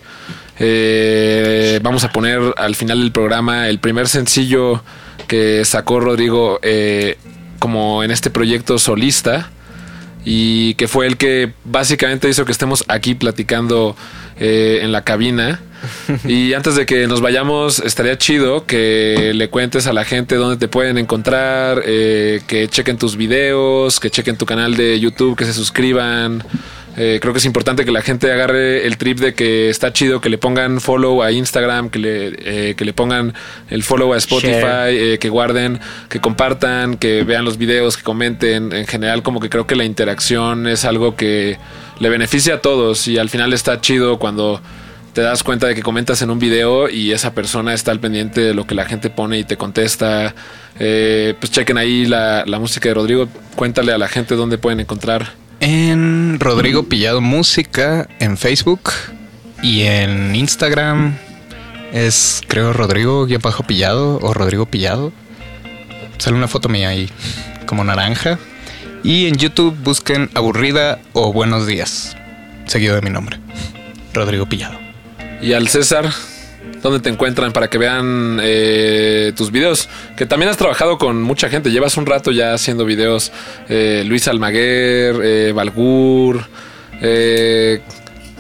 Eh, 0.58 1.80
vamos 1.84 2.04
a 2.06 2.12
poner 2.12 2.40
al 2.58 2.74
final 2.76 3.02
del 3.02 3.12
programa 3.12 3.70
el 3.70 3.78
primer 3.78 4.08
sencillo 4.08 4.84
que 5.28 5.64
sacó 5.64 6.00
Rodrigo 6.00 6.60
eh, 6.64 7.20
como 7.60 8.04
en 8.04 8.10
este 8.10 8.32
proyecto 8.32 8.80
solista 8.80 9.52
y 10.26 10.74
que 10.74 10.88
fue 10.88 11.06
el 11.06 11.18
que 11.18 11.54
básicamente 11.66 12.28
hizo 12.30 12.46
que 12.46 12.52
estemos 12.52 12.84
aquí 12.88 13.14
platicando 13.14 13.96
eh, 14.40 14.80
en 14.82 14.92
la 14.92 15.04
cabina. 15.04 15.60
Y 16.26 16.54
antes 16.54 16.76
de 16.76 16.86
que 16.86 17.08
nos 17.08 17.22
vayamos, 17.22 17.80
estaría 17.80 18.18
chido 18.18 18.66
que 18.66 19.32
le 19.34 19.50
cuentes 19.50 19.88
a 19.88 19.94
la 19.94 20.06
gente 20.06 20.36
dónde 20.36 20.58
te 20.58 20.68
pueden 20.68 20.98
encontrar, 20.98 21.82
eh, 21.86 22.42
que 22.48 22.68
chequen 22.68 22.98
tus 22.98 23.16
videos, 23.16 24.00
que 24.00 24.10
chequen 24.10 24.38
tu 24.38 24.46
canal 24.46 24.76
de 24.76 25.00
YouTube, 25.00 25.38
que 25.38 25.46
se 25.46 25.54
suscriban. 25.54 26.44
Eh, 26.98 27.20
creo 27.22 27.34
que 27.34 27.40
es 27.40 27.46
importante 27.46 27.86
que 27.86 27.92
la 27.92 28.02
gente 28.02 28.32
agarre 28.32 28.86
el 28.86 28.98
trip 28.98 29.20
de 29.20 29.34
que 29.34 29.70
está 29.70 29.94
chido 29.94 30.20
que 30.20 30.30
le 30.30 30.38
pongan 30.38 30.82
follow 30.82 31.24
a 31.24 31.32
Instagram, 31.32 31.90
que 31.90 32.00
le, 32.00 32.34
eh, 32.38 32.76
que 32.76 32.84
le 32.84 32.92
pongan 32.92 33.34
el 33.70 33.84
follow 33.84 34.14
a 34.14 34.18
Spotify, 34.18 34.90
eh, 34.90 35.18
que 35.20 35.30
guarden, 35.30 35.80
que 36.10 36.20
compartan, 36.20 36.98
que 36.98 37.24
vean 37.24 37.46
los 37.46 37.58
videos, 37.58 37.96
que 37.96 38.04
comenten. 38.04 38.74
En 38.74 38.88
general, 38.88 39.24
como 39.24 39.40
que 39.40 39.50
creo 39.50 39.68
que 39.68 39.76
la 39.76 39.86
interacción 39.86 40.68
es 40.68 40.84
algo 40.84 41.16
que 41.16 41.58
le 42.00 42.10
beneficia 42.10 42.56
a 42.56 42.62
todos 42.62 43.08
y 43.08 43.18
al 43.18 43.30
final 43.30 43.54
está 43.54 43.80
chido 43.80 44.20
cuando 44.20 44.62
te 45.14 45.22
das 45.22 45.44
cuenta 45.44 45.68
de 45.68 45.76
que 45.76 45.82
comentas 45.82 46.22
en 46.22 46.30
un 46.30 46.40
video 46.40 46.90
y 46.90 47.12
esa 47.12 47.34
persona 47.34 47.74
está 47.74 47.92
al 47.92 48.00
pendiente 48.00 48.42
de 48.42 48.54
lo 48.54 48.66
que 48.66 48.76
la 48.76 48.86
gente 48.86 49.10
pone 49.10 49.40
y 49.40 49.44
te 49.44 49.58
contesta. 49.58 50.34
Eh, 50.80 51.36
pues 51.40 51.52
chequen 51.52 51.78
ahí 51.78 52.06
la, 52.06 52.44
la 52.46 52.60
música 52.60 52.90
de 52.90 52.96
Rodrigo. 52.96 53.28
Cuéntale 53.56 53.92
a 53.94 53.98
la 53.98 54.08
gente 54.08 54.36
dónde 54.36 54.58
pueden 54.58 54.80
encontrar. 54.80 55.34
En 55.60 56.40
Rodrigo 56.40 56.84
Pillado 56.84 57.22
Música 57.22 58.08
en 58.20 58.38
Facebook 58.38 58.92
y 59.62 59.82
en 59.82 60.36
Instagram 60.36 61.16
es 61.94 62.42
creo 62.48 62.74
Rodrigo 62.74 63.28
bajo 63.42 63.64
Pillado 63.64 64.18
o 64.22 64.34
Rodrigo 64.34 64.66
Pillado. 64.66 65.12
Sale 66.18 66.38
una 66.38 66.48
foto 66.48 66.70
mía 66.70 66.90
ahí 66.90 67.10
como 67.66 67.84
naranja. 67.84 68.40
Y 69.04 69.26
en 69.26 69.36
YouTube 69.36 69.76
busquen 69.84 70.30
Aburrida 70.36 71.00
o 71.14 71.34
Buenos 71.34 71.66
Días, 71.66 72.16
seguido 72.66 72.94
de 72.94 73.02
mi 73.02 73.10
nombre, 73.10 73.40
Rodrigo 74.14 74.46
Pillado. 74.48 74.91
Y 75.42 75.54
al 75.54 75.68
César, 75.68 76.06
¿dónde 76.84 77.00
te 77.00 77.10
encuentran 77.10 77.52
para 77.52 77.68
que 77.68 77.80
vean 77.80 78.40
eh, 78.44 79.34
tus 79.36 79.52
videos? 79.52 79.90
Que 80.16 80.28
también 80.28 80.50
has 80.50 80.58
trabajado 80.58 81.00
con 81.00 81.22
mucha 81.22 81.50
gente. 81.50 81.72
Llevas 81.72 81.98
un 81.98 82.06
rato 82.06 82.32
ya 82.32 82.54
haciendo 82.54 82.86
videos. 82.86 83.32
Eh, 83.68 84.04
Luis 84.06 84.28
Almaguer, 84.28 85.16
eh, 85.24 85.52
Balgur. 85.54 86.46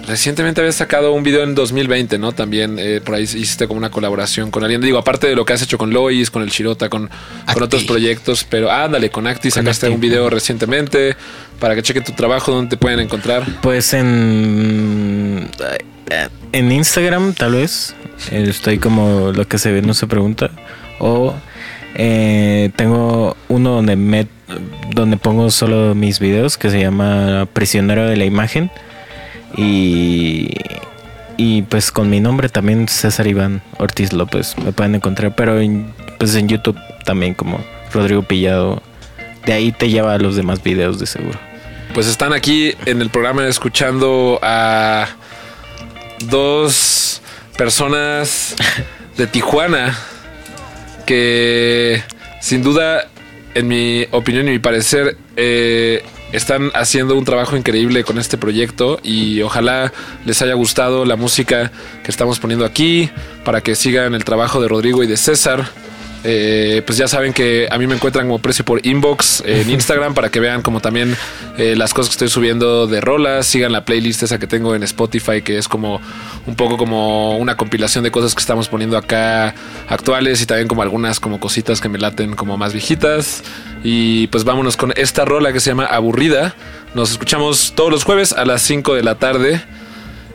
Recientemente 0.08 0.62
habías 0.62 0.76
sacado 0.76 1.14
un 1.14 1.24
video 1.24 1.44
en 1.44 1.56
2020, 1.56 2.18
¿no? 2.18 2.32
También 2.32 2.78
eh, 2.80 3.02
por 3.04 3.16
ahí 3.16 3.24
hiciste 3.24 3.68
como 3.68 3.78
una 3.78 3.92
colaboración 3.92 4.52
con 4.52 4.64
alguien. 4.64 4.82
Digo, 4.82 4.98
aparte 4.98 5.28
de 5.28 5.36
lo 5.36 5.46
que 5.46 5.54
has 5.54 5.62
hecho 5.62 5.78
con 5.78 5.92
Lois, 5.92 6.32
con 6.32 6.44
el 6.44 6.50
Shirota, 6.50 6.90
con, 6.90 7.10
otros 7.56 7.84
proyectos. 7.84 8.44
Pero 8.44 8.72
ándale, 8.72 9.10
con 9.10 9.28
Acti 9.28 9.52
sacaste 9.52 9.88
Acti. 9.88 9.96
un 9.96 10.02
video 10.02 10.30
recientemente. 10.30 11.16
Para 11.60 11.76
que 11.76 11.84
chequen 11.84 12.04
tu 12.04 12.14
trabajo, 12.14 12.52
¿dónde 12.52 12.72
te 12.72 12.78
pueden 12.78 13.00
encontrar? 13.00 13.46
Pues 13.62 13.94
en. 13.94 15.50
En 16.52 16.72
Instagram, 16.72 17.34
tal 17.34 17.54
vez. 17.54 17.96
Estoy 18.32 18.78
como 18.80 19.32
lo 19.32 19.48
que 19.48 19.58
se 19.58 19.72
ve, 19.72 19.82
no 19.82 19.94
se 19.94 20.08
pregunta. 20.08 20.52
O 21.00 21.34
eh, 21.96 22.72
tengo 22.76 23.36
uno 23.48 23.72
donde, 23.72 23.96
me, 23.96 24.28
donde 24.94 25.18
pongo 25.18 25.52
solo 25.52 25.96
mis 25.96 26.20
videos 26.20 26.58
que 26.58 26.70
se 26.70 26.80
llama 26.80 27.48
Prisionero 27.54 28.08
de 28.08 28.18
la 28.18 28.26
Imagen. 28.26 28.72
Y. 29.58 30.50
Y 31.38 31.64
pues 31.64 31.92
con 31.92 32.10
mi 32.10 32.20
nombre 32.20 32.50
también, 32.50 32.88
César 32.88 33.26
Iván 33.26 33.64
Ortiz 33.80 34.14
López, 34.14 34.56
me 34.64 34.74
pueden 34.74 34.96
encontrar. 34.96 35.36
Pero 35.36 35.60
en, 35.60 35.92
pues 36.20 36.36
en 36.36 36.48
YouTube 36.48 36.78
también, 37.04 37.34
como 37.34 37.60
Rodrigo 37.94 38.22
Pillado. 38.24 38.82
De 39.46 39.54
ahí 39.54 39.72
te 39.72 39.90
lleva 39.90 40.14
a 40.14 40.18
los 40.20 40.36
demás 40.36 40.62
videos, 40.62 41.00
de 41.00 41.08
seguro. 41.08 41.40
Pues 41.96 42.08
están 42.08 42.32
aquí 42.32 42.76
en 42.86 43.02
el 43.02 43.10
programa 43.10 43.48
escuchando 43.48 44.40
a 44.44 45.08
dos 46.30 47.22
personas 47.58 48.56
de 49.18 49.28
Tijuana 49.28 49.98
que 51.06 52.04
sin 52.40 52.64
duda, 52.64 53.08
en 53.54 53.68
mi 53.68 54.08
opinión 54.12 54.48
y 54.48 54.52
mi 54.52 54.60
parecer, 54.60 55.18
eh, 55.36 56.04
están 56.32 56.72
haciendo 56.74 57.16
un 57.16 57.26
trabajo 57.26 57.58
increíble 57.58 58.04
con 58.04 58.18
este 58.18 58.38
proyecto 58.38 59.00
y 59.04 59.42
ojalá 59.42 59.92
les 60.26 60.42
haya 60.42 60.54
gustado 60.54 61.06
la 61.06 61.16
música 61.16 61.72
que 62.04 62.12
estamos 62.12 62.40
poniendo 62.40 62.66
aquí 62.66 63.10
para 63.44 63.62
que 63.62 63.76
sigan 63.76 64.14
el 64.14 64.24
trabajo 64.24 64.62
de 64.62 64.68
Rodrigo 64.68 65.04
y 65.04 65.08
de 65.08 65.18
César. 65.18 65.66
Eh, 66.24 66.84
pues 66.86 66.98
ya 66.98 67.08
saben 67.08 67.34
que 67.34 67.68
a 67.72 67.78
mí 67.78 67.88
me 67.88 67.96
encuentran 67.96 68.28
como 68.28 68.40
precio 68.40 68.64
por 68.64 68.86
inbox 68.86 69.44
en 69.46 69.70
Instagram 69.72 70.14
para 70.14 70.30
que 70.30 70.40
vean 70.40 70.62
como 70.62 70.80
también 70.80 71.16
eh, 71.58 71.76
las 71.76 71.94
cosas 71.94 72.10
que 72.10 72.14
estoy 72.14 72.30
subiendo 72.30 72.88
de 72.88 73.02
rolas. 73.02 73.48
Sigan 73.48 73.72
la 73.72 73.86
playlist 73.86 74.24
esa 74.24 74.40
que 74.40 74.48
tengo 74.48 74.76
en 74.76 74.84
Spotify, 74.84 75.42
que 75.42 75.58
es 75.58 75.68
como 75.68 76.00
un 76.46 76.56
poco 76.56 76.78
como 76.78 77.38
una 77.38 77.58
compilación 77.58 78.04
de 78.04 78.12
cosas 78.12 78.36
que 78.36 78.42
estamos 78.42 78.68
poniendo 78.68 78.98
acá 78.98 79.56
actuales 79.90 80.42
y 80.42 80.46
también 80.46 80.68
como 80.68 80.82
algunas 80.82 81.20
como 81.20 81.40
cositas 81.40 81.82
que 81.82 81.90
me 81.90 81.98
laten 81.98 82.36
como 82.36 82.58
más 82.58 82.74
viejitas. 82.74 83.44
Y 83.84 84.28
pues 84.28 84.44
vámonos 84.44 84.78
con 84.78 84.94
esta 84.96 85.26
rola 85.26 85.52
que 85.54 85.60
se 85.60 85.72
llama 85.72 85.86
Aburrida. 85.86 86.56
Nos 86.94 87.12
escuchamos 87.12 87.74
todos 87.76 87.90
los 87.92 88.04
jueves 88.04 88.34
a 88.34 88.46
las 88.46 88.62
5 88.62 88.94
de 88.94 89.04
la 89.04 89.16
tarde. 89.16 89.62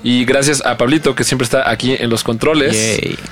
Y 0.02 0.24
gracias 0.24 0.64
a 0.64 0.76
Pablito, 0.76 1.14
que 1.14 1.24
siempre 1.24 1.44
está 1.44 1.68
aquí 1.68 1.96
en 1.98 2.10
los 2.10 2.22
controles, 2.22 2.76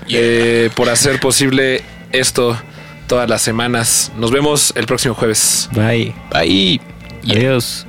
eh, 0.08 0.70
por 0.74 0.88
hacer 0.88 1.20
posible 1.20 1.84
esto 2.14 2.58
todas 3.06 3.28
las 3.28 3.42
semanas. 3.42 4.12
Nos 4.16 4.30
vemos 4.30 4.72
el 4.76 4.86
próximo 4.86 5.14
jueves. 5.14 5.68
Bye. 5.72 6.14
Bye. 6.30 6.80
Adiós. 7.30 7.86